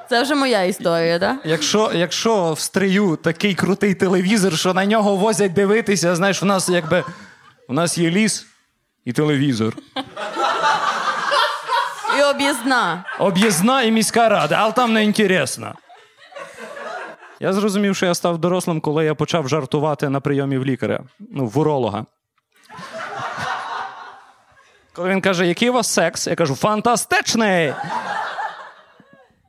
Це 0.10 0.22
вже 0.24 0.36
моя 0.36 0.64
історія, 0.64 1.20
так? 1.20 1.38
Якщо, 1.45 1.91
якщо 1.93 2.54
в 2.54 2.60
стрию 2.60 3.16
такий 3.16 3.56
крутий 3.56 3.93
телевізор, 3.95 4.58
що 4.58 4.74
на 4.74 4.86
нього 4.86 5.16
возять 5.16 5.54
дивитися, 5.54 6.16
знаєш, 6.16 6.43
у 6.43 6.45
нас 6.45 6.70
якби 6.70 7.04
у 7.68 7.74
нас 7.74 7.97
є 7.97 8.10
ліс 8.10 8.45
і 9.06 9.14
телевізор. 9.14 9.78
І 12.20 12.24
об'їзна. 12.24 13.06
Об'їзна 13.20 13.82
і 13.82 13.91
міська 13.91 14.30
рада, 14.30 14.56
але 14.60 14.72
там 14.72 14.93
не 14.93 15.04
інтересно. 15.04 15.76
Я 17.44 17.54
зрозумів, 17.54 17.96
що 17.96 18.06
я 18.06 18.16
став 18.16 18.38
дорослим, 18.38 18.82
коли 18.82 19.06
я 19.06 19.16
почав 19.16 19.48
жартувати 19.48 20.10
на 20.10 20.20
прийомі 20.20 20.58
в 20.58 20.66
лікаря, 20.66 21.04
ну, 21.20 21.48
в 21.48 21.58
уролога. 21.58 22.06
Коли 24.94 25.10
він 25.10 25.22
каже, 25.22 25.48
який 25.48 25.70
у 25.70 25.74
вас 25.74 25.88
секс? 25.88 26.28
Я 26.28 26.36
кажу, 26.36 26.56
фантастичний! 26.56 27.74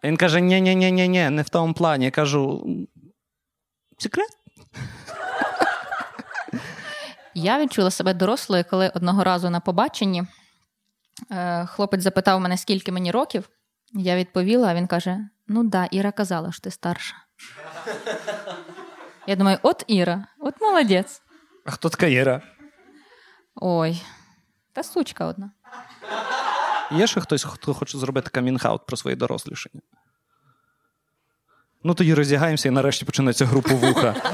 Він 0.05 0.17
каже: 0.17 0.41
ні 0.41 0.61
ні 0.61 0.75
ні 0.75 0.93
ні 0.93 1.09
ні 1.09 1.31
не 1.31 1.43
в 1.43 1.49
тому 1.49 1.75
плані. 1.75 2.05
Я 2.05 2.11
кажу, 2.11 2.67
секрет? 3.99 4.31
Я 7.35 7.61
відчула 7.61 7.91
себе 7.91 8.15
дорослою, 8.15 8.65
коли 8.71 8.93
одного 8.95 9.25
разу 9.25 9.51
на 9.51 9.61
побаченні 9.61 10.25
е, 11.31 11.67
хлопець 11.67 12.03
запитав 12.03 12.41
мене, 12.41 12.57
скільки 12.57 12.93
мені 12.93 13.11
років. 13.11 13.49
Я 13.93 14.17
відповіла, 14.17 14.69
а 14.69 14.75
він 14.75 14.87
каже: 14.87 15.29
Ну 15.49 15.65
да, 15.65 15.89
Іра 15.91 16.13
казала, 16.13 16.53
що 16.53 16.61
ти 16.61 16.71
старша. 16.71 17.24
Я 19.27 19.37
думаю, 19.37 19.59
от 19.63 19.85
Іра, 19.87 20.27
от 20.41 20.55
молодець. 20.61 21.23
А 21.67 21.71
хто 21.71 21.89
така 21.89 22.07
Іра? 22.07 22.41
Ой, 23.57 24.03
та 24.73 24.83
сучка 24.83 25.27
одна. 25.27 25.51
Є 26.91 27.07
ще 27.07 27.21
хтось, 27.21 27.45
хто 27.45 27.75
хоче 27.75 27.99
зробити 27.99 28.31
камінг-аут 28.41 28.81
про 28.87 28.97
своє 28.97 29.17
дорослішання? 29.17 29.81
Ну, 31.85 31.95
тоді 31.95 32.15
роздягаємося 32.15 32.69
і 32.69 32.73
нарешті 32.73 33.05
починається 33.05 33.45
груповуха. 33.47 34.15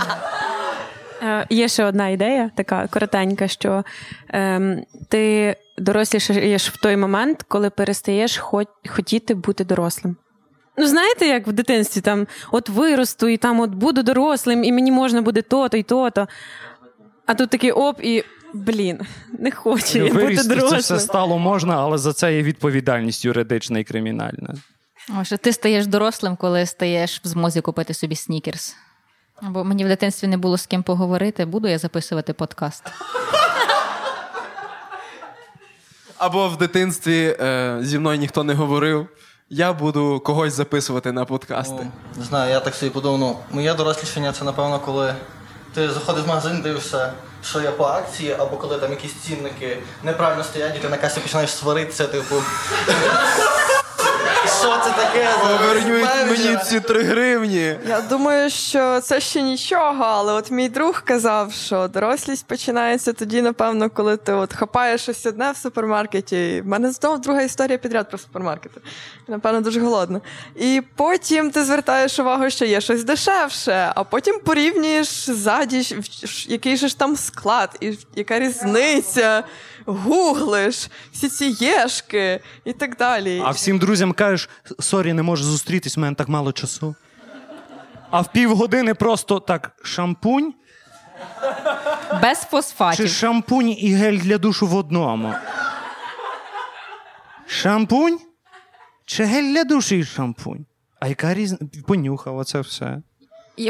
Е, 1.22 1.46
Є 1.50 1.68
ще 1.68 1.84
одна 1.84 2.08
ідея, 2.08 2.50
така 2.56 2.86
коротенька, 2.86 3.48
що 3.48 3.84
ем, 4.28 4.84
ти 5.08 5.56
дорослішаєш 5.78 6.70
в 6.70 6.80
той 6.80 6.96
момент, 6.96 7.42
коли 7.48 7.70
перестаєш 7.70 8.38
хо- 8.38 8.64
хотіти 8.88 9.34
бути 9.34 9.64
дорослим. 9.64 10.16
Ну, 10.80 10.86
знаєте, 10.86 11.26
як 11.26 11.46
в 11.46 11.52
дитинстві 11.52 12.00
там 12.00 12.26
от 12.52 12.68
виросту, 12.68 13.28
і 13.28 13.36
там 13.36 13.60
от 13.60 13.70
буду 13.70 14.02
дорослим, 14.02 14.64
і 14.64 14.72
мені 14.72 14.92
можна 14.92 15.22
буде 15.22 15.42
то-то 15.42 15.76
і 15.76 15.82
то-то. 15.82 16.28
А 17.26 17.34
тут 17.34 17.50
такий 17.50 17.72
оп, 17.72 18.04
і 18.04 18.24
блін, 18.54 19.00
не 19.38 19.50
хочу 19.50 19.98
я 19.98 20.04
бути 20.04 20.16
Вирісти 20.16 20.56
це 20.56 20.76
все 20.76 21.00
стало 21.00 21.38
можна, 21.38 21.76
але 21.76 21.98
за 21.98 22.12
це 22.12 22.34
є 22.34 22.42
відповідальність 22.42 23.24
юридична 23.24 23.78
і 23.78 23.84
кримінальна. 23.84 24.54
Може, 25.08 25.38
ти 25.38 25.52
стаєш 25.52 25.86
дорослим, 25.86 26.36
коли 26.36 26.66
стаєш 26.66 27.20
в 27.24 27.26
змозі 27.26 27.60
купити 27.60 27.94
собі 27.94 28.16
снікерс. 28.16 28.76
Або 29.42 29.64
мені 29.64 29.84
в 29.84 29.88
дитинстві 29.88 30.28
не 30.28 30.36
було 30.36 30.58
з 30.58 30.66
ким 30.66 30.82
поговорити, 30.82 31.44
буду 31.44 31.68
я 31.68 31.78
записувати 31.78 32.32
подкаст. 32.32 32.84
Або 36.18 36.48
в 36.48 36.56
дитинстві 36.56 37.36
е, 37.40 37.78
зі 37.82 37.98
мною 37.98 38.18
ніхто 38.18 38.44
не 38.44 38.54
говорив. 38.54 39.08
Я 39.52 39.72
буду 39.72 40.20
когось 40.20 40.54
записувати 40.54 41.12
на 41.12 41.24
подкасти. 41.24 41.86
Не 42.16 42.24
знаю, 42.24 42.50
я 42.52 42.60
так 42.60 42.74
собі 42.74 42.90
подумав, 42.90 43.18
ну, 43.20 43.36
моє 43.50 43.74
дорослішання 43.74 44.32
це, 44.32 44.44
напевно, 44.44 44.80
коли 44.80 45.14
ти 45.74 45.90
заходиш 45.90 46.24
в 46.24 46.28
магазин, 46.28 46.60
дивишся, 46.62 47.12
що 47.44 47.60
є 47.60 47.70
по 47.70 47.84
акції, 47.84 48.36
або 48.38 48.56
коли 48.56 48.78
там 48.78 48.90
якісь 48.90 49.14
цінники 49.14 49.78
неправильно 50.04 50.44
стоять, 50.44 50.76
і 50.76 50.78
ти 50.78 50.88
на 50.88 50.96
касі 50.96 51.20
починаєш 51.20 51.50
сваритися, 51.50 52.06
типу. 52.06 52.34
Що 54.60 54.78
це 54.84 54.90
таке? 54.90 55.28
Поверніть 55.40 56.08
мені 56.30 56.58
ці 56.64 56.80
три 56.80 57.02
гривні. 57.02 57.76
Я 57.88 58.00
думаю, 58.00 58.50
що 58.50 59.00
це 59.00 59.20
ще 59.20 59.42
нічого, 59.42 60.04
але 60.04 60.32
от 60.32 60.50
мій 60.50 60.68
друг 60.68 61.02
казав, 61.04 61.52
що 61.52 61.88
дорослість 61.88 62.46
починається 62.46 63.12
тоді, 63.12 63.42
напевно, 63.42 63.90
коли 63.90 64.16
ти 64.16 64.32
от 64.32 64.54
хапаєш 64.54 65.00
щось 65.02 65.26
одне 65.26 65.50
в 65.50 65.56
супермаркеті. 65.56 66.62
В 66.64 66.68
мене 66.68 66.90
знову 66.92 67.18
друга 67.18 67.42
історія 67.42 67.78
підряд 67.78 68.08
про 68.08 68.18
супермаркети. 68.18 68.80
Напевно, 69.28 69.60
дуже 69.60 69.80
голодна. 69.80 70.20
І 70.56 70.82
потім 70.96 71.50
ти 71.50 71.64
звертаєш 71.64 72.18
увагу, 72.18 72.50
що 72.50 72.64
є 72.64 72.80
щось 72.80 73.04
дешевше, 73.04 73.92
а 73.94 74.04
потім 74.04 74.40
порівнюєш 74.44 75.30
ззаді, 75.30 75.96
який 76.48 76.76
же 76.76 76.88
ж 76.88 76.98
там 76.98 77.16
склад, 77.16 77.76
і 77.80 77.98
яка 78.14 78.38
різниця. 78.38 79.44
Гуглиш 79.86 80.88
всі 81.12 81.28
ці 81.28 81.44
єшки 81.64 82.40
і 82.64 82.72
так 82.72 82.96
далі. 82.96 83.42
А 83.44 83.50
всім 83.50 83.78
друзям 83.78 84.12
кажеш, 84.12 84.48
sorry, 84.80 85.12
не 85.12 85.22
можу 85.22 85.44
зустрітись, 85.44 85.96
в 85.96 86.00
мене 86.00 86.14
так 86.14 86.28
мало 86.28 86.52
часу. 86.52 86.94
А 88.10 88.20
в 88.20 88.32
півгодини 88.32 88.94
просто 88.94 89.40
так 89.40 89.72
шампунь 89.82 90.54
Без 92.22 92.38
фосфатів. 92.38 93.06
чи 93.06 93.12
шампунь 93.12 93.68
і 93.70 93.94
гель 93.94 94.18
для 94.18 94.38
душу 94.38 94.66
в 94.66 94.74
одному. 94.76 95.34
Шампунь? 97.46 98.18
Чи 99.06 99.24
гель 99.24 99.52
для 99.52 99.64
душу 99.64 99.94
і 99.94 100.04
шампунь? 100.04 100.66
А 101.00 101.08
яка 101.08 101.34
різниця? 101.34 101.82
Понюхав 101.86 102.36
оце 102.38 102.60
все. 102.60 103.02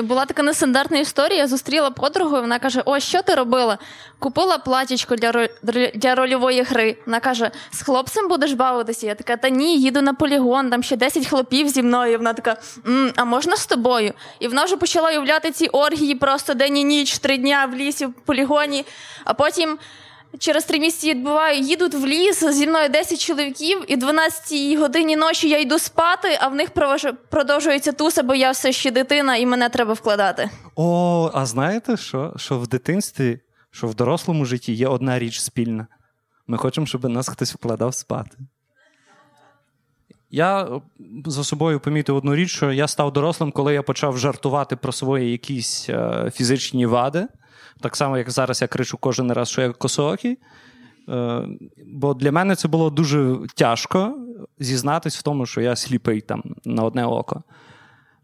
Була 0.03 0.24
така 0.26 0.43
нестандартна 0.43 0.99
історія. 0.99 1.38
Я 1.38 1.47
зустріла 1.49 1.91
подругу, 1.91 2.36
і 2.36 2.41
вона 2.41 2.59
каже: 2.59 2.82
О, 2.84 3.01
що 3.01 3.22
ти 3.22 3.34
робила? 3.34 3.78
Купила 4.18 4.59
платічко 4.59 5.16
для 5.16 5.49
для 5.95 6.14
рольової 6.14 6.62
гри. 6.62 6.97
Вона 7.07 7.20
каже: 7.20 7.51
з 7.72 7.82
хлопцем 7.82 8.28
будеш 8.28 8.53
бавитися? 8.53 9.07
Я 9.07 9.14
така, 9.14 9.36
та 9.36 9.49
ні, 9.49 9.78
їду 9.78 10.03
на 10.03 10.14
полігон, 10.14 10.70
там 10.70 10.82
ще 10.82 10.97
10 10.97 11.26
хлопів 11.26 11.68
зі 11.68 11.82
мною. 11.82 12.12
І 12.12 12.16
Вона 12.16 12.32
така, 12.32 12.57
«М, 12.86 13.12
а 13.16 13.24
можна 13.24 13.57
з 13.57 13.66
тобою? 13.66 14.12
І 14.41 14.49
вона 14.49 14.64
вже 14.64 14.76
почала 14.76 15.09
уявляти 15.11 15.51
ці 15.51 15.66
оргії 15.66 16.14
просто 16.14 16.55
день 16.55 16.76
і 16.76 16.84
ніч, 16.84 17.18
три 17.18 17.38
дня 17.38 17.66
в 17.72 17.74
лісі, 17.74 18.07
в 18.07 18.12
полігоні. 18.12 18.84
А 19.24 19.34
потім. 19.34 19.78
Через 20.39 20.64
три 20.64 20.78
місяці 20.78 21.11
відбуваю, 21.11 21.61
їдуть 21.61 21.95
в 21.95 22.07
ліс 22.07 22.45
зі 22.45 22.66
мною 22.66 22.89
10 22.89 23.20
чоловіків, 23.20 23.85
і 23.89 23.97
12 23.97 24.78
годині 24.78 25.16
ночі 25.16 25.49
я 25.49 25.59
йду 25.59 25.78
спати, 25.78 26.39
а 26.41 26.49
в 26.49 26.55
них 26.55 26.70
продовжується 27.31 27.93
туса, 27.93 28.22
бо 28.22 28.35
я 28.35 28.51
все 28.51 28.72
ще 28.72 28.91
дитина 28.91 29.37
і 29.37 29.47
мене 29.47 29.68
треба 29.68 29.93
вкладати. 29.93 30.51
О, 30.76 31.31
а 31.35 31.47
знаєте 31.47 31.97
що? 31.97 32.33
Що 32.37 32.59
в 32.59 32.68
дитинстві, 32.68 33.41
що 33.70 33.87
в 33.87 33.95
дорослому 33.95 34.45
житті 34.45 34.72
є 34.72 34.89
одна 34.89 35.18
річ 35.18 35.41
спільна. 35.41 35.87
Ми 36.47 36.59
хочемо, 36.59 36.87
щоб 36.87 37.05
нас 37.05 37.28
хтось 37.28 37.55
вкладав 37.55 37.95
спати. 37.95 38.37
Я 40.31 40.62
е, 40.62 40.81
за 41.26 41.45
собою 41.45 41.81
помітив 41.81 42.16
одну 42.16 42.35
річ, 42.35 42.51
що 42.51 42.72
я 42.72 42.89
став 42.89 43.12
дорослим, 43.12 43.53
коли 43.53 43.74
я 43.74 43.83
почав 43.83 44.18
жартувати 44.18 44.76
про 44.76 44.93
свої 44.93 45.33
якісь 45.33 45.87
е, 45.89 46.31
фізичні 46.35 46.87
вади. 46.87 47.26
Так 47.83 47.97
само, 47.97 48.18
як 48.18 48.31
зараз 48.31 48.62
я 48.62 48.68
кричу 48.68 48.99
кожен 48.99 49.33
раз, 49.33 49.49
що 49.49 49.62
я 49.62 49.72
косоокий. 49.72 50.39
Е, 51.09 51.43
бо 51.87 52.14
для 52.14 52.33
мене 52.33 52.57
це 52.57 52.68
було 52.68 52.91
дуже 52.91 53.37
тяжко 53.55 54.18
зізнатись 54.59 55.18
в 55.18 55.22
тому, 55.22 55.47
що 55.47 55.61
я 55.61 55.76
сліпий 55.76 56.20
там 56.20 56.43
на 56.64 56.85
одне 56.85 57.05
око. 57.05 57.43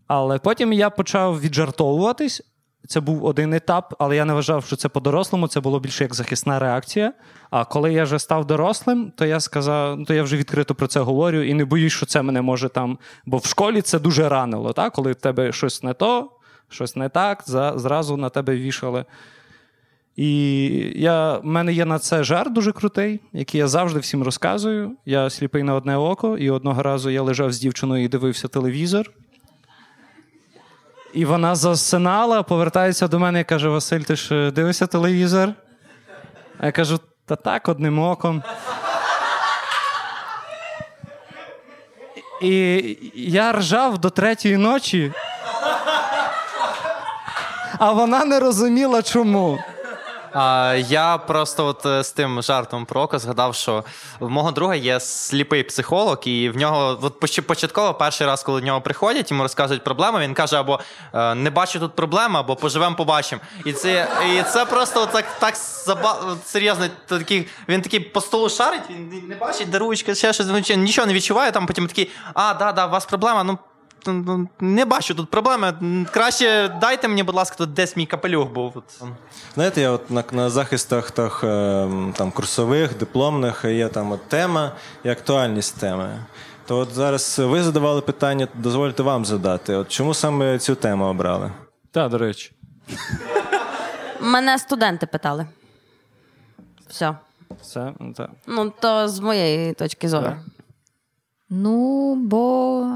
Але 0.07 0.39
потім 0.39 0.73
я 0.73 0.91
почав 0.91 1.41
віджартовуватись. 1.41 2.43
Це 2.89 3.01
був 3.01 3.25
один 3.25 3.55
етап, 3.55 3.95
але 3.99 4.17
я 4.17 4.25
не 4.25 4.33
вважав, 4.33 4.65
що 4.65 4.77
це 4.77 4.89
по-дорослому, 4.89 5.49
це 5.49 5.61
було 5.61 5.81
більше 5.81 6.05
як 6.05 6.15
захисна 6.15 6.59
реакція. 6.59 7.13
А 7.51 7.65
коли 7.65 7.93
я 7.93 8.05
вже 8.05 8.19
став 8.19 8.47
дорослим, 8.47 9.13
то 9.17 9.27
я 9.27 9.41
сказав, 9.41 10.05
то 10.05 10.15
я 10.15 10.23
вже 10.23 10.37
відкрито 10.37 10.75
про 10.75 10.87
це 10.87 11.01
говорю 11.01 11.43
і 11.43 11.55
не 11.55 11.65
боюсь, 11.65 11.93
що 11.93 12.07
це 12.07 12.23
мене 12.23 12.43
може 12.43 12.69
там. 12.69 12.99
Бо 13.27 13.37
в 13.39 13.47
школі 13.47 13.83
це 13.83 13.99
дуже 13.99 14.29
ранило, 14.29 14.73
так? 14.73 14.93
коли 14.93 15.13
в 15.13 15.15
тебе 15.15 15.53
щось 15.53 15.83
не 15.83 15.95
то, 15.95 16.31
щось 16.69 16.97
не 16.97 17.09
так, 17.09 17.43
зразу 17.77 18.17
на 18.17 18.29
тебе 18.29 18.57
вішали. 18.57 19.05
І 20.17 20.69
я, 20.97 21.39
в 21.39 21.45
мене 21.45 21.73
є 21.73 21.85
на 21.85 21.99
це 21.99 22.25
жарт 22.25 22.53
дуже 22.53 22.73
крутий, 22.73 23.21
який 23.33 23.59
я 23.59 23.69
завжди 23.69 24.01
всім 24.01 24.23
розказую. 24.23 24.97
Я 25.07 25.31
сліпий 25.31 25.63
на 25.63 25.75
одне 25.75 25.97
око, 25.97 26.39
і 26.39 26.51
одного 26.51 26.83
разу 26.83 27.11
я 27.11 27.23
лежав 27.23 27.53
з 27.53 27.59
дівчиною 27.59 28.05
і 28.05 28.09
дивився 28.09 28.49
телевізор. 28.49 29.11
І 31.15 31.25
вона 31.25 31.55
засинала, 31.55 32.43
повертається 32.43 33.09
до 33.09 33.19
мене 33.19 33.41
і 33.41 33.45
каже: 33.45 33.69
Василь, 33.69 34.01
ти 34.01 34.17
ж 34.17 34.35
е, 34.35 34.51
дивишся 34.51 34.87
телевізор? 34.87 35.53
А 36.59 36.67
я 36.67 36.73
кажу: 36.73 37.01
та 37.27 37.37
так, 37.37 37.69
одним 37.69 37.99
оком. 37.99 38.43
І 42.43 42.99
я 43.15 43.53
ржав 43.53 43.99
до 43.99 44.11
третьої 44.11 44.57
ночі, 44.57 45.13
а 47.79 47.93
вона 47.93 48.25
не 48.25 48.41
розуміла, 48.41 49.03
чому. 49.03 49.59
А, 50.39 50.75
я 50.89 51.19
просто 51.19 51.67
от 51.67 51.87
е, 51.87 52.05
з 52.05 52.13
тим 52.13 52.43
жартом 52.43 52.85
про 52.85 53.01
око 53.01 53.19
згадав, 53.19 53.55
що 53.55 53.85
в 54.21 54.29
мого 54.29 54.51
друга 54.51 54.75
є 54.75 55.01
сліпий 55.01 55.63
психолог, 55.63 56.19
і 56.25 56.49
в 56.51 56.57
нього 56.57 56.99
от 57.03 57.21
початково 57.47 57.95
перший 57.95 58.27
раз, 58.27 58.43
коли 58.43 58.61
до 58.61 58.67
нього 58.67 58.81
приходять, 58.81 59.31
йому 59.31 59.43
розказують 59.43 59.85
проблеми, 59.85 60.21
він 60.21 60.35
каже: 60.35 60.57
або 60.57 60.81
е, 61.15 61.35
не 61.35 61.51
бачу 61.51 61.81
тут 61.81 61.95
проблеми, 61.95 62.39
або 62.41 62.57
поживемо, 62.57 62.97
побачимо. 62.97 63.43
І 63.65 63.73
це, 63.73 64.09
і 64.33 64.43
це 64.43 64.65
просто 64.65 65.07
так, 65.07 65.25
так 65.39 65.57
заба... 65.57 66.37
серйозно. 66.45 66.87
Такий, 67.07 67.49
він 67.69 67.83
такий 67.83 68.01
по 68.01 68.21
столу 68.21 68.49
шарить, 68.49 68.83
він 68.91 69.29
не 69.29 69.35
бачить, 69.35 69.71
де 69.71 69.97
ще 70.15 70.33
щось, 70.33 70.71
він 70.71 70.83
нічого- 70.83 71.07
не 71.07 71.15
відчуває. 71.15 71.53
Там 71.53 71.67
потім 71.67 71.87
такий, 71.87 72.11
а, 72.35 72.55
да, 72.55 72.73
да, 72.73 72.87
у 72.87 72.91
вас 72.91 73.07
проблема. 73.07 73.45
Ну 73.45 73.57
ну, 73.57 73.59
не 74.61 74.85
бачу 74.85 75.15
тут 75.15 75.31
проблеми. 75.31 75.75
Краще 76.11 76.69
дайте 76.81 77.09
мені, 77.09 77.23
будь 77.23 77.35
ласка, 77.35 77.57
тут 77.57 77.73
десь 77.73 77.97
мій 77.97 78.07
капелюх 78.07 78.53
був. 78.53 78.83
Знаєте, 79.55 79.81
я 79.81 79.91
от 79.91 80.11
на, 80.11 80.25
на 80.33 80.51
захистах 80.51 81.11
тах, 81.11 81.45
е, 81.45 81.89
там, 82.17 82.31
курсових, 82.31 82.99
дипломних 82.99 83.65
є 83.65 83.89
там 83.89 84.13
от 84.13 84.29
тема 84.29 84.73
і 85.05 85.09
актуальність 85.09 85.81
теми. 85.81 86.19
То 86.67 86.79
от 86.79 86.95
зараз 86.95 87.39
ви 87.39 87.63
задавали 87.63 88.01
питання, 88.01 88.49
дозвольте 88.55 89.03
вам 89.03 89.25
задати. 89.25 89.75
От 89.75 89.89
чому 89.89 90.15
саме 90.15 90.59
цю 90.59 90.75
тему 90.75 91.05
обрали? 91.05 91.53
Так, 91.91 92.11
до 92.11 92.19
речі. 92.19 92.53
Мене 94.21 94.59
студенти 94.59 95.07
питали. 95.07 95.47
Все. 96.89 97.15
Все, 97.63 97.93
ну, 98.01 98.13
так. 98.13 98.31
Ну, 98.47 98.73
то 98.81 99.09
з 99.09 99.21
моєї 99.21 99.73
точки 99.73 100.09
зору. 100.09 100.27
Так. 100.27 100.39
Ну, 101.51 102.15
бо 102.15 102.87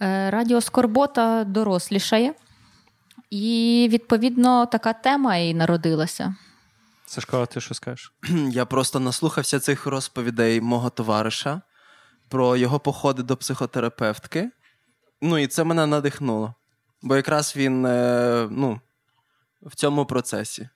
радіо 0.00 0.60
Скорбота 0.60 1.44
дорослішає. 1.44 2.34
І, 3.30 3.88
відповідно, 3.92 4.66
така 4.66 4.92
тема 4.92 5.36
і 5.36 5.54
народилася. 5.54 6.34
Сашко, 7.06 7.42
а 7.42 7.46
ти 7.46 7.60
що 7.60 7.74
скажеш? 7.74 8.12
Я 8.50 8.64
просто 8.64 9.00
наслухався 9.00 9.60
цих 9.60 9.86
розповідей 9.86 10.60
мого 10.60 10.90
товариша 10.90 11.62
про 12.28 12.56
його 12.56 12.80
походи 12.80 13.22
до 13.22 13.36
психотерапевтки. 13.36 14.50
Ну, 15.22 15.38
і 15.38 15.46
це 15.46 15.64
мене 15.64 15.86
надихнуло. 15.86 16.54
Бо 17.02 17.16
якраз 17.16 17.56
він 17.56 17.86
е, 17.86 18.48
ну, 18.50 18.80
в 19.62 19.74
цьому 19.74 20.06
процесі. 20.06 20.68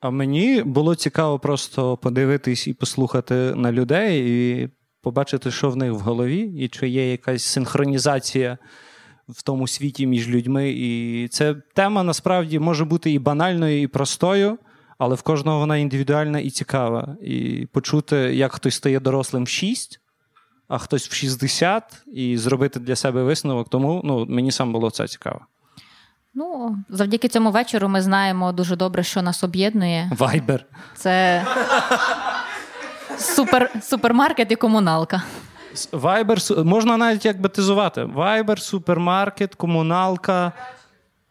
А 0.00 0.10
мені 0.10 0.62
було 0.62 0.94
цікаво 0.94 1.38
просто 1.38 1.96
подивитись 1.96 2.66
і 2.66 2.74
послухати 2.74 3.34
на 3.34 3.72
людей, 3.72 4.24
і 4.28 4.70
побачити, 5.02 5.50
що 5.50 5.70
в 5.70 5.76
них 5.76 5.92
в 5.92 5.98
голові, 5.98 6.38
і 6.38 6.68
чи 6.68 6.88
є 6.88 7.10
якась 7.10 7.44
синхронізація 7.44 8.58
в 9.28 9.42
тому 9.42 9.68
світі 9.68 10.06
між 10.06 10.28
людьми. 10.28 10.70
І 10.70 11.28
ця 11.28 11.54
тема 11.54 12.02
насправді 12.02 12.58
може 12.58 12.84
бути 12.84 13.10
і 13.10 13.18
банальною, 13.18 13.82
і 13.82 13.86
простою, 13.86 14.58
але 14.98 15.14
в 15.14 15.22
кожного 15.22 15.58
вона 15.58 15.76
індивідуальна 15.76 16.38
і 16.38 16.50
цікава. 16.50 17.16
І 17.22 17.66
почути, 17.72 18.16
як 18.16 18.52
хтось 18.52 18.74
стає 18.74 19.00
дорослим 19.00 19.44
в 19.44 19.48
6 19.48 20.00
а 20.70 20.78
хтось 20.78 21.08
в 21.08 21.12
60 21.12 21.82
і 22.06 22.38
зробити 22.38 22.80
для 22.80 22.96
себе 22.96 23.22
висновок. 23.22 23.68
Тому 23.68 24.00
ну, 24.04 24.26
мені 24.28 24.52
сам 24.52 24.72
було 24.72 24.90
це 24.90 25.08
цікаво. 25.08 25.40
Ну, 26.34 26.76
завдяки 26.88 27.28
цьому 27.28 27.50
вечору 27.50 27.88
ми 27.88 28.02
знаємо 28.02 28.52
дуже 28.52 28.76
добре, 28.76 29.02
що 29.02 29.22
нас 29.22 29.44
об'єднує. 29.44 30.10
Вайбер. 30.18 30.66
Це 30.94 31.46
супер, 33.20 33.70
супермаркет 33.82 34.52
і 34.52 34.56
комуналка. 34.56 35.22
Вайбер 35.92 36.38
можна 36.64 36.96
навіть 36.96 37.24
як 37.24 37.40
батизувати. 37.40 38.04
Вайбер, 38.04 38.60
супермаркет, 38.60 39.54
комуналка, 39.54 40.52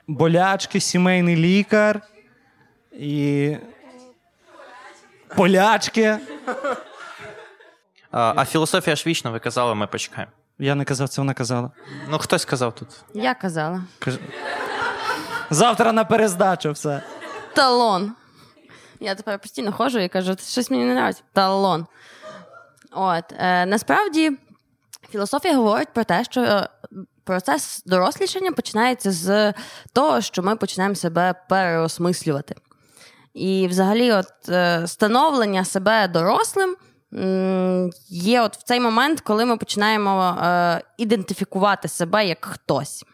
болячки, 0.07 0.79
сімейний 0.79 1.35
лікар 1.35 2.01
і 2.91 3.55
полячки. 5.35 6.17
А, 8.11 8.33
а 8.35 8.45
філософія 8.45 8.95
ж 8.95 9.03
вічна, 9.07 9.31
ви 9.31 9.39
казали, 9.39 9.75
ми 9.75 9.87
почекаємо. 9.87 10.31
Я 10.59 10.75
не 10.75 10.85
казав, 10.85 11.09
це 11.09 11.21
вона 11.21 11.33
казала. 11.33 11.71
Ну, 12.09 12.17
хтось 12.17 12.45
казав 12.45 12.75
тут. 12.75 12.87
Я 13.13 13.33
казала. 13.33 13.83
Завтра 15.49 15.91
на 15.91 16.05
перездачу 16.05 16.71
все. 16.71 17.01
Талон. 17.53 18.11
Я 18.99 19.15
тепер 19.15 19.39
постійно 19.39 19.71
ходжу 19.71 19.99
і 19.99 20.07
кажу, 20.07 20.35
щось 20.47 20.71
мені 20.71 20.83
не 20.83 20.89
подобається. 20.89 21.23
Талон. 21.33 21.85
От, 22.91 23.23
е, 23.39 23.65
насправді, 23.65 24.31
філософія 25.09 25.55
говорить 25.55 25.93
про 25.93 26.03
те, 26.03 26.23
що 26.23 26.41
е, 26.41 26.69
процес 27.23 27.83
дорослішання 27.85 28.51
починається 28.51 29.11
з 29.11 29.53
того, 29.93 30.21
що 30.21 30.43
ми 30.43 30.55
починаємо 30.55 30.95
себе 30.95 31.35
переосмислювати. 31.49 32.55
І 33.33 33.67
взагалі, 33.67 34.11
от 34.11 34.49
е, 34.49 34.87
становлення 34.87 35.65
себе 35.65 36.07
дорослим 36.07 36.75
є 38.09 38.41
от 38.41 38.57
в 38.57 38.63
цей 38.63 38.79
момент, 38.79 39.21
коли 39.21 39.45
ми 39.45 39.57
починаємо 39.57 40.37
е, 40.41 40.81
ідентифікувати 40.97 41.87
себе 41.87 42.25
як 42.25 42.45
хтось. 42.45 43.05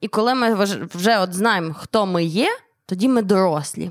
І 0.00 0.08
коли 0.08 0.34
ми 0.34 0.54
вже 0.94 1.18
от 1.18 1.34
знаємо, 1.34 1.74
хто 1.74 2.06
ми 2.06 2.24
є, 2.24 2.48
тоді 2.86 3.08
ми 3.08 3.22
дорослі. 3.22 3.90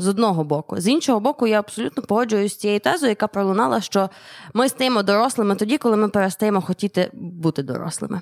З 0.00 0.08
одного 0.08 0.44
боку. 0.44 0.80
З 0.80 0.88
іншого 0.88 1.20
боку, 1.20 1.46
я 1.46 1.58
абсолютно 1.58 2.02
погоджуюсь 2.02 2.52
з 2.52 2.56
цією 2.56 2.80
тезою, 2.80 3.10
яка 3.10 3.26
пролунала, 3.26 3.80
що 3.80 4.10
ми 4.54 4.68
стаємо 4.68 5.02
дорослими 5.02 5.54
тоді, 5.54 5.78
коли 5.78 5.96
ми 5.96 6.08
перестаємо 6.08 6.60
хотіти 6.60 7.10
бути 7.12 7.62
дорослими. 7.62 8.20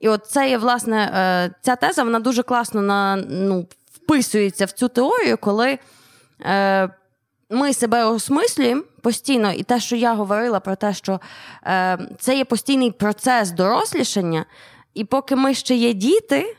І 0.00 0.08
от 0.08 0.26
це 0.26 0.50
є, 0.50 0.58
власне, 0.58 1.12
е, 1.14 1.54
ця 1.62 1.76
теза 1.76 2.04
вона 2.04 2.20
дуже 2.20 2.42
класно 2.42 2.82
на, 2.82 3.16
ну, 3.16 3.66
вписується 3.92 4.64
в 4.64 4.70
цю 4.70 4.88
теорію, 4.88 5.38
коли 5.38 5.78
е, 6.40 6.88
ми 7.50 7.74
себе 7.74 8.04
осмислюємо 8.04 8.82
постійно, 9.00 9.52
і 9.52 9.62
те, 9.62 9.80
що 9.80 9.96
я 9.96 10.14
говорила 10.14 10.60
про 10.60 10.76
те, 10.76 10.94
що 10.94 11.20
е, 11.66 11.98
це 12.18 12.36
є 12.36 12.44
постійний 12.44 12.90
процес 12.90 13.50
дорослішання, 13.50 14.44
і 14.94 15.04
поки 15.04 15.36
ми 15.36 15.54
ще 15.54 15.74
є 15.74 15.92
діти. 15.92 16.56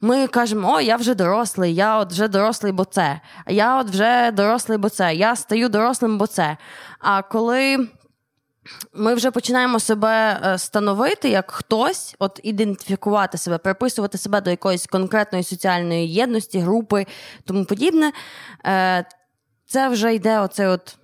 Ми 0.00 0.26
кажемо, 0.26 0.72
о, 0.72 0.80
я 0.80 0.96
вже 0.96 1.14
дорослий, 1.14 1.74
я 1.74 1.98
от 1.98 2.12
вже 2.12 2.28
дорослий, 2.28 2.72
бо 2.72 2.84
це. 2.84 3.20
Я 3.46 3.80
от 3.80 3.90
вже 3.90 4.30
дорослий, 4.30 4.78
бо 4.78 4.88
це. 4.88 5.14
Я 5.14 5.36
стаю 5.36 5.68
дорослим, 5.68 6.18
бо 6.18 6.26
це. 6.26 6.56
А 6.98 7.22
коли 7.22 7.88
ми 8.92 9.14
вже 9.14 9.30
починаємо 9.30 9.80
себе 9.80 10.40
е, 10.44 10.58
становити 10.58 11.28
як 11.28 11.50
хтось, 11.50 12.16
от 12.18 12.40
ідентифікувати 12.42 13.38
себе, 13.38 13.58
приписувати 13.58 14.18
себе 14.18 14.40
до 14.40 14.50
якоїсь 14.50 14.86
конкретної 14.86 15.44
соціальної 15.44 16.12
єдності, 16.12 16.58
групи, 16.58 17.06
тому 17.44 17.64
подібне, 17.64 18.12
е, 18.66 19.04
це 19.66 19.88
вже 19.88 20.14
йде 20.14 20.40
оцей 20.40 20.66
от 20.66 20.96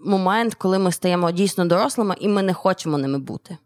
момент, 0.00 0.54
коли 0.54 0.78
ми 0.78 0.92
стаємо 0.92 1.30
дійсно 1.30 1.64
дорослими, 1.64 2.14
і 2.20 2.28
ми 2.28 2.42
не 2.42 2.54
хочемо 2.54 2.98
ними 2.98 3.18
бути. 3.18 3.58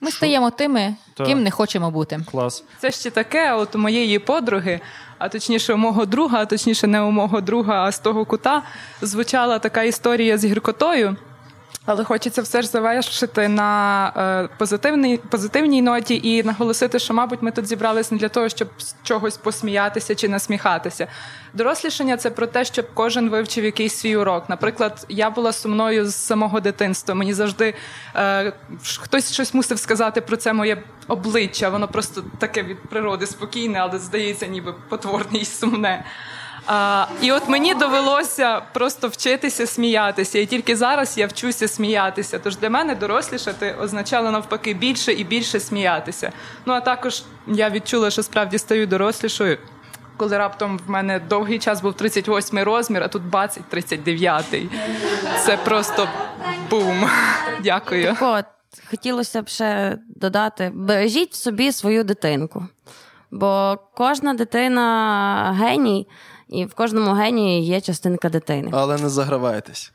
Ми 0.00 0.10
стаємо 0.10 0.50
тими, 0.50 0.94
Та. 1.14 1.24
ким 1.24 1.42
не 1.42 1.50
хочемо 1.50 1.90
бути. 1.90 2.20
Клас. 2.30 2.64
Це 2.78 2.90
ще 2.90 3.10
таке, 3.10 3.52
от 3.52 3.74
у 3.74 3.78
моєї 3.78 4.18
подруги, 4.18 4.80
а 5.18 5.28
точніше, 5.28 5.74
у 5.74 5.76
мого 5.76 6.06
друга, 6.06 6.38
а 6.40 6.46
точніше, 6.46 6.86
не 6.86 7.00
у 7.00 7.10
мого 7.10 7.40
друга, 7.40 7.84
а 7.84 7.92
з 7.92 7.98
того 7.98 8.24
кута, 8.24 8.62
звучала 9.02 9.58
така 9.58 9.82
історія 9.82 10.38
з 10.38 10.44
гіркотою. 10.44 11.16
Але 11.86 12.04
хочеться 12.04 12.42
все 12.42 12.62
ж 12.62 12.68
завершити 12.68 13.48
на 13.48 14.12
е, 14.16 14.48
позитивній, 14.58 15.16
позитивній 15.16 15.82
ноті 15.82 16.20
і 16.24 16.42
наголосити, 16.42 16.98
що, 16.98 17.14
мабуть, 17.14 17.42
ми 17.42 17.50
тут 17.50 17.66
зібрались 17.66 18.10
не 18.10 18.18
для 18.18 18.28
того, 18.28 18.48
щоб 18.48 18.68
з 18.78 18.94
чогось 19.02 19.36
посміятися 19.36 20.14
чи 20.14 20.28
насміхатися. 20.28 21.06
Дорослішання 21.54 22.16
це 22.16 22.30
про 22.30 22.46
те, 22.46 22.64
щоб 22.64 22.86
кожен 22.94 23.30
вивчив 23.30 23.64
якийсь 23.64 23.94
свій 23.94 24.16
урок. 24.16 24.48
Наприклад, 24.48 25.06
я 25.08 25.30
була 25.30 25.52
сумною 25.52 26.06
з 26.06 26.14
самого 26.14 26.60
дитинства. 26.60 27.14
Мені 27.14 27.34
завжди 27.34 27.74
е, 28.14 28.52
хтось 28.98 29.32
щось 29.32 29.54
мусив 29.54 29.78
сказати 29.78 30.20
про 30.20 30.36
це 30.36 30.52
моє 30.52 30.82
обличчя. 31.08 31.68
Воно 31.68 31.88
просто 31.88 32.24
таке 32.38 32.62
від 32.62 32.82
природи 32.82 33.26
спокійне, 33.26 33.78
але 33.78 33.98
здається, 33.98 34.46
ніби 34.46 34.74
потворне 34.88 35.38
і 35.38 35.44
сумне. 35.44 36.04
А, 36.66 37.06
і 37.22 37.32
от 37.32 37.48
мені 37.48 37.74
довелося 37.74 38.60
просто 38.72 39.08
вчитися 39.08 39.66
сміятися. 39.66 40.38
І 40.38 40.46
тільки 40.46 40.76
зараз 40.76 41.18
я 41.18 41.26
вчуся 41.26 41.68
сміятися. 41.68 42.38
Тож 42.38 42.56
для 42.56 42.70
мене 42.70 42.94
дорослішати 42.94 43.74
означало 43.80 44.30
навпаки 44.30 44.74
більше 44.74 45.12
і 45.12 45.24
більше 45.24 45.60
сміятися. 45.60 46.32
Ну 46.66 46.72
а 46.72 46.80
також 46.80 47.22
я 47.46 47.70
відчула, 47.70 48.10
що 48.10 48.22
справді 48.22 48.58
стаю 48.58 48.86
дорослішою. 48.86 49.58
Коли 50.16 50.38
раптом 50.38 50.80
в 50.86 50.90
мене 50.90 51.20
довгий 51.20 51.58
час 51.58 51.82
був 51.82 51.94
38 51.94 52.58
розмір, 52.58 53.02
а 53.02 53.08
тут 53.08 53.22
бацить 53.22 53.64
39. 53.68 54.44
Це 55.44 55.56
просто 55.56 56.08
бум. 56.70 57.08
Дякую. 57.62 58.04
Так 58.04 58.18
от, 58.20 58.44
хотілося 58.90 59.42
б 59.42 59.48
ще 59.48 59.98
додати: 60.08 60.70
бережіть 60.74 61.34
собі 61.34 61.72
свою 61.72 62.04
дитинку. 62.04 62.66
Бо 63.30 63.78
кожна 63.94 64.34
дитина 64.34 65.56
геній, 65.60 66.08
і 66.48 66.64
в 66.64 66.74
кожному 66.74 67.12
генії 67.12 67.66
є 67.66 67.80
частинка 67.80 68.28
дитини. 68.28 68.70
Але 68.72 68.98
не 68.98 69.08
загравайтесь. 69.08 69.92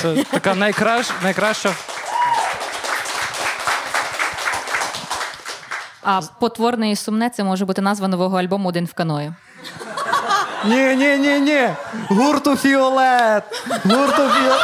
Це 0.00 0.24
така 0.30 0.54
найкраща, 0.54 1.14
найкраща 1.22 1.74
А 6.02 6.20
потворне 6.40 6.90
і 6.90 6.96
сумне 6.96 7.30
це 7.30 7.44
може 7.44 7.64
бути 7.64 7.82
назва 7.82 8.08
нового 8.08 8.38
альбому 8.38 8.68
Один 8.68 8.84
в 8.84 8.92
каною. 8.92 9.34
Ні, 10.64 10.96
ні, 10.96 11.16
ні, 11.18 11.40
ні. 11.40 11.68
Гурту 12.08 12.56
Фіолет. 12.56 13.44
Гурту 13.84 14.28
Фіолет. 14.28 14.60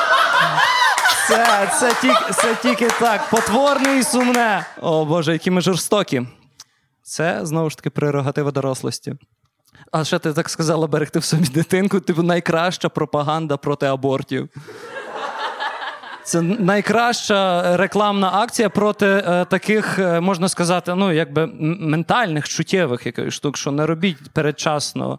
Це, 1.29 1.73
це, 1.81 1.93
тільки, 2.01 2.33
це 2.33 2.55
тільки 2.63 2.89
так. 2.89 3.31
Потворне 3.31 3.99
і 3.99 4.03
сумне. 4.03 4.67
О 4.81 5.05
Боже, 5.05 5.33
які 5.33 5.51
ми 5.51 5.61
жорстокі. 5.61 6.23
Це 7.03 7.41
знову 7.43 7.71
ж 7.71 7.77
таки 7.77 7.91
прерогатива 7.91 8.51
дорослості. 8.51 9.15
А 9.93 10.05
ще 10.05 10.18
ти 10.18 10.33
так 10.33 10.49
сказала, 10.49 10.87
берегти 10.87 11.18
в 11.18 11.24
собі 11.24 11.49
дитинку, 11.49 12.01
типу 12.01 12.22
найкраща 12.22 12.89
пропаганда 12.89 13.57
проти 13.57 13.87
абортів. 13.87 14.49
Це 16.27 16.43
найкраща 16.43 17.77
рекламна 17.77 18.31
акція 18.33 18.68
проти 18.68 19.07
е, 19.07 19.45
таких, 19.45 19.99
е, 19.99 20.20
можна 20.20 20.49
сказати, 20.49 20.95
ну, 20.95 21.12
якби 21.12 21.47
ментальних, 21.81 22.49
чуттєвих 22.49 23.07
якихось 23.07 23.35
штук, 23.35 23.57
що 23.57 23.70
не 23.70 23.87
робіть 23.87 24.31
передчасно 24.33 25.18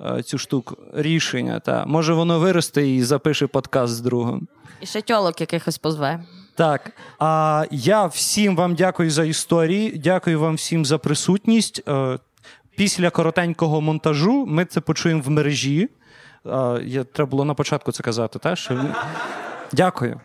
е, 0.00 0.22
цю 0.22 0.38
штуку 0.38 0.76
рішення. 0.94 1.60
Та. 1.60 1.84
Може, 1.86 2.14
воно 2.14 2.38
виросте 2.38 2.88
і 2.88 3.02
запише 3.02 3.46
подкаст 3.46 3.92
з 3.92 4.00
другом. 4.00 4.48
І 4.80 4.86
ще 4.86 5.00
тьолок 5.00 5.40
якихось 5.40 5.78
позве. 5.78 6.24
Так, 6.54 6.92
а 7.18 7.64
я 7.70 8.06
всім 8.06 8.56
вам 8.56 8.74
дякую 8.74 9.10
за 9.10 9.24
історії. 9.24 10.00
Дякую 10.04 10.40
вам 10.40 10.54
всім 10.54 10.84
за 10.84 10.98
присутність. 10.98 11.82
Після 12.82 13.10
коротенького 13.10 13.80
монтажу 13.80 14.46
ми 14.46 14.64
це 14.64 14.80
почуємо 14.80 15.22
в 15.22 15.30
мережі. 15.30 15.88
Я, 16.84 17.04
треба 17.12 17.30
було 17.30 17.44
на 17.44 17.54
початку 17.54 17.92
це 17.92 18.02
казати, 18.02 18.38
та 18.38 18.56
Що... 18.56 18.84
Дякую. 19.72 20.20